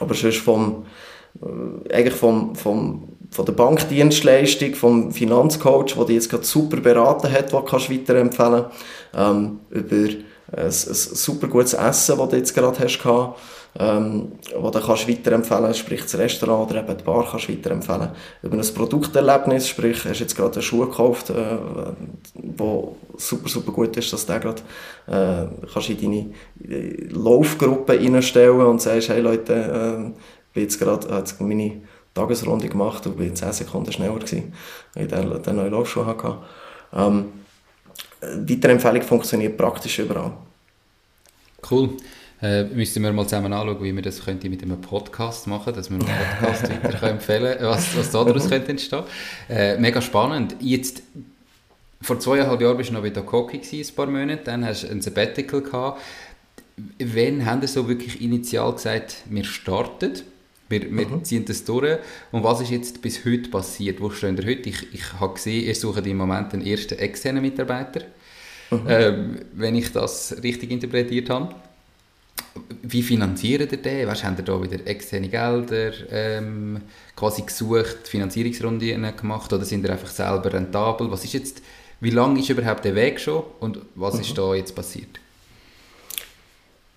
aber 0.00 0.14
sonst 0.14 0.38
vom, 0.38 0.86
äh, 1.42 1.94
eigentlich 1.94 2.14
vom, 2.14 2.54
vom, 2.54 3.08
von 3.30 3.44
der 3.44 3.52
Bankdienstleistung, 3.52 4.74
vom 4.74 5.12
Finanzcoach, 5.12 5.94
der 5.94 6.04
dich 6.06 6.14
jetzt 6.14 6.30
gerade 6.30 6.44
super 6.44 6.78
beraten 6.78 7.30
hat, 7.30 7.52
kannst 7.66 7.88
du 7.88 7.94
weiterempfehlen, 7.94 8.64
ähm, 9.14 9.60
über 9.70 10.08
ein, 10.52 10.64
ein 10.66 10.70
super 10.70 11.48
gutes 11.48 11.74
Essen, 11.74 12.18
das 12.18 12.28
du 12.28 12.36
jetzt 12.36 12.54
gerade 12.54 12.78
hast 12.78 12.98
ähm, 13.78 14.32
wo 14.58 14.70
du 14.70 14.80
kannst 14.80 15.08
weiterempfehlen, 15.08 15.74
sprich 15.74 16.02
das 16.02 16.16
Restaurant 16.16 16.70
oder 16.70 16.80
eben 16.80 16.96
die 16.96 17.04
Bar 17.04 17.26
kannst 17.30 17.48
weiterempfehlen. 17.48 18.10
Über 18.42 18.56
ein 18.56 18.74
Produkterlebnis, 18.74 19.68
sprich, 19.68 20.04
hast 20.04 20.20
jetzt 20.20 20.36
gerade 20.36 20.54
einen 20.54 20.62
Schuh 20.62 20.86
gekauft, 20.86 21.30
äh, 21.30 21.58
super, 23.16 23.48
super 23.48 23.72
gut 23.72 23.96
ist, 23.96 24.12
dass 24.12 24.24
du 24.24 24.32
den 24.32 24.40
gerade 24.40 24.62
äh, 25.06 25.66
kannst 25.72 25.90
in 25.90 26.00
deine 26.00 27.10
Laufgruppe 27.10 27.98
reinstellen 27.98 28.60
und 28.60 28.80
sagst, 28.80 29.08
hey 29.10 29.20
Leute, 29.20 29.52
äh, 29.54 30.10
bin 30.54 30.62
jetzt 30.62 30.78
gerade, 30.78 31.08
äh, 31.08 31.42
meine 31.42 31.82
Tagesrunde 32.14 32.68
gemacht 32.68 33.06
und 33.06 33.18
bin 33.18 33.36
10 33.36 33.52
Sekunden 33.52 33.92
schneller 33.92 34.14
gewesen, 34.14 34.54
weil 34.94 35.04
ich 35.04 35.12
den, 35.12 35.42
den 35.42 35.56
neuen 35.56 35.72
Laufschuh 35.72 36.06
hatte. 36.06 36.38
Ähm, 36.94 37.26
Weiterempfehlung 38.20 39.02
funktioniert 39.02 39.56
praktisch 39.56 39.98
überall. 39.98 40.32
Cool. 41.70 41.90
Äh, 42.42 42.64
müssten 42.64 43.02
wir 43.02 43.12
mal 43.12 43.24
zusammen 43.24 43.52
anschauen, 43.52 43.82
wie 43.82 43.94
wir 43.94 44.02
das 44.02 44.22
könnte 44.22 44.50
mit 44.50 44.62
einem 44.62 44.78
Podcast 44.78 45.46
machen 45.46 45.72
dass 45.72 45.90
wir 45.90 45.98
einen 45.98 46.06
Podcast 46.06 46.68
weiter 46.84 47.02
empfehlen 47.08 47.56
können, 47.56 47.70
was, 47.70 47.96
was 47.96 48.10
daraus 48.10 48.48
könnte 48.48 48.68
entstehen. 48.70 49.04
Äh, 49.48 49.78
mega 49.78 50.02
spannend. 50.02 50.54
Jetzt, 50.60 51.02
vor 52.02 52.20
zweieinhalb 52.20 52.60
Jahren 52.60 52.76
warst 52.76 52.90
du 52.90 52.94
noch 52.94 53.02
bei 53.02 53.10
Dokoki 53.10 53.58
ein 53.58 53.94
paar 53.94 54.06
Monate, 54.06 54.42
dann 54.44 54.66
hast 54.66 54.82
du 54.82 54.88
ein 54.88 55.00
Sabbatical 55.00 55.62
gehabt. 55.62 56.02
Wann 56.98 57.46
haben 57.46 57.62
Sie 57.62 57.68
so 57.68 57.88
wirklich 57.88 58.20
initial 58.20 58.70
gesagt, 58.72 59.22
wir 59.30 59.44
starten? 59.44 60.12
Wir, 60.68 60.82
wir 60.82 61.08
mhm. 61.08 61.24
ziehen 61.24 61.44
das 61.44 61.64
durch. 61.64 61.98
Und 62.32 62.42
was 62.42 62.60
ist 62.60 62.70
jetzt 62.70 63.02
bis 63.02 63.24
heute 63.24 63.48
passiert? 63.48 64.00
Wo 64.00 64.10
stehen 64.10 64.36
wir 64.36 64.44
heute? 64.44 64.68
Ich, 64.68 64.92
ich 64.92 65.12
habe 65.20 65.34
gesehen, 65.34 65.64
ihr 65.64 65.74
sucht 65.74 66.06
im 66.06 66.16
Moment 66.16 66.52
den 66.52 66.66
ersten 66.66 66.98
externen 66.98 67.42
Mitarbeiter. 67.42 68.02
Mhm. 68.70 68.86
Ähm, 68.88 69.38
wenn 69.52 69.76
ich 69.76 69.92
das 69.92 70.36
richtig 70.42 70.70
interpretiert 70.70 71.30
habe. 71.30 71.54
Wie 72.82 73.02
finanziert 73.02 73.72
ihr 73.72 73.78
den? 73.78 74.08
Weißt, 74.08 74.24
habt 74.24 74.38
ihr 74.38 74.44
da 74.44 74.62
wieder 74.62 74.84
externe 74.86 75.28
Gelder 75.28 75.92
ähm, 76.10 76.80
quasi 77.14 77.42
gesucht, 77.42 78.08
Finanzierungsrunden 78.08 79.16
gemacht 79.16 79.52
oder 79.52 79.64
sind 79.64 79.84
ihr 79.84 79.90
einfach 79.90 80.08
selber 80.08 80.52
rentabel? 80.52 81.10
Was 81.10 81.24
ist 81.24 81.34
jetzt, 81.34 81.62
wie 82.00 82.10
lange 82.10 82.40
ist 82.40 82.48
überhaupt 82.48 82.84
der 82.84 82.94
Weg 82.94 83.20
schon 83.20 83.42
und 83.60 83.78
was 83.94 84.14
mhm. 84.14 84.20
ist 84.20 84.38
da 84.38 84.54
jetzt 84.54 84.74
passiert? 84.74 85.20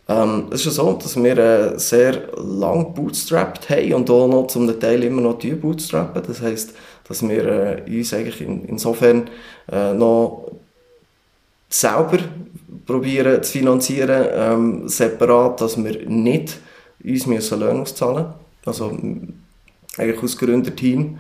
Ähm, 0.10 0.48
es 0.50 0.66
ist 0.66 0.76
so, 0.76 0.94
dass 0.94 1.16
wir 1.16 1.38
äh, 1.38 1.80
sehr 1.80 2.30
lang 2.36 2.96
bootstrapped 2.96 3.70
haben 3.70 3.94
und 3.94 4.10
auch 4.10 4.28
noch 4.28 4.48
zum 4.48 4.80
Teil 4.80 5.04
immer 5.04 5.22
noch 5.22 5.38
bootstrappen. 5.38 6.24
Das 6.26 6.42
heisst, 6.42 6.74
dass 7.08 7.22
wir 7.22 7.46
äh, 7.88 7.98
uns 7.98 8.12
eigentlich 8.14 8.42
in, 8.42 8.66
insofern 8.66 9.30
äh, 9.72 9.94
noch 9.94 10.52
selber 11.70 12.18
probieren 12.88 13.44
zu 13.44 13.52
finanzieren, 13.52 14.26
ähm, 14.34 14.90
separat, 14.90 15.62
dass 15.62 15.78
wir 15.78 16.10
nicht 16.10 16.58
uns 17.04 17.28
müssen 17.28 17.62
auszahlen 17.62 18.26
müssen. 18.26 18.34
Also 18.66 18.98
eigentlich 19.96 20.24
aus 20.24 20.38
Gründerteam. 20.38 21.20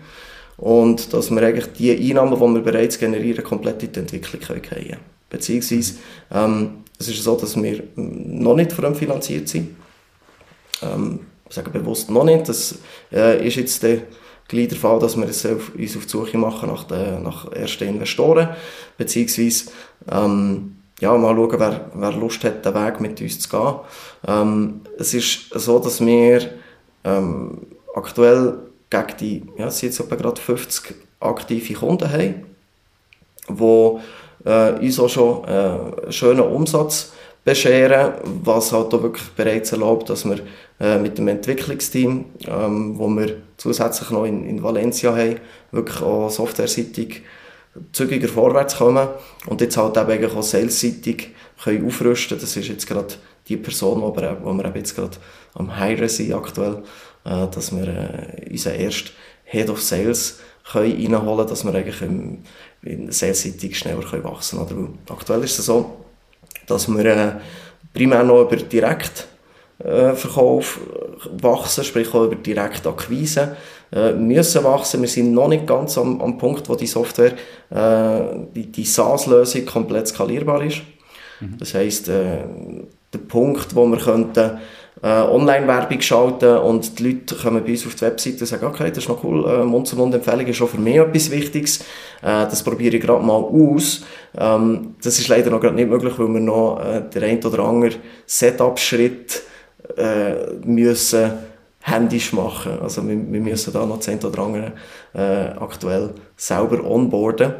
Und 0.57 1.13
dass 1.13 1.29
wir 1.29 1.41
eigentlich 1.43 1.71
die 1.73 1.91
Einnahmen, 1.91 2.33
die 2.33 2.55
wir 2.55 2.61
bereits 2.63 2.97
generieren, 2.97 3.43
komplett 3.43 3.83
in 3.83 3.91
die 3.93 3.99
Entwicklung 3.99 4.41
können 4.41 4.97
Beziehungsweise, 5.29 5.93
ähm, 6.33 6.83
es 6.99 7.07
ist 7.07 7.23
so, 7.23 7.35
dass 7.35 7.61
wir 7.61 7.83
noch 7.95 8.55
nicht 8.55 8.73
finanziert 8.73 9.47
sind. 9.47 9.75
Ähm, 10.81 11.21
ich 11.47 11.55
sage 11.55 11.71
bewusst 11.71 12.09
noch 12.11 12.25
nicht. 12.25 12.47
Das 12.47 12.75
äh, 13.11 13.47
ist 13.47 13.55
jetzt 13.55 13.81
der, 13.81 14.01
der 14.51 14.77
Fall, 14.77 14.99
dass 14.99 15.15
wir 15.15 15.25
uns 15.25 15.45
auf 15.45 15.71
die 15.75 15.87
Suche 15.87 16.37
machen 16.37 16.69
nach, 16.69 16.83
den, 16.83 17.23
nach 17.23 17.51
ersten 17.53 17.87
Investoren. 17.87 18.49
Beziehungsweise, 18.97 19.71
ähm, 20.11 20.75
ja, 20.99 21.17
mal 21.17 21.35
schauen, 21.35 21.59
wer, 21.59 21.91
wer 21.93 22.11
Lust 22.11 22.43
hat, 22.43 22.65
den 22.65 22.75
Weg 22.75 22.99
mit 22.99 23.21
uns 23.21 23.39
zu 23.39 23.49
gehen. 23.49 23.75
Ähm, 24.27 24.81
es 24.97 25.13
ist 25.13 25.49
so, 25.53 25.79
dass 25.79 26.05
wir 26.05 26.49
ähm, 27.05 27.65
aktuell 27.95 28.57
gegen 28.89 29.17
die, 29.19 29.43
ja, 29.57 29.67
es 29.67 29.79
sind 29.79 29.97
jetzt 29.97 30.09
gerade 30.09 30.41
50 30.41 30.95
aktive 31.21 31.73
Kunden 31.73 32.11
haben, 32.11 32.45
die 33.47 33.99
äh, 34.45 34.71
uns 34.73 34.99
auch 34.99 35.09
schon 35.09 35.43
äh, 35.45 36.11
schönen 36.11 36.41
Umsatz 36.41 37.13
bescheren, 37.43 38.13
was 38.43 38.71
halt 38.71 38.93
auch 38.93 39.01
wirklich 39.01 39.27
bereits 39.29 39.71
erlaubt, 39.71 40.09
dass 40.09 40.25
wir 40.25 40.39
äh, 40.79 40.97
mit 40.97 41.17
dem 41.17 41.27
Entwicklungsteam, 41.27 42.25
ähm, 42.47 42.97
wo 42.97 43.07
wir 43.07 43.37
zusätzlich 43.57 44.09
noch 44.11 44.25
in, 44.25 44.45
in 44.45 44.61
Valencia 44.61 45.15
haben, 45.15 45.37
wirklich 45.71 46.01
auch 46.01 46.29
softwareseitig 46.29 47.21
zügiger 47.91 48.27
vorwärts 48.27 48.77
kommen 48.77 49.07
und 49.47 49.61
jetzt 49.61 49.77
halt 49.77 49.97
eben 49.97 50.31
auch 50.31 50.43
salesseitig 50.43 51.29
können 51.63 51.85
aufrüsten. 51.85 52.39
Das 52.39 52.55
ist 52.55 52.67
jetzt 52.67 52.87
gerade 52.87 53.15
die 53.47 53.57
Person, 53.57 54.01
wo 54.01 54.15
wir 54.15 54.71
jetzt 54.75 54.95
gerade 54.95 55.17
am 55.53 55.77
Hiren 55.77 56.09
sind 56.09 56.33
aktuell, 56.33 56.83
äh, 57.25 57.47
dass 57.47 57.75
wir 57.75 57.87
äh, 57.87 58.49
unseren 58.51 58.75
ersten 58.75 59.09
Head 59.45 59.69
of 59.69 59.81
Sales 59.81 60.39
können 60.71 60.91
reinholen 60.91 61.37
können, 61.37 61.49
dass 61.49 61.65
wir 61.65 61.73
eigentlich 61.73 62.01
im, 62.01 62.37
in 62.83 63.11
salesseitig 63.11 63.77
schneller 63.77 64.03
können 64.03 64.23
wachsen 64.23 64.65
können. 64.67 64.99
Aktuell 65.09 65.43
ist 65.43 65.59
es 65.59 65.65
so, 65.65 65.97
dass 66.67 66.87
wir 66.87 67.05
äh, 67.05 67.33
primär 67.93 68.23
noch 68.23 68.43
über 68.43 68.55
Direktverkauf 68.55 70.79
äh, 70.79 71.43
wachsen, 71.43 71.83
sprich 71.83 72.13
auch 72.13 72.23
über 72.25 72.35
Direktakquise 72.35 73.57
äh, 73.91 74.13
müssen 74.13 74.63
wachsen. 74.63 75.01
Wir 75.01 75.09
sind 75.09 75.33
noch 75.33 75.47
nicht 75.47 75.65
ganz 75.65 75.97
am, 75.97 76.21
am 76.21 76.37
Punkt, 76.37 76.69
wo 76.69 76.75
die 76.75 76.85
Software, 76.87 77.33
äh, 77.71 78.19
die, 78.55 78.71
die 78.71 78.85
SaaS-Lösung 78.85 79.65
komplett 79.65 80.07
skalierbar 80.07 80.63
ist. 80.63 80.81
Mhm. 81.39 81.57
Das 81.57 81.73
heisst, 81.73 82.09
äh, 82.09 82.43
der 83.11 83.19
Punkt, 83.19 83.75
wo 83.75 83.87
wir 83.87 83.97
könnten 83.97 84.59
äh, 85.01 85.07
Online-Werbung 85.07 86.01
schalten 86.01 86.57
und 86.57 86.99
die 86.99 87.11
Leute 87.11 87.35
kommen 87.35 87.63
bei 87.63 87.71
uns 87.71 87.85
auf 87.85 87.95
die 87.95 88.01
Webseite 88.01 88.39
und 88.41 88.45
sagen, 88.45 88.65
okay, 88.65 88.89
das 88.89 88.99
ist 88.99 89.09
noch 89.09 89.23
cool, 89.23 89.45
äh, 89.47 89.63
Mund-zu-Mund-Empfehlung 89.63 90.47
ist 90.47 90.57
schon 90.57 90.67
für 90.67 90.79
mich 90.79 90.95
etwas 90.95 91.31
Wichtiges, 91.31 91.79
äh, 92.21 92.45
das 92.45 92.63
probiere 92.63 92.97
ich 92.97 93.01
gerade 93.01 93.23
mal 93.23 93.41
aus. 93.41 94.03
Ähm, 94.37 94.95
das 95.01 95.19
ist 95.19 95.27
leider 95.27 95.51
noch 95.51 95.61
gerade 95.61 95.75
nicht 95.75 95.89
möglich, 95.89 96.13
weil 96.17 96.27
wir 96.27 96.41
noch 96.41 96.81
äh, 96.83 97.01
den 97.01 97.23
ein 97.23 97.43
oder 97.43 97.59
anderen 97.63 97.95
Setup-Schritt 98.25 99.41
äh, 99.97 100.53
müssen 100.65 101.31
händisch 101.81 102.33
machen. 102.33 102.79
Also 102.81 103.07
wir, 103.07 103.15
wir 103.15 103.41
müssen 103.41 103.73
da 103.73 103.85
noch 103.85 104.05
ein 104.05 104.23
oder 104.23 104.39
andere 104.39 104.71
äh, 105.13 105.57
aktuell 105.59 106.11
selber 106.35 106.83
onboarden. 106.83 107.53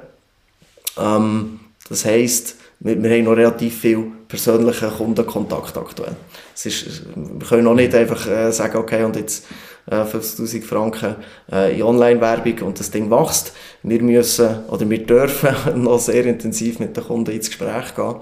Ähm, 0.97 1.59
das 1.87 2.05
heisst, 2.05 2.55
wir, 2.79 3.01
wir 3.01 3.09
haben 3.09 3.23
noch 3.23 3.35
relativ 3.35 3.79
viel 3.79 4.11
persönlichen 4.27 4.89
Kundenkontakt 4.89 5.77
aktuell. 5.77 6.15
Es 6.55 6.65
ist, 6.65 7.03
wir 7.15 7.47
können 7.47 7.63
noch 7.63 7.75
nicht 7.75 7.93
einfach 7.93 8.25
äh, 8.27 8.51
sagen, 8.51 8.77
okay, 8.77 9.03
und 9.03 9.15
jetzt 9.15 9.45
äh, 9.89 9.95
50'000 9.95 10.63
Franken 10.63 11.15
äh, 11.51 11.75
in 11.75 11.83
Online-Werbung 11.83 12.67
und 12.67 12.79
das 12.79 12.91
Ding 12.91 13.09
wächst. 13.11 13.53
Wir 13.83 14.01
müssen 14.01 14.65
oder 14.67 14.89
wir 14.89 15.05
dürfen 15.05 15.55
noch 15.83 15.99
sehr 15.99 16.25
intensiv 16.25 16.79
mit 16.79 16.95
den 16.95 17.03
Kunden 17.03 17.31
ins 17.31 17.47
Gespräch 17.47 17.95
gehen 17.95 18.15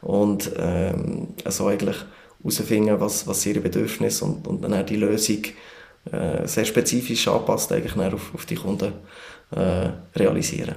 und 0.00 0.52
ähm, 0.56 1.28
also 1.44 1.66
eigentlich 1.66 1.96
herausfinden, 2.42 3.00
was, 3.00 3.26
was 3.26 3.44
ihre 3.46 3.60
Bedürfnisse 3.60 4.24
und, 4.24 4.46
und 4.46 4.62
dann 4.62 4.86
die 4.86 4.96
Lösung 4.96 5.42
äh, 6.12 6.46
sehr 6.46 6.64
spezifisch 6.64 7.28
anpasst 7.28 7.72
eigentlich 7.72 7.96
auf, 8.14 8.34
auf 8.34 8.46
die 8.46 8.54
Kunden 8.54 8.92
äh, 9.50 9.88
realisieren. 10.16 10.76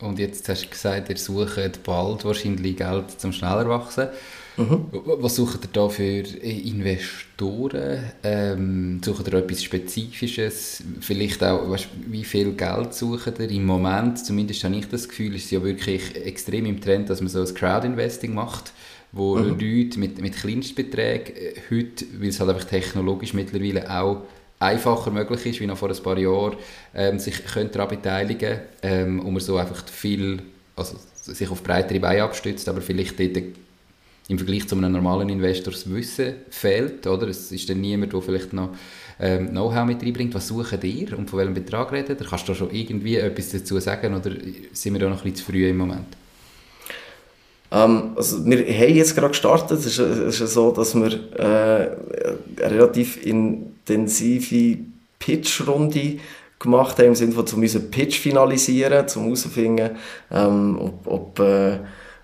Und 0.00 0.18
jetzt 0.18 0.48
hast 0.48 0.64
du 0.64 0.68
gesagt, 0.68 1.08
ihr 1.08 1.16
sucht 1.16 1.82
bald 1.82 2.24
wahrscheinlich 2.24 2.76
Geld 2.76 3.20
zum 3.20 3.32
schneller 3.32 3.68
wachsen. 3.68 4.08
Mhm. 4.56 4.86
Was 4.92 5.36
sucht 5.36 5.64
ihr 5.64 5.70
da 5.72 5.88
für 5.88 6.02
Investoren? 6.02 8.04
Ähm, 8.22 9.00
sucht 9.04 9.26
ihr 9.26 9.34
etwas 9.34 9.62
Spezifisches? 9.62 10.82
Vielleicht 11.00 11.42
auch, 11.42 11.68
weißt, 11.68 11.88
wie 12.06 12.24
viel 12.24 12.52
Geld 12.52 12.94
sucht 12.94 13.40
ihr? 13.40 13.50
Im 13.50 13.66
Moment, 13.66 14.24
zumindest 14.24 14.62
habe 14.64 14.76
ich 14.76 14.88
das 14.88 15.08
Gefühl, 15.08 15.34
ist 15.34 15.46
es 15.46 15.50
ja 15.52 15.62
wirklich 15.62 16.14
extrem 16.14 16.66
im 16.66 16.80
Trend, 16.80 17.10
dass 17.10 17.20
man 17.20 17.28
so 17.28 17.40
ein 17.40 17.54
Crowd-Investing 17.54 18.34
macht, 18.34 18.72
wo 19.10 19.36
mhm. 19.36 19.58
Leute 19.58 19.98
mit, 19.98 20.20
mit 20.20 20.36
Kleinstbeträgen 20.36 21.36
äh, 21.36 21.54
heute, 21.70 22.04
weil 22.18 22.28
es 22.28 22.40
halt 22.40 22.50
einfach 22.50 22.68
technologisch 22.68 23.34
mittlerweile 23.34 23.90
auch 23.90 24.22
einfacher 24.58 25.10
möglich 25.10 25.46
ist, 25.46 25.60
wie 25.60 25.66
noch 25.66 25.78
vor 25.78 25.90
ein 25.90 26.02
paar 26.02 26.18
Jahren, 26.18 26.56
ähm, 26.94 27.18
sich 27.18 27.36
daran 27.72 27.88
beteiligen 27.88 28.60
ähm, 28.82 29.20
und 29.20 29.32
man 29.32 29.40
so 29.40 29.56
einfach 29.56 29.86
viel, 29.86 30.42
also 30.76 30.96
sich 31.20 31.50
auf 31.50 31.62
breitere 31.62 32.00
Beine 32.00 32.24
abstützt, 32.24 32.68
aber 32.68 32.80
vielleicht 32.80 33.18
dort 33.18 33.44
im 34.28 34.38
Vergleich 34.38 34.68
zu 34.68 34.76
einem 34.76 34.92
normalen 34.92 35.28
Investor 35.30 35.72
das 35.72 35.90
Wissen 35.92 36.34
fehlt, 36.50 37.06
oder? 37.06 37.28
Es 37.28 37.50
ist 37.50 37.68
dann 37.70 37.80
niemand, 37.80 38.12
der 38.12 38.20
vielleicht 38.20 38.52
noch 38.52 38.70
ähm, 39.18 39.48
Know-how 39.48 39.86
mit 39.86 40.02
reinbringt. 40.02 40.34
Was 40.34 40.48
suchen 40.48 40.80
ihr 40.82 41.16
und 41.16 41.30
von 41.30 41.38
welchem 41.38 41.54
Betrag 41.54 41.92
redet 41.92 42.20
ihr? 42.20 42.26
Kannst 42.26 42.46
du 42.46 42.52
da 42.52 42.58
schon 42.58 42.70
irgendwie 42.70 43.16
etwas 43.16 43.50
dazu 43.50 43.80
sagen 43.80 44.14
oder 44.14 44.30
sind 44.72 44.92
wir 44.92 45.00
da 45.00 45.08
noch 45.08 45.24
ein 45.24 45.32
bisschen 45.32 45.46
zu 45.46 45.52
früh 45.52 45.68
im 45.68 45.78
Moment? 45.78 46.16
Ähm, 47.70 48.12
also 48.16 48.44
wir 48.44 48.58
haben 48.58 48.94
jetzt 48.94 49.14
gerade 49.14 49.28
gestartet. 49.28 49.78
Es 49.78 49.86
ist, 49.86 49.98
es 49.98 50.40
ist 50.40 50.52
so, 50.52 50.72
dass 50.72 50.94
wir 50.94 51.32
äh, 51.38 52.62
relativ 52.62 53.24
intensive 53.90 54.78
Pitch-Runde 55.18 56.18
gemacht 56.58 56.98
haben, 56.98 57.06
im 57.06 57.14
Sinne 57.14 57.32
von, 57.32 57.46
um 57.46 57.60
unseren 57.60 57.90
Pitch 57.90 58.18
finalisieren, 58.18 59.06
um 59.16 59.24
herauszufinden, 59.24 59.96
ähm, 60.30 60.78
ob, 60.80 61.06
ob 61.06 61.38
äh, 61.40 61.78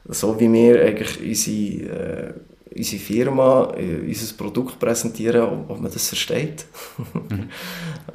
so 0.08 0.38
wie 0.38 0.52
wir 0.52 0.82
eigentlich 0.82 1.20
unsere, 1.20 2.26
äh, 2.26 2.32
unsere 2.76 3.02
Firma, 3.02 3.72
äh, 3.76 4.06
unser 4.06 4.34
Produkt 4.34 4.78
präsentieren, 4.78 5.42
ob, 5.42 5.70
ob 5.70 5.80
man 5.80 5.92
das 5.92 6.08
versteht. 6.08 6.66
Mhm. 6.98 7.48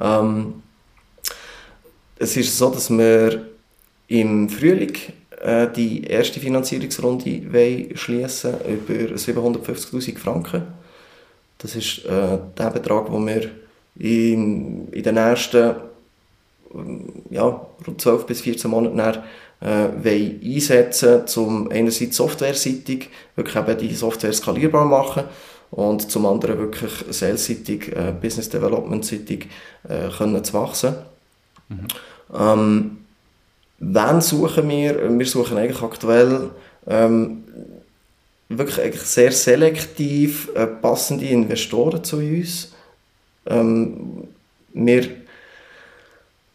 ähm, 0.00 0.54
es 2.18 2.36
ist 2.36 2.56
so, 2.56 2.70
dass 2.70 2.90
wir 2.90 3.46
im 4.08 4.48
Frühling 4.48 4.92
äh, 5.40 5.68
die 5.74 6.04
erste 6.04 6.38
Finanzierungsrunde 6.38 7.96
schließen 7.96 8.54
über 8.68 9.14
750'000 9.16 10.18
Franken. 10.18 10.79
Das 11.62 11.76
ist 11.76 12.04
äh, 12.06 12.38
der 12.56 12.70
Betrag, 12.70 13.06
den 13.06 13.26
wir 13.26 13.50
in, 13.98 14.88
in 14.88 15.02
den 15.02 15.14
nächsten 15.14 15.74
ja, 17.30 17.66
rund 17.86 18.00
12 18.00 18.26
bis 18.26 18.40
14 18.42 18.70
Monaten 18.70 18.96
dann, 18.96 19.22
äh, 19.60 20.38
einsetzen 20.42 21.24
um 21.36 21.70
einerseits 21.70 22.16
softwareseitig 22.16 23.08
wirklich 23.34 23.56
eben 23.56 23.78
die 23.78 23.94
Software 23.94 24.32
skalierbar 24.32 24.84
machen 24.84 25.24
und 25.70 26.10
zum 26.10 26.26
anderen 26.26 26.58
wirklich 26.58 26.92
salesseitig, 27.10 27.88
äh, 27.94 28.14
Business 28.20 28.48
Development-seitig 28.48 29.48
äh, 29.88 30.08
können 30.16 30.42
zu 30.44 30.54
wachsen. 30.54 30.94
Mhm. 31.68 31.88
Ähm, 32.34 32.96
Wen 33.80 34.20
suchen 34.20 34.68
wir? 34.68 35.18
Wir 35.18 35.26
suchen 35.26 35.56
eigentlich 35.56 35.82
aktuell 35.82 36.50
ähm, 36.86 37.44
wirklich 38.50 38.80
eigentlich 38.80 39.02
sehr 39.02 39.32
selektiv 39.32 40.50
äh, 40.54 40.66
passende 40.66 41.24
Investoren 41.26 42.02
zu 42.04 42.16
uns. 42.16 42.72
Ähm, 43.46 44.24
wir 44.74 45.08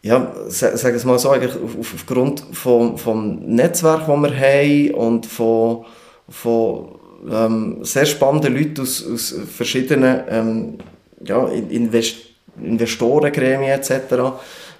ja, 0.02 0.32
sagen 0.46 0.94
es 0.94 1.04
mal 1.04 1.18
so, 1.18 1.30
auf, 1.30 1.94
aufgrund 1.94 2.44
vom, 2.52 2.96
vom 2.96 3.40
Netzwerk, 3.40 4.06
das 4.06 4.16
wir 4.16 4.38
haben 4.38 4.94
und 4.94 5.26
von, 5.26 5.84
von 6.28 6.88
ähm, 7.28 7.78
sehr 7.82 8.06
spannenden 8.06 8.54
Leuten 8.54 8.82
aus, 8.82 9.04
aus 9.04 9.34
verschiedenen 9.52 10.20
ähm, 10.28 10.78
ja, 11.24 11.48
Invest 11.48 12.18
Investorengremien 12.62 13.72
etc. 13.72 13.90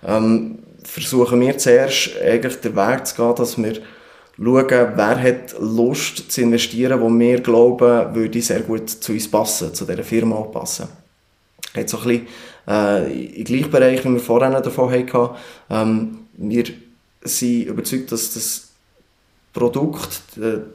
Ähm, 0.06 0.58
versuchen 0.84 1.40
wir 1.40 1.58
zuerst 1.58 2.10
eigentlich 2.22 2.56
den 2.60 2.76
Weg 2.76 3.06
zu 3.06 3.16
gehen, 3.16 3.34
dass 3.34 3.58
wir 3.58 3.74
schauen, 4.38 4.66
wer 4.68 5.22
hat 5.22 5.54
Lust 5.60 6.30
zu 6.30 6.42
investieren, 6.42 7.00
wo 7.00 7.08
wir 7.08 7.40
glauben, 7.40 8.14
würde 8.14 8.42
sehr 8.42 8.60
gut 8.60 8.88
zu 8.90 9.12
uns 9.12 9.30
passen, 9.30 9.74
zu 9.74 9.84
dieser 9.84 10.04
Firma 10.04 10.40
passen. 10.42 10.88
Jetzt 11.74 11.92
so 11.92 11.98
ein 11.98 12.04
bisschen 12.04 12.26
äh, 12.68 13.38
im 13.38 13.44
gleichen 13.44 13.70
Bereich, 13.70 14.04
wie 14.04 14.12
wir 14.12 14.20
vorhin 14.20 14.52
davon 14.52 14.90
hatten. 14.90 15.36
Ähm, 15.70 16.18
wir 16.34 16.64
sind 17.22 17.66
überzeugt, 17.66 18.12
dass 18.12 18.34
das 18.34 18.68
Produkt, 19.52 20.20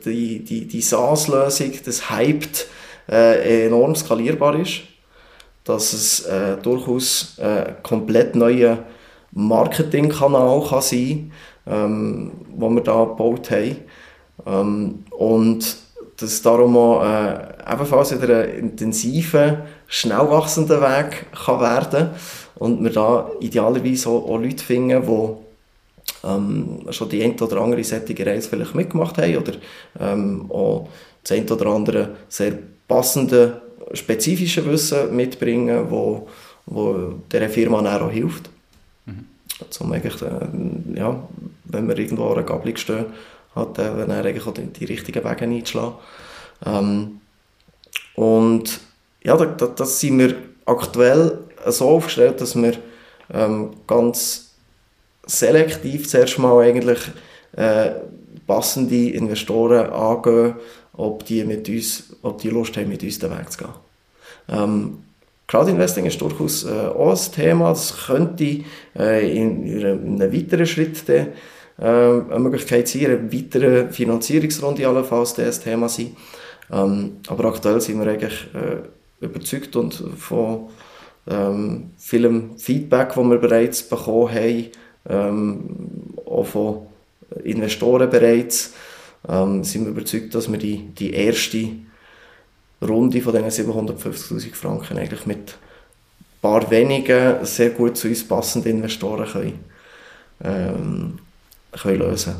die, 0.05 0.39
die, 0.39 0.67
die 0.67 0.81
SaaS-Lösung, 0.81 1.71
das 1.85 2.09
hyped, 2.09 2.67
äh, 3.09 3.67
enorm 3.67 3.95
skalierbar 3.95 4.59
ist. 4.59 4.81
Dass 5.63 5.93
es 5.93 6.21
äh, 6.25 6.57
durchaus 6.57 7.37
äh, 7.37 7.73
komplett 7.83 8.35
neue 8.35 8.79
Marketingkanal 9.31 10.67
kann 10.67 10.81
sein 10.81 11.31
ähm, 11.67 12.31
wo 12.55 12.69
wir 12.69 12.81
da 12.81 13.05
gebaut 13.05 13.51
haben. 13.51 13.77
Ähm, 14.45 15.03
und 15.11 15.77
dass 16.17 16.41
darum 16.41 16.77
auch 16.77 17.03
äh, 17.03 17.73
ebenfalls 17.73 18.21
wieder 18.21 18.43
ein 18.43 18.59
intensiver, 18.59 19.65
schnell 19.87 20.29
wachsender 20.29 20.81
Weg 20.81 21.25
kann 21.45 21.59
werden 21.59 22.09
und 22.55 22.83
wir 22.83 22.91
da 22.91 23.29
idealerweise 23.39 24.09
auch, 24.09 24.29
auch 24.29 24.37
Leute 24.37 24.63
finden, 24.63 25.01
die 25.01 26.27
ähm, 26.27 26.85
schon 26.91 27.09
die 27.09 27.23
ein 27.23 27.39
oder 27.39 27.57
andere 27.61 27.83
sättige 27.83 28.25
Reise 28.25 28.49
vielleicht 28.49 28.75
mitgemacht 28.75 29.17
haben 29.17 29.37
oder 29.37 29.53
ähm, 29.99 30.45
auch 30.49 30.87
das 31.23 31.37
ein 31.37 31.49
oder 31.49 31.65
andere 31.67 32.09
sehr 32.29 32.53
passende, 32.87 33.61
spezifische 33.93 34.65
Wissen 34.65 35.15
mitbringen, 35.15 35.85
wo, 35.89 36.27
wo 36.65 37.13
der 37.31 37.49
Firma 37.49 37.79
auch 37.79 38.11
hilft. 38.11 38.49
Um 39.79 39.91
eigentlich, 39.91 40.21
äh, 40.21 40.97
ja, 40.97 41.27
wenn 41.65 41.87
wir 41.87 41.97
irgendwo 41.97 42.27
an 42.27 42.33
einer 42.33 42.43
Gabelung 42.43 42.77
stehen, 42.77 43.05
hat, 43.55 43.77
äh, 43.77 43.83
er 43.83 44.25
eigentlich 44.25 44.47
auch 44.47 44.53
die, 44.53 44.67
die 44.67 44.85
richtigen 44.85 45.23
Wege 45.23 45.45
einschlagen. 45.45 45.95
Ähm, 46.65 47.21
und 48.15 48.79
ja, 49.23 49.37
da, 49.37 49.45
da, 49.45 49.67
das 49.67 49.99
sind 49.99 50.19
wir 50.19 50.35
aktuell 50.65 51.39
so 51.67 51.89
aufgestellt, 51.89 52.41
dass 52.41 52.55
wir 52.55 52.73
ähm, 53.33 53.71
ganz 53.87 54.51
selektiv 55.25 56.09
zuerst 56.09 56.39
mal 56.39 56.63
eigentlich 56.63 56.99
äh, 57.53 57.91
passende 58.47 59.09
Investoren 59.09 59.89
angehen, 59.91 60.55
ob 60.93 61.25
die, 61.25 61.43
mit 61.43 61.69
uns, 61.69 62.15
ob 62.21 62.39
die 62.39 62.49
Lust 62.49 62.75
haben, 62.77 62.89
mit 62.89 63.03
uns 63.03 63.19
den 63.19 63.31
Weg 63.31 63.51
zu 63.51 63.59
gehen. 63.59 63.73
Ähm, 64.49 65.03
Crowdinvesting 65.51 66.05
ist 66.05 66.21
durchaus 66.21 66.63
äh, 66.63 66.69
auch 66.69 67.11
ein 67.11 67.31
Thema. 67.33 67.69
Das 67.69 68.05
könnte 68.07 68.61
äh, 68.97 69.37
in, 69.37 69.67
in, 69.67 69.85
einem 69.85 70.33
weiteren 70.33 70.65
Schritt 70.65 71.05
de, 71.09 71.25
äh, 71.77 71.83
eine 71.83 72.39
Möglichkeit 72.39 72.87
sein, 72.87 73.07
eine 73.07 73.33
weitere 73.33 73.89
Finanzierungsrunde 73.91 74.87
allenfalls 74.87 75.37
ein 75.37 75.51
Thema 75.51 75.89
sein. 75.89 76.15
Ähm, 76.71 77.17
aber 77.27 77.49
aktuell 77.49 77.81
sind 77.81 77.99
wir 77.99 78.09
eigentlich 78.09 78.47
äh, 78.53 79.25
überzeugt 79.25 79.75
und 79.75 79.93
von 80.17 80.69
ähm, 81.29 81.91
vielem 81.97 82.57
Feedback, 82.57 83.09
das 83.09 83.17
wir 83.17 83.37
bereits 83.37 83.83
bekommen 83.83 84.33
haben, 84.33 84.69
ähm, 85.09 86.15
auch 86.25 86.45
von 86.45 86.77
Investoren 87.43 88.09
bereits, 88.09 88.73
ähm, 89.27 89.65
sind 89.65 89.83
wir 89.83 89.91
überzeugt, 89.91 90.33
dass 90.33 90.49
wir 90.49 90.57
die, 90.57 90.77
die 90.97 91.11
erste 91.11 91.71
Runde 92.81 93.21
von 93.21 93.33
diesen 93.33 93.69
750'000 93.69 94.55
Franken 94.55 94.97
eigentlich 94.97 95.25
mit 95.25 95.51
ein 95.51 96.41
paar 96.41 96.69
wenigen 96.71 97.45
sehr 97.45 97.71
gut 97.71 97.97
zu 97.97 98.07
uns 98.07 98.27
passenden 98.27 98.77
Investoren 98.77 99.27
können, 99.27 99.59
ähm, 100.43 101.19
können 101.71 101.99
lösen 101.99 102.35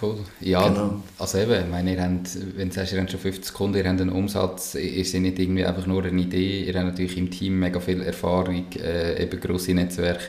Cool. 0.00 0.16
Ja, 0.40 0.68
genau. 0.68 1.02
also 1.18 1.38
eben, 1.38 1.52
ich 1.52 1.70
meine, 1.70 1.94
ihr 1.94 2.02
habt, 2.02 2.28
wenn 2.56 2.68
du 2.68 2.74
sagst, 2.74 2.92
ihr 2.92 3.00
habt 3.00 3.10
schon 3.10 3.20
50 3.20 3.54
Kunden, 3.54 3.78
ihr 3.78 3.88
habt 3.88 4.00
einen 4.00 4.10
Umsatz, 4.10 4.74
ihr 4.74 5.04
seid 5.04 5.22
nicht 5.22 5.38
irgendwie 5.38 5.64
einfach 5.64 5.86
nur 5.86 6.04
eine 6.04 6.20
Idee, 6.20 6.64
ihr 6.64 6.74
habt 6.74 6.86
natürlich 6.86 7.16
im 7.16 7.30
Team 7.30 7.58
mega 7.58 7.80
viel 7.80 8.02
Erfahrung, 8.02 8.66
äh, 8.74 9.22
eben 9.22 9.40
grosse 9.40 9.72
Netzwerke, 9.72 10.24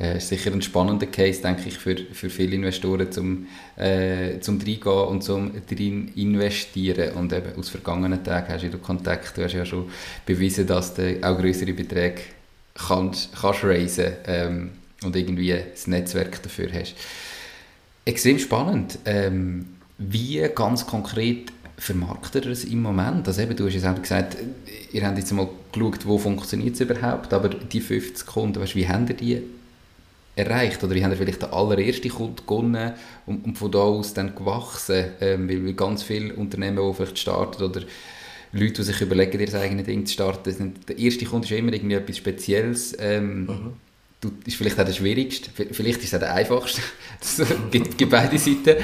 äh, 0.00 0.16
ist 0.16 0.28
sicher 0.28 0.52
ein 0.52 0.62
spannender 0.62 1.06
Case, 1.06 1.42
denke 1.42 1.68
ich, 1.68 1.76
für, 1.76 1.96
für 2.12 2.30
viele 2.30 2.56
Investoren 2.56 3.12
zum, 3.12 3.46
äh, 3.76 4.40
zum 4.40 4.58
reingehen 4.58 5.08
und 5.08 5.22
zum 5.22 5.52
drin 5.68 6.10
investieren. 6.16 7.12
Und 7.14 7.32
eben 7.32 7.54
aus 7.58 7.68
vergangenen 7.68 8.24
Tagen 8.24 8.52
hast 8.52 8.64
du 8.64 8.78
Kontakt, 8.78 9.36
du 9.36 9.44
hast 9.44 9.52
ja 9.52 9.66
schon 9.66 9.90
bewiesen, 10.24 10.66
dass 10.66 10.94
du 10.94 11.18
auch 11.22 11.38
größere 11.38 11.72
Beträge 11.74 12.22
kannst, 12.74 13.30
kannst 13.38 13.62
raisen 13.62 14.12
ähm, 14.26 14.70
und 15.04 15.14
irgendwie 15.14 15.54
das 15.70 15.86
Netzwerk 15.86 16.42
dafür 16.42 16.68
hast. 16.72 16.94
Extrem 18.06 18.38
spannend. 18.38 18.98
Ähm, 19.04 19.66
wie 19.98 20.40
ganz 20.54 20.86
konkret 20.86 21.52
vermarktet 21.76 22.46
ihr 22.46 22.52
es 22.52 22.64
im 22.64 22.80
Moment? 22.80 23.28
Also 23.28 23.42
eben, 23.42 23.54
du 23.54 23.66
hast 23.66 23.74
ja 23.74 23.92
gesagt, 23.92 24.38
ihr 24.92 25.06
habt 25.06 25.18
jetzt 25.18 25.32
mal 25.32 25.48
geschaut, 25.72 26.06
wo 26.06 26.16
funktioniert 26.16 26.74
es 26.74 26.80
überhaupt, 26.80 27.34
aber 27.34 27.50
die 27.50 27.80
50 27.80 28.26
Kunden, 28.26 28.60
weißt, 28.60 28.76
wie 28.76 28.88
habt 28.88 29.10
ihr 29.10 29.16
die 29.16 29.42
erreicht? 30.36 30.82
Oder 30.82 30.94
wie 30.94 31.04
haben 31.04 31.12
ihr 31.12 31.16
vielleicht 31.16 31.42
den 31.42 31.50
allerersten 31.50 32.08
Kunden 32.08 32.46
gewonnen 32.46 32.92
und, 33.26 33.44
und 33.44 33.58
von 33.58 33.70
da 33.70 33.78
aus 33.78 34.14
dann 34.14 34.34
gewachsen? 34.34 35.04
Ähm, 35.20 35.48
weil, 35.48 35.64
weil 35.64 35.74
ganz 35.74 36.02
viele 36.02 36.34
Unternehmen, 36.34 36.76
die 36.76 36.94
vielleicht 36.94 37.18
starten 37.18 37.62
oder 37.62 37.82
Leute, 38.52 38.72
die 38.72 38.82
sich 38.82 39.00
überlegen, 39.00 39.40
ihr 39.40 39.54
eigenes 39.54 39.86
Ding 39.86 40.04
zu 40.06 40.14
starten, 40.14 40.52
sind, 40.52 40.88
der 40.88 40.98
erste 40.98 41.24
Kunde 41.24 41.46
ist 41.46 41.52
immer 41.52 41.72
irgendwie 41.72 41.94
etwas 41.94 42.16
Spezielles. 42.16 42.96
Ähm, 42.98 43.74
du, 44.20 44.32
ist 44.44 44.56
vielleicht 44.56 44.78
auch 44.80 44.84
der 44.84 44.92
schwierigste, 44.92 45.50
vielleicht 45.72 46.00
ist 46.00 46.08
es 46.08 46.14
auch 46.14 46.20
der 46.20 46.34
einfachste. 46.34 46.82
Es 47.22 47.42
gibt, 47.70 47.98
gibt 47.98 48.10
beide 48.10 48.38
Seiten. 48.38 48.76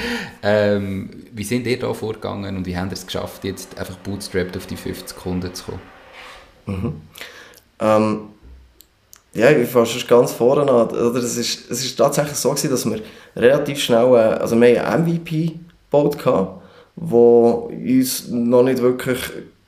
Ähm, 0.43 1.09
wie 1.33 1.43
sind 1.43 1.65
ihr 1.65 1.79
da 1.79 1.93
vorgegangen 1.93 2.55
und 2.55 2.65
wie 2.65 2.77
habt 2.77 2.91
ihr 2.91 2.93
es 2.93 3.05
geschafft, 3.05 3.43
jetzt 3.43 3.77
einfach 3.77 3.97
bootstrapped 3.97 4.55
auf 4.55 4.67
die 4.67 4.77
50 4.77 5.17
Kunden 5.17 5.53
zu 5.53 5.65
kommen? 5.65 5.81
Mhm. 6.67 7.01
Ähm, 7.79 8.19
ja, 9.37 9.51
ich 9.51 9.69
fange 9.69 9.85
schon 9.85 10.07
ganz 10.07 10.31
vorne 10.31 10.71
an. 10.71 10.89
Oder 10.89 11.19
es, 11.19 11.37
ist, 11.37 11.69
ist 11.69 11.95
tatsächlich 11.95 12.35
so, 12.35 12.49
gewesen, 12.49 12.71
dass 12.71 12.89
wir 12.89 12.99
relativ 13.35 13.79
schnell, 13.79 14.13
äh, 14.13 14.39
also 14.39 14.59
wir 14.59 14.83
haben 14.83 15.03
einen 15.03 15.13
MVP 15.13 15.59
gebaut, 15.91 16.17
wo 16.95 17.69
uns 17.71 18.27
noch 18.29 18.63
nicht 18.63 18.81
wirklich 18.81 19.19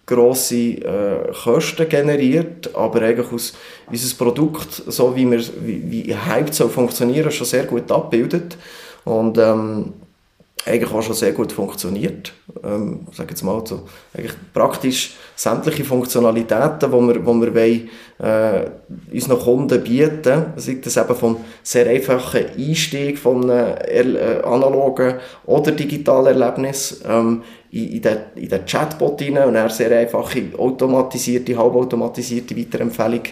grosse 0.08 0.56
äh, 0.56 1.32
Kosten 1.44 1.88
generiert, 1.88 2.76
aber 2.76 3.04
eigentlich 3.04 3.32
aus 3.32 3.54
unser 3.92 4.18
Produkt, 4.18 4.82
so 4.88 5.16
wie, 5.16 5.30
wir, 5.30 5.40
wie, 5.64 5.92
wie 5.92 6.16
Hype 6.16 6.52
soll 6.52 6.70
funktionieren, 6.70 7.30
schon 7.30 7.46
sehr 7.46 7.66
gut 7.66 7.92
abbildet. 7.92 8.58
Und 9.06 9.38
ähm, 9.38 9.94
eigentlich 10.66 10.92
auch 10.92 11.02
schon 11.02 11.16
sehr 11.16 11.32
gut 11.32 11.52
funktioniert. 11.52 12.34
Ähm, 12.64 13.08
sage 13.12 13.30
jetzt 13.30 13.44
mal 13.44 13.62
so, 13.66 13.88
eigentlich 14.14 14.34
praktisch 14.54 15.16
sämtliche 15.36 15.84
Funktionalitäten, 15.84 16.80
die 16.80 16.92
wir, 16.92 17.14
die 17.14 17.26
wir 17.26 17.56
wollen, 17.56 17.90
äh, 18.20 18.70
unseren 19.14 19.40
Kunden 19.40 19.84
bieten, 19.84 20.46
sei 20.58 20.78
das 20.84 20.98
eben 20.98 21.16
vom 21.16 21.38
sehr 21.64 21.88
einfachen 21.88 22.46
Einstieg 22.58 23.18
von 23.18 23.50
einem 23.50 24.16
äh, 24.16 24.42
analogen 24.44 25.16
oder 25.46 25.72
digitalen 25.72 26.40
Erlebnis 26.40 27.02
ähm, 27.08 27.44
in, 27.72 27.92
in, 27.94 28.02
den, 28.02 28.18
in 28.36 28.50
den 28.50 28.66
Chatbot 28.66 29.22
rein 29.22 29.38
und 29.38 29.56
eine 29.56 29.70
sehr 29.70 29.98
einfache 29.98 30.44
automatisierte, 30.58 31.58
halbautomatisierte 31.58 32.58
Weiterempfehlung 32.58 33.24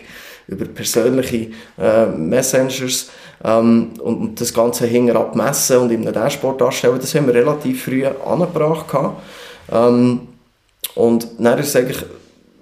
über 0.47 0.65
persönliche 0.65 1.49
äh, 1.77 2.05
Messengers 2.05 3.09
ähm, 3.43 3.91
und, 4.01 4.15
und, 4.15 4.41
das 4.41 4.53
Ganze 4.53 4.85
hinterher 4.85 5.31
messen 5.33 5.77
und 5.77 5.91
in 5.91 6.01
einem 6.01 6.13
Dashboard 6.13 6.61
darstellen, 6.61 6.97
das 6.99 7.13
haben 7.15 7.27
wir 7.27 7.33
relativ 7.33 7.83
früh 7.83 8.05
angebracht. 8.05 8.85
Ähm, 9.71 10.21
und 10.95 11.27
dann 11.37 11.59
ist 11.59 11.75
eigentlich, 11.75 12.03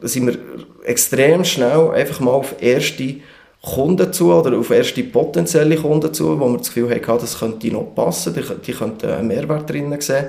sind 0.01 0.27
wir 0.27 0.37
extrem 0.83 1.45
schnell 1.45 1.91
einfach 1.91 2.19
mal 2.19 2.31
auf 2.31 2.55
erste 2.59 3.15
Kunden 3.61 4.13
zu 4.13 4.31
oder 4.31 4.57
auf 4.57 4.69
erste 4.69 5.03
potenzielle 5.03 5.75
Kunden 5.77 6.13
zu, 6.13 6.39
wo 6.39 6.47
wir 6.49 6.57
das 6.57 6.67
Gefühl 6.67 6.89
hatten, 6.89 7.19
das 7.19 7.39
könnte 7.39 7.67
noch 7.71 7.95
passen, 7.95 8.33
die, 8.33 8.43
die 8.65 8.73
könnten 8.73 9.09
einen 9.09 9.27
Mehrwert 9.27 9.69
drinnen 9.69 9.99
sehen, 10.01 10.25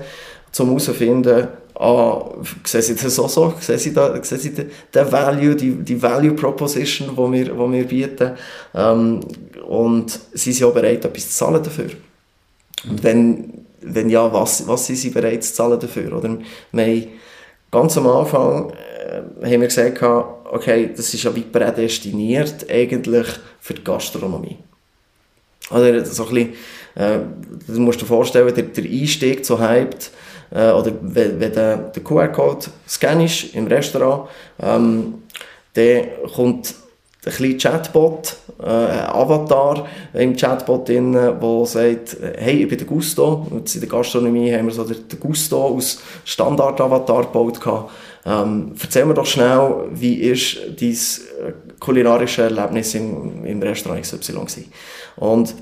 um 0.58 0.68
herauszufinden, 0.68 1.48
ah, 1.78 2.34
sehen 2.64 2.82
Sie 2.82 2.94
das 2.94 3.18
auch 3.18 3.28
so? 3.28 3.54
Sehen 3.60 3.78
Sie, 3.78 3.92
da, 3.92 4.22
sehen 4.22 4.38
Sie 4.38 4.54
den, 4.54 4.70
den 4.94 5.12
Value, 5.12 5.54
die, 5.54 5.72
die 5.72 6.02
Value 6.02 6.32
Proposition, 6.32 7.10
die 7.10 7.32
wir, 7.32 7.58
wo 7.58 7.70
wir 7.70 7.84
bieten? 7.84 8.32
Ähm, 8.74 9.20
und 9.66 10.10
sind 10.32 10.52
Sie 10.52 10.64
auch 10.64 10.74
bereit, 10.74 11.04
etwas 11.04 11.30
zu 11.30 11.36
zahlen 11.36 11.62
dafür? 11.62 11.90
Und 12.88 13.02
wenn, 13.02 13.64
wenn 13.80 14.10
ja, 14.10 14.32
was, 14.32 14.66
was 14.66 14.86
sind 14.86 14.96
Sie 14.96 15.10
bereit 15.10 15.44
zu 15.44 15.54
zahlen 15.54 15.80
dafür? 15.80 16.16
Oder 16.16 16.38
wir 16.72 17.06
ganz 17.70 17.96
am 17.96 18.06
Anfang 18.06 18.70
äh, 18.70 19.44
haben 19.44 19.60
wir 19.60 19.68
gesagt, 19.68 20.02
okay, 20.02 20.90
das 20.96 21.12
ist 21.12 21.22
ja 21.22 21.34
wie 21.34 21.42
prädestiniert 21.42 22.66
eigentlich 22.70 23.26
für 23.60 23.74
die 23.74 23.84
Gastronomie. 23.84 24.58
Also 25.70 26.04
so 26.04 26.26
ein 26.26 26.34
bisschen, 26.34 26.52
äh, 26.94 27.18
du 27.66 27.80
musst 27.80 28.00
dir 28.00 28.06
vorstellen, 28.06 28.54
der, 28.54 28.64
der 28.64 28.84
Einstieg 28.84 29.44
zu 29.44 29.58
Hyped, 29.58 30.10
äh, 30.50 30.70
oder 30.70 30.92
wenn, 31.00 31.40
wenn 31.40 31.52
der, 31.52 31.76
der 31.76 32.02
QR-Code 32.02 32.66
scan 32.88 33.20
ist 33.20 33.54
im 33.54 33.66
Restaurant, 33.66 34.28
ähm, 34.60 35.22
dann 35.74 36.02
kommt 36.34 36.74
ein 37.26 37.32
kleiner 37.32 37.58
Chatbot, 37.58 38.36
äh, 38.62 38.66
ein 38.66 39.06
Avatar 39.06 39.86
im 40.14 40.36
Chatbot 40.36 40.88
drin, 40.88 41.12
der 41.12 41.66
sagt, 41.66 42.16
hey, 42.36 42.62
ich 42.62 42.68
bin 42.68 42.78
der 42.78 42.86
Gusto. 42.86 43.46
Und 43.50 43.74
in 43.74 43.80
der 43.80 43.90
Gastronomie 43.90 44.52
haben 44.52 44.66
wir 44.66 44.72
so 44.72 44.84
den, 44.84 45.04
Gusto 45.18 45.62
aus 45.62 46.00
Standard-Avatar 46.24 47.24
gebaut. 47.24 47.60
Ähm, 48.24 48.72
erzähl 48.80 49.04
mir 49.04 49.14
doch 49.14 49.26
schnell, 49.26 49.88
wie 49.92 50.14
ist 50.14 50.56
dein 50.80 50.90
äh, 50.90 51.52
kulinarische 51.78 52.42
Erlebnis 52.42 52.94
im, 52.94 53.44
im 53.44 53.62
Restaurant 53.62 54.02
XY? 54.02 54.64
Und 55.16 55.54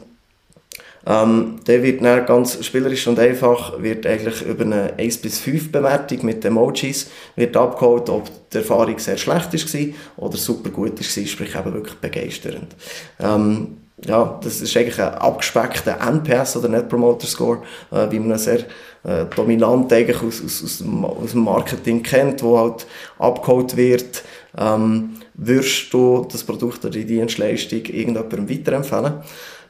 ähm, 1.07 1.61
der 1.67 1.83
wird 1.83 2.03
dann 2.03 2.25
ganz 2.25 2.65
spielerisch 2.65 3.07
und 3.07 3.19
einfach 3.19 3.81
wird 3.83 4.07
eigentlich 4.07 4.43
über 4.43 4.65
eine 4.65 4.95
1 4.99 5.19
bis 5.19 5.39
5 5.41 5.71
Bewertung 5.71 6.25
mit 6.25 6.45
Emojis 6.45 7.11
wird 7.37 7.57
abgeholt, 7.57 8.09
ob 8.09 8.31
die 8.51 8.59
Erfahrung 8.59 8.99
sehr 8.99 9.19
schlecht 9.19 9.53
war 9.53 9.95
oder 10.17 10.37
super 10.37 10.71
gut 10.71 10.99
war, 10.99 11.27
sprich 11.27 11.55
eben 11.55 11.75
wirklich 11.75 11.97
begeisternd. 11.97 12.75
Ähm, 13.21 13.77
ja, 14.05 14.39
das 14.43 14.61
ist 14.61 14.77
eigentlich 14.77 15.01
ein 15.01 15.15
abgespeckter 15.15 15.99
NPS 16.01 16.57
oder 16.57 16.69
Net 16.69 16.89
Promoter 16.89 17.27
Score, 17.27 17.63
äh, 17.93 18.11
wie 18.11 18.19
man 18.19 18.39
sehr 18.39 18.61
äh, 19.05 19.27
dominant 19.35 19.93
eigentlich 19.93 20.23
aus, 20.23 20.43
aus, 20.45 20.65
aus, 20.65 20.79
dem, 20.79 21.05
aus 21.05 21.31
dem 21.31 21.45
Marketing 21.45 22.03
kennt, 22.03 22.43
wo 22.43 22.59
halt 22.59 22.87
abgeholt 23.19 23.77
wird. 23.77 24.25
Ähm, 24.59 25.17
würdest 25.35 25.93
du 25.93 26.27
das 26.31 26.45
Produkt 26.45 26.85
oder 26.85 26.91
die 26.91 27.05
Dienstleistung 27.05 27.85
irgendjemandem 27.85 28.49
weiterempfehlen? 28.49 29.15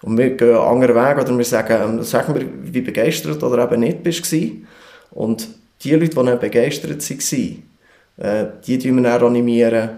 Und 0.05 0.19
wir 0.19 0.31
gehen 0.37 0.55
einen 0.55 0.59
anderen 0.59 0.97
Weg, 0.97 1.25
oder 1.25 1.39
wir 1.39 1.45
sagen, 1.47 1.99
ähm, 1.99 2.03
sagen 2.03 2.35
wir, 2.35 2.47
wie 2.63 2.83
begeistert 2.83 3.43
oder 3.43 3.65
eben 3.65 3.81
nicht 3.81 4.03
bist 4.03 4.31
du 4.31 4.51
Und 5.11 5.49
die 5.83 5.95
Leute, 5.95 6.11
die 6.11 6.23
nicht 6.23 6.41
begeistert 6.41 7.11
waren, 7.11 7.63
äh, 8.19 8.47
die 8.67 8.79
tun 8.79 8.97
wir 8.97 9.03
dann 9.03 9.23
animieren, 9.23 9.91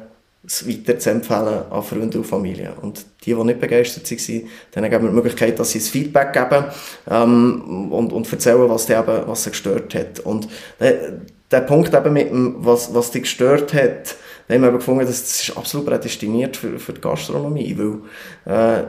es 0.46 0.68
weiter 0.68 0.96
zu 0.96 1.10
empfehlen 1.10 1.62
an 1.70 1.82
Freunde 1.82 2.18
und 2.18 2.24
Familie. 2.24 2.72
Und 2.80 3.04
die, 3.24 3.34
die 3.34 3.44
nicht 3.44 3.58
begeistert 3.58 4.08
waren, 4.08 4.42
dann 4.70 4.84
geben 4.84 5.02
wir 5.02 5.10
die 5.10 5.16
Möglichkeit, 5.16 5.58
dass 5.58 5.72
sie 5.72 5.80
ein 5.80 5.82
Feedback 5.82 6.32
geben 6.32 6.66
ähm, 7.10 7.90
und, 7.90 8.12
und 8.12 8.32
erzählen, 8.32 8.68
was, 8.68 8.86
die 8.86 8.92
eben, 8.92 9.26
was 9.26 9.42
sie 9.42 9.50
gestört 9.50 9.92
hat. 9.96 10.20
Und 10.20 10.46
der, 10.78 11.14
der 11.50 11.60
Punkt 11.62 11.92
eben 11.92 12.12
mit 12.12 12.30
dem, 12.30 12.54
was, 12.60 12.94
was 12.94 13.10
dich 13.10 13.22
gestört 13.22 13.74
hat, 13.74 14.14
da 14.46 14.54
haben 14.54 14.62
wir 14.62 14.70
gefunden, 14.70 15.04
dass 15.04 15.20
das 15.20 15.48
ist 15.48 15.56
absolut 15.56 15.86
prädestiniert 15.88 16.56
für, 16.56 16.78
für 16.78 16.92
die 16.92 17.00
Gastronomie, 17.00 17.76
weil 17.76 18.78
äh, 18.80 18.84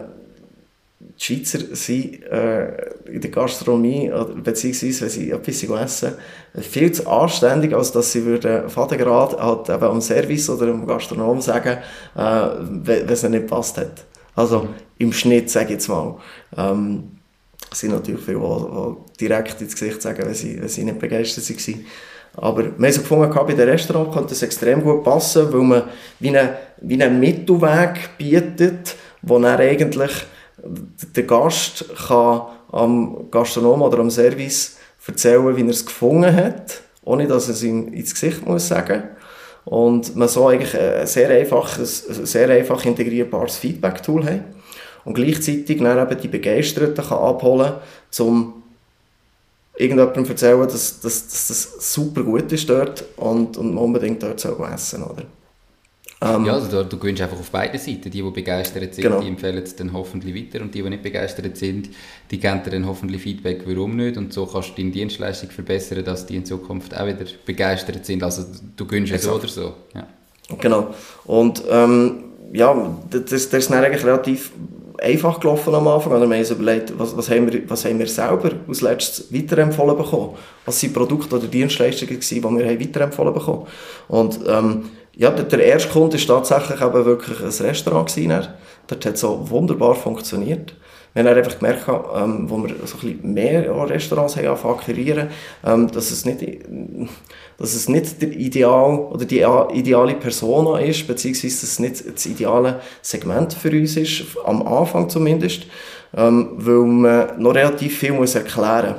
die 1.19 1.23
Schweizer 1.23 1.59
sind 1.75 2.23
äh, 2.23 2.91
in 3.05 3.21
der 3.21 3.31
Gastronomie, 3.31 4.11
beziehungsweise 4.43 5.01
wenn 5.01 5.09
sie 5.09 5.31
etwas 5.31 5.63
essen, 5.63 6.13
viel 6.61 6.91
zu 6.91 7.07
anständig, 7.07 7.73
als 7.73 7.91
dass 7.91 8.11
sie 8.11 8.23
würden 8.23 8.69
Vatergrad 8.69 9.39
halt 9.39 9.69
eben 9.69 9.83
am 9.83 10.01
Service 10.01 10.49
oder 10.49 10.67
am 10.67 10.85
Gastronom 10.85 11.41
sagen, 11.41 11.77
äh, 12.15 12.47
wenn 12.59 13.09
es 13.09 13.23
nicht 13.23 13.47
passt 13.47 13.77
hat. 13.77 14.05
Also 14.35 14.67
im 14.99 15.11
Schnitt, 15.11 15.49
sage 15.49 15.65
ich 15.65 15.71
jetzt 15.71 15.87
mal. 15.87 16.17
Ähm, 16.55 17.17
es 17.71 17.79
sind 17.79 17.91
natürlich 17.91 18.21
viele, 18.21 18.39
die, 18.39 18.95
die 19.19 19.27
direkt 19.27 19.59
ins 19.59 19.73
Gesicht 19.73 20.01
sagen, 20.01 20.23
wenn 20.23 20.33
sie, 20.35 20.61
wenn 20.61 20.69
sie 20.69 20.83
nicht 20.83 20.99
begeistert 20.99 21.49
waren. 21.49 21.85
Aber 22.35 22.63
wir 22.63 22.71
haben 22.71 22.91
so 22.91 23.01
gefunden, 23.01 23.33
bei 23.33 23.53
den 23.53 23.69
Restaurants 23.69 24.15
könnte 24.15 24.33
es 24.33 24.43
extrem 24.43 24.83
gut 24.83 25.03
passen, 25.03 25.51
weil 25.51 25.61
man 25.61 25.83
wie 26.19 26.37
einen, 26.37 26.49
wie 26.81 27.01
einen 27.01 27.19
Mittelweg 27.19 28.15
bietet, 28.19 28.95
wo 29.23 29.39
er 29.39 29.57
eigentlich 29.57 30.11
der 30.57 31.23
Gast 31.23 31.85
kann 32.07 32.41
am 32.71 33.29
Gastronom 33.31 33.81
oder 33.81 33.99
am 33.99 34.09
Service 34.09 34.77
erzählen, 35.05 35.55
wie 35.55 35.61
er 35.61 35.69
es 35.69 35.85
gefunden 35.85 36.35
hat, 36.35 36.81
ohne 37.03 37.27
dass 37.27 37.47
er 37.47 37.53
es 37.53 37.63
ihm 37.63 37.93
ins 37.93 38.13
Gesicht 38.13 38.45
muss 38.45 38.67
sagen 38.67 39.03
und 39.65 40.15
man 40.15 40.27
so 40.27 40.47
eigentlich 40.47 40.77
ein 40.77 41.07
sehr 41.07 41.29
einfaches, 41.29 41.99
sehr 41.99 42.49
einfach 42.49 42.83
integrierbares 42.85 43.57
Feedback-Tool 43.57 44.25
hat 44.25 44.41
und 45.05 45.13
gleichzeitig 45.13 45.79
dann 45.79 45.99
eben 45.99 46.21
die 46.21 46.27
Begeisterten 46.27 47.05
kann 47.05 47.19
abholen 47.19 47.73
um 48.19 48.63
irgendjemandem 49.77 50.25
zu 50.25 50.31
erzählen, 50.31 50.67
dass, 50.67 50.99
dass, 50.99 51.27
dass 51.27 51.47
das 51.47 51.93
super 51.93 52.23
gut 52.23 52.51
ist 52.51 52.69
dort 52.69 53.05
und, 53.17 53.57
und 53.57 53.73
man 53.73 53.83
unbedingt 53.83 54.23
dort 54.23 54.43
essen 54.43 55.03
soll. 55.03 55.25
Ähm, 56.19 56.45
ja, 56.45 56.53
also 56.53 56.83
du, 56.83 56.89
du 56.89 56.97
gewinnst 56.97 57.21
einfach 57.21 57.39
auf 57.39 57.51
beiden 57.51 57.79
Seiten. 57.79 58.09
Die, 58.09 58.09
die 58.09 58.21
begeistert 58.23 58.95
sind, 58.95 59.03
genau. 59.03 59.21
die 59.21 59.27
empfehlen 59.27 59.61
es 59.63 59.75
dann 59.75 59.93
hoffentlich 59.93 60.35
weiter 60.35 60.63
und 60.63 60.73
die, 60.73 60.81
die 60.81 60.89
nicht 60.89 61.03
begeistert 61.03 61.57
sind, 61.57 61.89
die 62.31 62.39
geben 62.39 62.63
dir 62.63 62.71
dann 62.71 62.87
hoffentlich 62.87 63.21
Feedback, 63.21 63.61
warum 63.65 63.95
nicht 63.95 64.17
und 64.17 64.33
so 64.33 64.47
kannst 64.47 64.69
du 64.69 64.81
deine 64.81 64.91
Dienstleistung 64.91 65.51
verbessern, 65.51 66.03
dass 66.03 66.25
die 66.25 66.37
in 66.37 66.45
Zukunft 66.45 66.97
auch 66.97 67.05
wieder 67.05 67.25
begeistert 67.45 68.05
sind. 68.05 68.23
Also 68.23 68.45
du 68.75 68.85
gewinnst 68.85 69.13
es 69.13 69.23
so 69.23 69.33
oder 69.33 69.47
so. 69.47 69.73
Ja. 69.93 70.07
Genau. 70.59 70.93
Und 71.25 71.61
ähm, 71.69 72.23
ja, 72.51 72.97
das, 73.11 73.25
das 73.25 73.53
ist 73.53 73.69
dann 73.69 73.83
eigentlich 73.83 74.03
relativ 74.03 74.51
einfach 74.99 75.39
gelaufen 75.39 75.75
am 75.75 75.87
Anfang. 75.87 76.13
Oder 76.13 76.27
wir 76.27 76.35
haben 76.35 76.39
uns 76.39 76.51
überlegt, 76.51 76.93
was, 76.97 77.15
was, 77.15 77.29
haben 77.29 77.51
wir, 77.51 77.69
was 77.69 77.85
haben 77.85 77.99
wir 77.99 78.07
selber 78.07 78.51
als 78.67 78.81
letztes 78.81 79.31
weiterempfohlen 79.33 79.97
bekommen? 79.97 80.35
Was 80.65 80.79
sind 80.79 80.93
Produkte 80.93 81.35
oder 81.35 81.47
Dienstleistungen 81.47 82.19
gewesen, 82.19 82.35
die 82.35 82.41
wir 82.41 82.65
haben 82.65 82.79
weiterempfohlen 82.79 83.33
bekommen? 83.33 83.67
Und 84.07 84.39
ähm, 84.47 84.85
ja, 85.17 85.31
der 85.31 85.65
erste 85.65 85.89
Kunde 85.89 86.17
war 86.17 86.43
tatsächlich 86.43 86.79
eben 86.79 87.05
wirklich 87.05 87.39
ein 87.39 87.65
Restaurant. 87.65 88.07
Gewesen, 88.07 88.47
Dort 88.87 89.05
hat 89.05 89.15
es 89.15 89.21
so 89.21 89.49
wunderbar 89.49 89.95
funktioniert. 89.95 90.73
Wir 91.13 91.23
haben 91.23 91.35
einfach 91.35 91.57
gemerkt, 91.57 91.85
ähm, 92.15 92.49
wo 92.49 92.57
wir 92.57 92.75
so 92.85 92.97
ein 92.97 93.01
bisschen 93.01 93.33
mehr 93.33 93.89
Restaurants 93.89 94.37
haben 94.37 94.47
akquirieren, 94.47 95.29
ähm, 95.65 95.89
dass, 95.91 96.11
es 96.11 96.25
nicht, 96.25 96.41
dass 97.57 97.73
es 97.73 97.89
nicht 97.89 98.21
der 98.21 98.31
Ideal 98.33 98.99
oder 98.99 99.25
die 99.25 99.43
ideale 99.73 100.13
Persona 100.13 100.79
ist, 100.79 101.07
beziehungsweise 101.07 101.61
dass 101.61 101.63
es 101.63 101.79
nicht 101.79 102.15
das 102.15 102.25
ideale 102.27 102.81
Segment 103.01 103.53
für 103.53 103.71
uns 103.71 103.97
ist, 103.97 104.23
am 104.45 104.65
Anfang 104.67 105.09
zumindest, 105.09 105.65
ähm, 106.15 106.51
weil 106.53 106.85
man 106.85 107.41
noch 107.41 107.55
relativ 107.55 107.97
viel 107.97 108.13
muss 108.13 108.35
erklären 108.35 108.95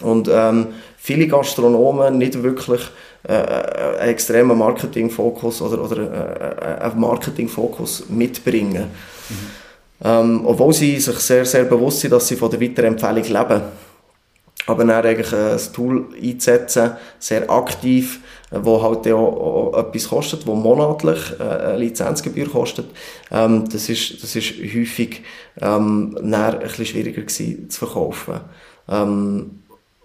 muss. 0.00 0.10
Und 0.10 0.28
ähm, 0.30 0.66
viele 0.98 1.26
Gastronomen 1.28 2.18
nicht 2.18 2.42
wirklich 2.42 2.82
äh, 3.24 3.32
einen 3.32 4.10
extremen 4.10 4.58
Marketingfokus 4.58 5.62
oder, 5.62 5.82
oder 5.82 6.80
äh, 6.80 6.84
einen 6.84 7.00
Marketingfokus 7.00 8.08
mitbringen. 8.08 8.90
Mhm. 9.28 9.62
Ähm, 10.04 10.42
obwohl 10.44 10.72
sie 10.72 10.98
sich 10.98 11.18
sehr, 11.18 11.44
sehr 11.44 11.64
bewusst 11.64 12.00
sind, 12.00 12.12
dass 12.12 12.26
sie 12.26 12.36
von 12.36 12.50
der 12.50 12.60
Weiterempfehlung 12.60 13.22
leben. 13.22 13.62
Aber 14.66 14.84
dann 14.84 15.04
eigentlich 15.04 15.32
ein 15.32 15.58
Tool 15.72 16.06
einzusetzen, 16.20 16.92
sehr 17.18 17.50
aktiv, 17.50 18.20
wo 18.50 18.82
halt 18.82 19.06
auch, 19.12 19.72
auch 19.72 19.78
etwas 19.78 20.08
kostet, 20.08 20.46
wo 20.46 20.54
monatlich 20.54 21.18
äh, 21.38 21.42
eine 21.42 21.78
Lizenzgebühr 21.78 22.48
kostet, 22.48 22.86
ähm, 23.30 23.68
das, 23.70 23.88
ist, 23.88 24.22
das 24.22 24.36
ist 24.36 24.52
häufig 24.74 25.22
ähm, 25.60 26.16
ein 26.22 26.58
bisschen 26.60 26.86
schwieriger 26.86 27.22
gewesen 27.22 27.70
zu 27.70 27.86
verkaufen. 27.86 28.40
Ähm, 28.88 29.61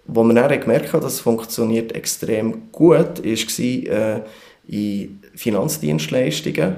wo 0.08 0.24
wir 0.24 0.34
dann 0.34 0.60
gemerkt 0.60 0.92
haben, 0.92 1.02
dass 1.02 1.14
es 1.14 1.20
funktioniert 1.20 1.92
extrem 1.92 2.72
gut, 2.72 3.22
war 3.22 3.24
äh, 3.24 4.22
in 4.66 5.20
Finanzdienstleistungen, 5.34 6.76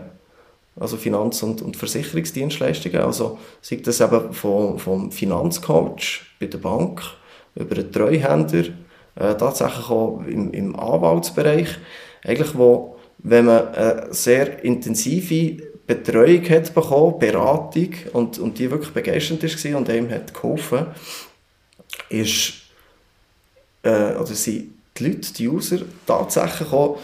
also 0.79 0.97
Finanz- 0.97 1.43
und, 1.43 1.63
und 1.63 1.77
Versicherungsdienstleistungen, 1.77 3.01
also 3.01 3.39
sei 3.63 3.77
das 3.77 4.01
eben 4.01 4.33
vom, 4.33 4.79
vom 4.79 5.13
Finanzcoach 5.13 6.23
bei 6.41 6.47
der 6.47 6.59
Bank 6.59 7.03
über 7.55 7.77
einen 7.77 7.93
Treuhänder, 7.93 8.65
äh, 9.15 9.35
tatsächlich 9.37 9.89
auch 9.89 10.23
im, 10.27 10.53
im 10.53 10.77
Anwaltsbereich, 10.77 11.69
eigentlich 12.25 12.57
wo, 12.57 12.97
wenn 13.19 13.47
man 13.47 13.69
eine 13.75 14.09
sehr 14.13 14.65
intensive 14.65 15.63
Betreuung 15.87 16.49
hat 16.49 16.75
bekommen, 16.75 17.19
Beratung 17.19 17.91
und, 18.13 18.39
und 18.39 18.59
die 18.59 18.71
wirklich 18.71 18.93
begeisternd 18.93 19.43
war 19.43 19.79
und 19.79 19.89
ihm 19.89 20.11
hat 20.11 20.35
geholfen, 20.35 20.87
ist, 22.09 22.70
äh, 23.83 24.15
oder 24.15 24.27
sind 24.27 24.73
die 24.99 25.05
Leute, 25.05 25.33
die 25.33 25.49
User 25.49 25.81
tatsächlich 26.07 26.73
auch 26.73 26.99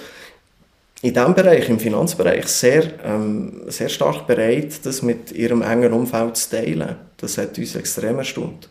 in 1.03 1.13
diesem 1.13 1.35
Bereich, 1.35 1.69
im 1.69 1.79
Finanzbereich, 1.79 2.47
sehr, 2.47 2.93
ähm, 3.05 3.63
sehr 3.67 3.89
stark 3.89 4.27
bereit, 4.27 4.85
das 4.85 5.03
mit 5.03 5.31
ihrem 5.33 5.63
engen 5.63 5.93
Umfeld 5.93 6.37
zu 6.37 6.51
teilen. 6.51 6.97
Das 7.19 7.39
hat 7.39 7.59
uns 7.59 7.77
extrem 7.77 8.19
erstaunt. 8.19 8.69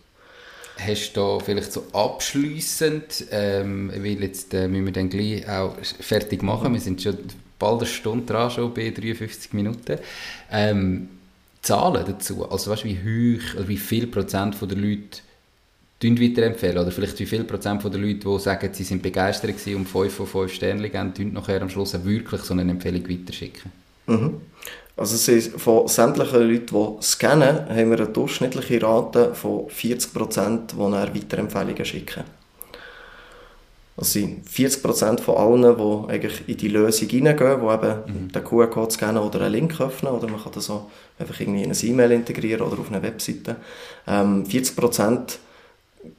Hast 0.78 1.14
du 1.14 1.22
da 1.22 1.40
vielleicht 1.40 1.72
so 1.72 1.84
abschliessend, 1.94 3.26
ähm, 3.32 3.92
weil 3.96 4.22
jetzt 4.22 4.54
äh, 4.54 4.68
müssen 4.68 4.86
wir 4.86 4.92
dann 4.92 5.10
gleich 5.10 5.48
auch 5.48 5.76
fertig 6.02 6.44
machen, 6.44 6.74
wir 6.74 6.82
sind 6.82 7.02
schon 7.02 7.18
bald 7.58 7.82
eine 7.82 7.86
Stunde 7.86 8.26
dran, 8.26 8.52
schon 8.52 8.74
bei 8.74 8.90
53 8.90 9.54
Minuten, 9.54 10.00
ähm, 10.52 11.10
Zahlen 11.62 12.06
dazu, 12.06 12.50
also 12.50 12.70
weißt, 12.72 12.84
wie 12.84 12.98
hoch, 12.98 13.68
wie 13.68 13.78
viel 13.78 14.08
Prozent 14.08 14.58
der 14.62 14.78
Leute 14.78 15.22
weiterempfehlen 16.04 16.78
oder 16.78 16.92
vielleicht 16.92 17.20
wie 17.20 17.26
viel 17.26 17.44
Prozent 17.44 17.84
der 17.84 17.92
Leute, 17.92 18.20
die 18.20 18.40
sagen, 18.40 18.70
sie 18.74 18.84
sind 18.84 19.02
begeistert 19.02 19.58
gewesen 19.58 19.76
und 19.78 19.88
5 19.88 20.14
von 20.14 20.28
5 20.28 20.54
Sterne 20.54 20.90
geben, 20.90 21.34
nachher 21.34 21.62
am 21.62 21.70
Schluss 21.70 21.94
wirklich 22.04 22.42
so 22.42 22.54
eine 22.54 22.70
Empfehlung 22.70 23.10
weiterschicken. 23.10 23.72
Mhm. 24.08 24.42
Also 24.98 25.32
ist 25.32 25.60
von 25.60 25.88
sämtlichen 25.88 26.50
Leuten, 26.50 26.68
die 26.68 27.04
scannen, 27.04 27.68
haben 27.68 27.90
wir 27.92 27.98
eine 27.98 28.08
durchschnittliche 28.08 28.82
Rate 28.82 29.36
von 29.36 29.70
40 29.70 30.14
Prozent, 30.14 30.72
die 30.72 30.78
dann 30.78 30.94
Weiterempfehlungen 30.94 31.86
schicken. 31.86 32.24
Das 33.98 34.12
sind 34.12 34.50
40 34.50 34.84
Prozent 34.84 35.22
von 35.22 35.38
allen, 35.38 35.78
die 35.78 36.14
eigentlich 36.14 36.48
in 36.48 36.58
die 36.58 36.68
Lösung 36.68 37.08
hineingehen, 37.08 37.62
die 37.62 37.74
eben 37.74 37.96
mhm. 38.08 38.32
den 38.32 38.44
QR-Code 38.44 38.92
scannen 38.92 39.24
oder 39.24 39.42
einen 39.42 39.54
Link 39.54 39.80
öffnen 39.80 40.12
oder 40.12 40.28
man 40.28 40.42
kann 40.42 40.52
das 40.54 40.70
auch 40.70 40.90
einfach 41.18 41.40
irgendwie 41.40 41.64
in 41.64 41.72
ein 41.72 41.78
E-Mail 41.82 42.12
integrieren 42.12 42.62
oder 42.62 42.80
auf 42.80 42.90
eine 42.90 43.02
Webseite. 43.02 43.56
Ähm, 44.06 44.46
40 44.46 44.76
Prozent 44.76 45.40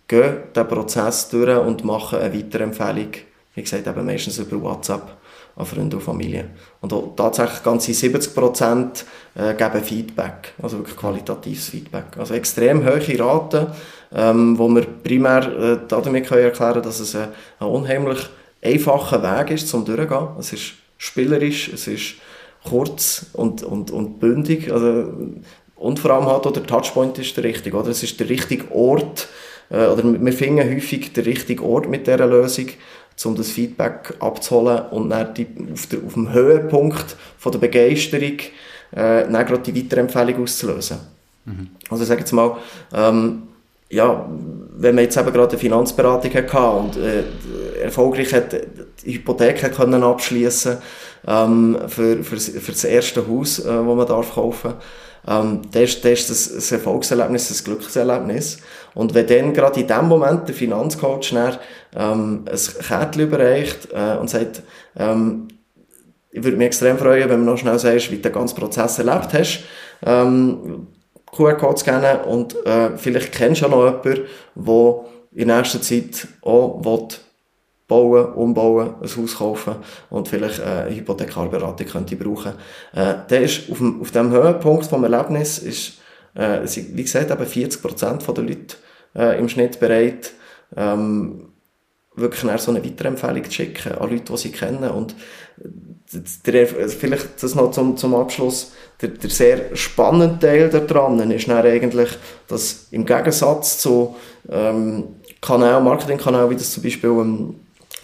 gehen 0.06 0.36
den 0.54 0.68
Prozess 0.68 1.28
durch 1.28 1.56
und 1.58 1.84
machen 1.84 2.18
eine 2.18 2.34
Weiterempfehlung, 2.34 3.12
wie 3.54 3.62
gesagt, 3.62 3.86
eben 3.86 4.06
meistens 4.06 4.38
über 4.38 4.60
WhatsApp 4.60 5.16
an 5.56 5.64
Freunde 5.64 5.96
und 5.96 6.02
Familie. 6.02 6.50
Und 6.80 7.16
tatsächlich 7.16 7.62
ganze 7.62 7.94
70 7.94 8.34
Prozent 8.34 9.04
äh, 9.34 9.54
geben 9.54 9.82
Feedback, 9.82 10.52
also 10.62 10.78
wirklich 10.78 10.96
qualitatives 10.96 11.70
Feedback. 11.70 12.04
Also 12.18 12.34
extrem 12.34 12.84
hohe 12.84 13.18
Raten, 13.18 13.68
ähm, 14.14 14.58
wo 14.58 14.68
wir 14.68 14.82
primär 14.82 15.42
äh, 15.46 15.78
damit 15.88 16.26
können 16.26 16.42
erklären 16.42 16.82
dass 16.82 17.00
es 17.00 17.16
ein, 17.16 17.28
ein 17.58 17.68
unheimlich 17.68 18.18
einfacher 18.62 19.22
Weg 19.22 19.52
ist, 19.52 19.68
zum 19.68 19.84
durchgehen. 19.84 20.28
Es 20.38 20.52
ist 20.52 20.74
spielerisch, 20.98 21.68
es 21.72 21.86
ist 21.86 22.16
kurz 22.64 23.26
und, 23.32 23.62
und, 23.62 23.90
und 23.90 24.20
bündig. 24.20 24.70
Also, 24.70 25.12
und 25.76 25.98
vor 25.98 26.10
allem 26.10 26.26
auch 26.26 26.40
der 26.40 26.66
Touchpoint 26.66 27.18
ist 27.18 27.36
der 27.36 27.44
richtige, 27.44 27.76
oder? 27.76 27.90
Es 27.90 28.02
ist 28.02 28.18
der 28.18 28.28
richtige 28.28 28.70
Ort, 28.74 29.28
äh, 29.70 29.86
oder 29.86 30.02
wir 30.04 30.32
finden 30.32 30.68
häufig 30.68 31.12
den 31.12 31.24
richtigen 31.24 31.64
Ort 31.64 31.88
mit 31.88 32.06
dieser 32.06 32.26
Lösung, 32.26 32.66
um 33.24 33.34
das 33.34 33.50
Feedback 33.50 34.14
abzuholen 34.20 34.86
und 34.90 35.10
dann 35.10 35.32
die, 35.34 35.46
auf, 35.72 35.86
der, 35.86 36.00
auf 36.06 36.14
dem 36.14 36.32
Höhepunkt 36.32 37.16
von 37.38 37.52
der 37.52 37.58
Begeisterung 37.58 38.38
äh, 38.92 39.24
dann 39.24 39.46
gerade 39.46 39.72
die 39.72 39.74
Weiterempfehlung 39.74 40.42
auszulösen. 40.42 40.98
Mhm. 41.44 41.68
Also 41.88 42.02
ich 42.02 42.08
sage 42.08 42.20
jetzt 42.20 42.32
mal, 42.32 42.56
ähm, 42.92 43.42
ja, 43.88 44.28
wenn 44.76 44.94
man 44.94 45.04
jetzt 45.04 45.16
eben 45.16 45.32
gerade 45.32 45.50
eine 45.50 45.58
Finanzberatung 45.58 46.34
hatte 46.34 46.58
und 46.58 46.96
äh, 46.96 47.22
erfolgreich 47.82 48.32
hat, 48.34 48.52
die 49.04 49.14
Hypothek 49.14 49.72
können 49.74 50.02
abschließen 50.02 50.78
ähm, 51.26 51.78
für, 51.86 52.22
für, 52.24 52.36
für 52.36 52.72
das 52.72 52.84
erste 52.84 53.26
Haus, 53.26 53.60
äh, 53.64 53.86
wo 53.86 53.94
man 53.94 54.06
darf 54.06 54.34
kaufen 54.34 54.74
ähm, 55.26 55.62
das, 55.72 55.96
ist, 56.30 56.46
ist 56.48 56.72
ein 56.72 56.78
Erfolgserlebnis, 56.78 57.50
ein 57.50 57.64
Glückserlebnis. 57.64 58.58
Und 58.94 59.14
wenn 59.14 59.26
dann 59.26 59.52
gerade 59.52 59.80
in 59.80 59.86
dem 59.86 60.08
Moment 60.08 60.48
der 60.48 60.54
Finanzcoach 60.54 61.32
dann, 61.32 61.58
ähm, 61.94 62.44
ein 62.50 62.84
Kärtchen 62.86 63.22
überreicht 63.22 63.88
äh, 63.92 64.16
und 64.16 64.30
sagt, 64.30 64.62
ähm, 64.96 65.48
ich 66.30 66.44
würde 66.44 66.56
mich 66.56 66.66
extrem 66.66 66.98
freuen, 66.98 67.28
wenn 67.30 67.40
du 67.44 67.50
noch 67.50 67.58
schnell 67.58 67.78
sagst, 67.78 68.10
wie 68.10 68.16
du 68.16 68.22
den 68.22 68.32
ganzen 68.32 68.56
Prozess 68.56 68.98
erlebt 68.98 69.32
hast, 69.32 69.60
ähm, 70.04 70.88
QR-Code 71.34 71.78
scannen 71.78 72.20
und 72.20 72.54
äh, 72.66 72.96
vielleicht 72.96 73.32
kennst 73.32 73.62
du 73.62 73.66
ja 73.66 73.70
noch 73.70 74.04
jemanden, 74.04 74.26
der 74.54 75.04
in 75.32 75.48
nächster 75.48 75.82
Zeit 75.82 76.28
auch 76.42 76.84
will 76.84 77.08
bauen, 77.88 78.32
umbauen, 78.34 78.94
ein 79.00 79.16
Haus 79.16 79.36
kaufen 79.36 79.76
und 80.10 80.28
vielleicht 80.28 80.60
eine 80.60 80.94
Hypothekarberatung 80.94 81.86
könnte 81.86 82.16
brauchen. 82.16 82.52
Äh, 82.92 83.14
der 83.30 83.42
ist 83.42 83.70
auf 83.70 83.78
dem, 83.78 84.00
auf 84.00 84.10
dem 84.10 84.30
Höhepunkt 84.30 84.86
vom 84.86 85.04
Erlebnis 85.04 85.58
ist, 85.58 85.98
äh, 86.34 86.60
wie 86.64 87.02
gesagt, 87.02 87.30
eben 87.30 87.46
40 87.46 87.82
Prozent 87.82 88.26
der 88.26 88.44
Leute 88.44 88.76
äh, 89.14 89.38
im 89.38 89.48
Schnitt 89.48 89.78
bereit, 89.78 90.32
ähm, 90.76 91.48
wirklich 92.16 92.60
so 92.60 92.70
eine 92.70 92.84
Weiterempfehlung 92.84 93.44
zu 93.44 93.52
schicken 93.52 93.92
an 93.92 94.10
Leute, 94.10 94.32
die 94.32 94.36
sie 94.38 94.50
kennen. 94.50 94.90
Und 94.90 95.14
der, 96.46 96.66
vielleicht 96.66 97.42
das 97.42 97.54
noch 97.54 97.70
zum, 97.70 97.96
zum 97.96 98.14
Abschluss, 98.14 98.72
der, 99.00 99.10
der 99.10 99.30
sehr 99.30 99.76
spannende 99.76 100.38
Teil 100.38 100.70
daran 100.70 101.30
ist 101.30 101.48
dann 101.48 101.64
eigentlich, 101.64 102.08
dass 102.48 102.88
im 102.90 103.04
Gegensatz 103.04 103.78
zu 103.78 104.16
ähm, 104.48 105.16
Kanal, 105.40 105.82
Marketingkanälen, 105.82 106.50
wie 106.50 106.56
das 106.56 106.72
zum 106.72 106.82
Beispiel 106.82 107.10
ähm, 107.10 107.54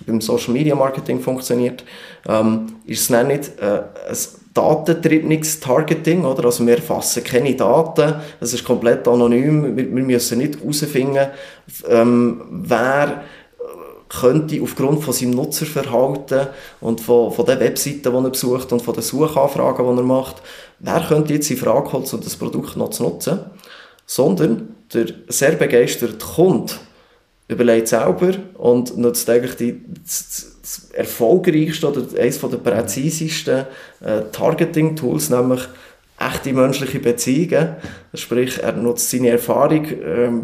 beim 0.07 0.21
Social 0.21 0.53
Media 0.53 0.75
Marketing 0.75 1.21
funktioniert, 1.21 1.85
ähm, 2.29 2.77
ist 2.87 3.03
es 3.03 3.09
dann 3.09 3.29
nicht 3.29 3.53
äh, 3.61 3.83
ein 4.09 4.17
datentriebenes 4.55 5.61
Targeting, 5.61 6.25
oder? 6.25 6.45
Also 6.45 6.67
wir 6.67 6.77
erfassen 6.77 7.25
keine 7.25 7.55
Daten, 7.55 8.15
es 8.41 8.53
ist 8.53 8.65
komplett 8.65 9.07
anonym, 9.09 9.77
wir, 9.77 9.95
wir 9.95 10.03
müssen 10.03 10.39
nicht 10.39 10.61
herausfinden, 10.61 11.29
ähm, 11.89 12.43
wer 12.51 13.23
könnte 14.21 14.61
aufgrund 14.63 15.03
von 15.03 15.15
seinem 15.15 15.31
Nutzerverhalten 15.31 16.49
und 16.81 17.01
von, 17.01 17.33
von 17.33 17.47
den 17.47 17.61
Webseiten, 17.61 18.03
die 18.03 18.09
er 18.09 18.31
besucht 18.31 18.71
und 18.73 18.83
von 18.83 18.95
den 18.95 19.03
Suchanfragen, 19.03 19.87
die 19.87 20.01
er 20.01 20.05
macht, 20.05 20.43
wer 20.81 21.01
könnte 21.01 21.33
jetzt 21.33 21.51
in 21.51 21.57
Frage 21.57 21.89
kommen, 21.89 22.05
um 22.05 22.21
das 22.21 22.37
Produkt 22.37 22.77
noch 22.77 22.91
zu 22.91 23.05
nutzen, 23.05 23.41
sondern 24.05 24.75
der 24.93 25.07
sehr 25.29 25.53
begeisterte 25.53 26.19
Kunde 26.19 26.75
überlegt 27.49 27.89
selber 27.89 28.35
und 28.55 28.97
nutzt 28.97 29.29
eigentlich 29.29 29.57
die, 29.57 29.81
das, 30.05 30.57
das 30.61 30.91
erfolgreichste 30.93 31.89
oder 31.89 32.21
eines 32.21 32.41
der 32.41 32.57
präzisesten 32.57 33.67
äh, 34.01 34.23
Targeting-Tools, 34.33 35.31
nämlich 35.31 35.63
echte 36.19 36.53
menschliche 36.53 37.01
Beziehungen. 37.01 37.77
Sprich, 38.15 38.63
er 38.63 38.73
nutzt 38.73 39.11
seine 39.11 39.31
Erfahrung 39.31 39.87
ähm, 40.05 40.43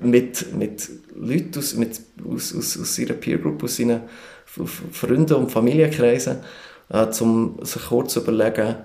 mit, 0.00 0.54
mit 0.56 0.88
Leuten 1.16 1.58
aus, 1.58 1.74
mit, 1.74 2.00
aus, 2.28 2.54
aus, 2.54 2.78
aus 2.80 2.94
seiner 2.94 3.14
Peer 3.14 3.38
Group, 3.38 3.62
aus 3.64 3.76
seinen 3.76 4.02
Freunden 4.46 5.34
und 5.34 5.52
Familienkreisen, 5.52 6.38
äh, 6.90 7.06
um 7.20 7.58
sich 7.62 7.86
kurz 7.86 8.14
zu 8.14 8.20
überlegen, 8.20 8.76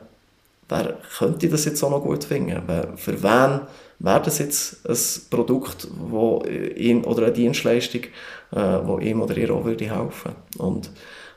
wer 0.67 0.97
könnte 1.17 1.49
das 1.49 1.65
jetzt 1.65 1.83
auch 1.83 1.91
noch 1.91 2.03
gut 2.03 2.23
finden? 2.23 2.61
Für 2.97 3.21
wen 3.21 3.61
wäre 3.99 4.21
das 4.21 4.39
jetzt 4.39 4.87
ein 4.87 4.97
Produkt 5.29 5.87
wo 5.97 6.43
ihn, 6.45 7.03
oder 7.03 7.23
eine 7.23 7.33
Dienstleistung, 7.33 8.03
äh, 8.51 8.79
wo 8.83 8.99
ihm 8.99 9.21
oder 9.21 9.37
ihr 9.37 9.51
auch 9.51 9.65
würde 9.65 9.85
helfen? 9.85 10.35
Und 10.57 10.89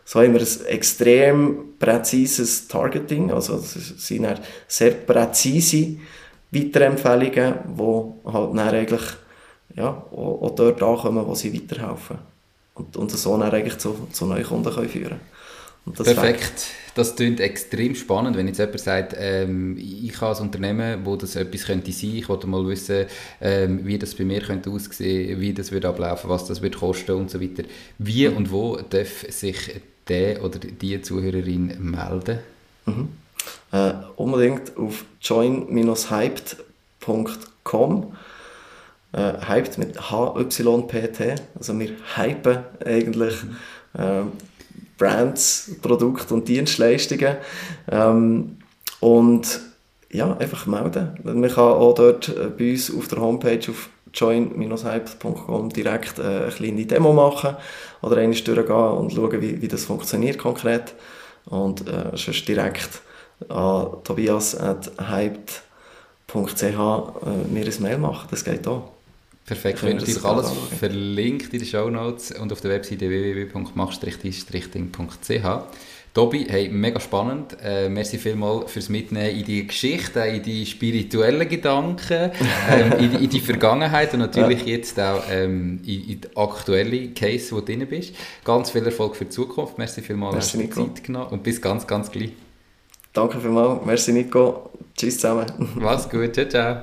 so 0.04 0.20
haben 0.20 0.32
wir 0.32 0.40
ein 0.40 0.66
extrem 0.66 1.74
präzises 1.78 2.66
Targeting, 2.66 3.30
also 3.30 3.56
das 3.56 3.74
sind 3.74 4.26
sehr 4.66 4.92
präzise 4.92 5.96
Weiterempfehlungen, 6.50 7.54
die 7.78 8.32
halt 8.32 8.50
dann 8.50 8.58
eigentlich 8.58 9.02
ja, 9.76 9.88
auch, 10.10 10.54
dort 10.56 10.82
ankommen, 10.82 11.26
wo 11.26 11.34
sie 11.34 11.52
weiterhelfen. 11.52 12.18
Und, 12.74 12.96
und 12.96 13.10
so 13.10 13.36
dann 13.36 13.52
eigentlich 13.52 13.78
zu, 13.78 14.08
zu 14.12 14.26
neuen 14.26 14.44
Kunden 14.44 14.72
können 14.72 14.88
führen 14.88 15.20
Perfekt. 15.92 16.66
Das 16.94 17.14
klingt 17.14 17.38
extrem 17.38 17.94
spannend, 17.94 18.36
wenn 18.36 18.48
jetzt 18.48 18.58
jemand 18.58 18.80
sagt, 18.80 19.14
ähm, 19.16 19.76
ich 19.78 20.20
habe 20.20 20.36
ein 20.36 20.42
Unternehmen, 20.42 21.02
wo 21.04 21.14
das 21.14 21.36
etwas 21.36 21.66
könnte 21.66 21.92
sein, 21.92 22.16
ich 22.16 22.28
wollte 22.28 22.48
mal 22.48 22.66
wissen, 22.66 23.06
ähm, 23.40 23.86
wie 23.86 23.98
das 23.98 24.16
bei 24.16 24.24
mir 24.24 24.40
könnte 24.40 24.70
aussehen, 24.70 25.40
wie 25.40 25.52
das 25.52 25.70
wird 25.70 25.84
ablaufen, 25.84 26.28
was 26.28 26.46
das 26.46 26.60
wird 26.60 26.78
kosten 26.78 27.12
und 27.12 27.30
so 27.30 27.40
weiter. 27.40 27.62
Wie 27.98 28.26
und 28.26 28.50
wo 28.50 28.78
darf 28.78 29.24
sich 29.28 29.80
der 30.08 30.42
oder 30.42 30.58
die 30.58 31.00
Zuhörerin 31.00 31.76
melden? 31.78 32.40
Mhm. 32.86 33.10
Äh, 33.70 33.92
unbedingt 34.16 34.76
auf 34.76 35.04
join-hyped.com 35.20 38.16
äh, 39.12 39.32
hyped 39.46 39.78
mit 39.78 40.10
HYPT. 40.10 41.40
Also 41.56 41.78
wir 41.78 41.90
hypen 42.16 42.58
eigentlich 42.84 43.36
äh, 43.94 44.22
Brands, 44.98 45.70
Produkte 45.80 46.34
und 46.34 46.48
Dienstleistungen. 46.48 47.36
Ähm, 47.90 48.58
und 49.00 49.60
ja, 50.10 50.36
einfach 50.36 50.66
melden. 50.66 51.18
Man 51.22 51.42
kann 51.42 51.64
auch 51.64 51.94
dort 51.94 52.28
äh, 52.28 52.50
bei 52.56 52.72
uns 52.72 52.94
auf 52.94 53.08
der 53.08 53.20
Homepage 53.20 53.70
auf 53.70 53.88
join-hype.com 54.12 55.70
direkt 55.70 56.18
äh, 56.18 56.22
eine 56.22 56.50
kleine 56.50 56.86
Demo 56.86 57.12
machen 57.12 57.56
oder 58.02 58.16
eine 58.16 58.34
durchgehen 58.34 58.70
und 58.70 59.12
schauen, 59.12 59.42
wie, 59.42 59.62
wie 59.62 59.68
das 59.68 59.84
funktioniert 59.84 60.38
konkret. 60.38 60.94
Und 61.46 61.86
äh, 61.88 62.10
sonst 62.14 62.48
direkt 62.48 63.02
an 63.48 64.02
tobias.hyped.ch 64.04 66.64
äh, 66.64 67.52
mir 67.52 67.66
ein 67.66 67.82
Mail 67.82 67.98
machen. 67.98 68.28
Das 68.30 68.44
geht 68.44 68.66
auch. 68.66 68.97
Perfekt, 69.48 69.82
wir 69.82 69.94
natürlich 69.94 70.22
alles 70.24 70.52
verlinkt 70.78 71.52
in 71.54 71.60
den 71.60 71.66
Show 71.66 71.88
Notes 71.88 72.32
und 72.32 72.52
auf 72.52 72.60
der 72.60 72.72
Webseite 72.72 73.08
www.mach-ding.ch. 73.08 75.62
Tobi, 76.12 76.46
hey, 76.50 76.68
mega 76.68 77.00
spannend. 77.00 77.56
Äh, 77.62 77.88
merci 77.88 78.18
vielmals 78.18 78.70
fürs 78.70 78.90
Mitnehmen 78.90 79.34
in 79.34 79.46
die 79.46 79.66
Geschichte, 79.66 80.20
in 80.20 80.42
die 80.42 80.66
spirituellen 80.66 81.48
Gedanken, 81.48 82.30
ähm, 82.70 82.92
in, 82.98 83.10
die, 83.10 83.24
in, 83.24 83.30
die 83.30 83.40
Vergangenheit 83.40 84.12
und 84.12 84.20
natürlich 84.20 84.66
ja. 84.66 84.66
jetzt 84.66 85.00
auch 85.00 85.22
ähm, 85.30 85.80
in, 85.86 86.10
in 86.10 86.20
die 86.20 86.36
aktuelle 86.36 87.08
Case, 87.08 87.50
wo 87.52 87.60
du 87.60 87.66
drin 87.66 87.86
bist. 87.88 88.14
Ganz 88.44 88.68
viel 88.70 88.84
Erfolg 88.84 89.16
für 89.16 89.24
die 89.24 89.30
Zukunft. 89.30 89.78
Merci 89.78 90.02
vielmals, 90.02 90.34
dass 90.34 90.52
du 90.52 90.68
Zeit 90.68 91.04
genommen 91.04 91.28
und 91.28 91.42
bis 91.42 91.62
ganz, 91.62 91.86
ganz 91.86 92.10
gleich. 92.10 92.32
Danke 93.14 93.40
vielmals. 93.40 93.86
Merci, 93.86 94.12
Nico. 94.12 94.68
Tschüss 94.94 95.14
zusammen. 95.14 95.46
Mach's 95.76 96.06
gut. 96.06 96.34
Ciao, 96.34 96.48
ciao. 96.48 96.82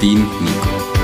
Dein 0.00 0.18
Nico. 0.18 0.95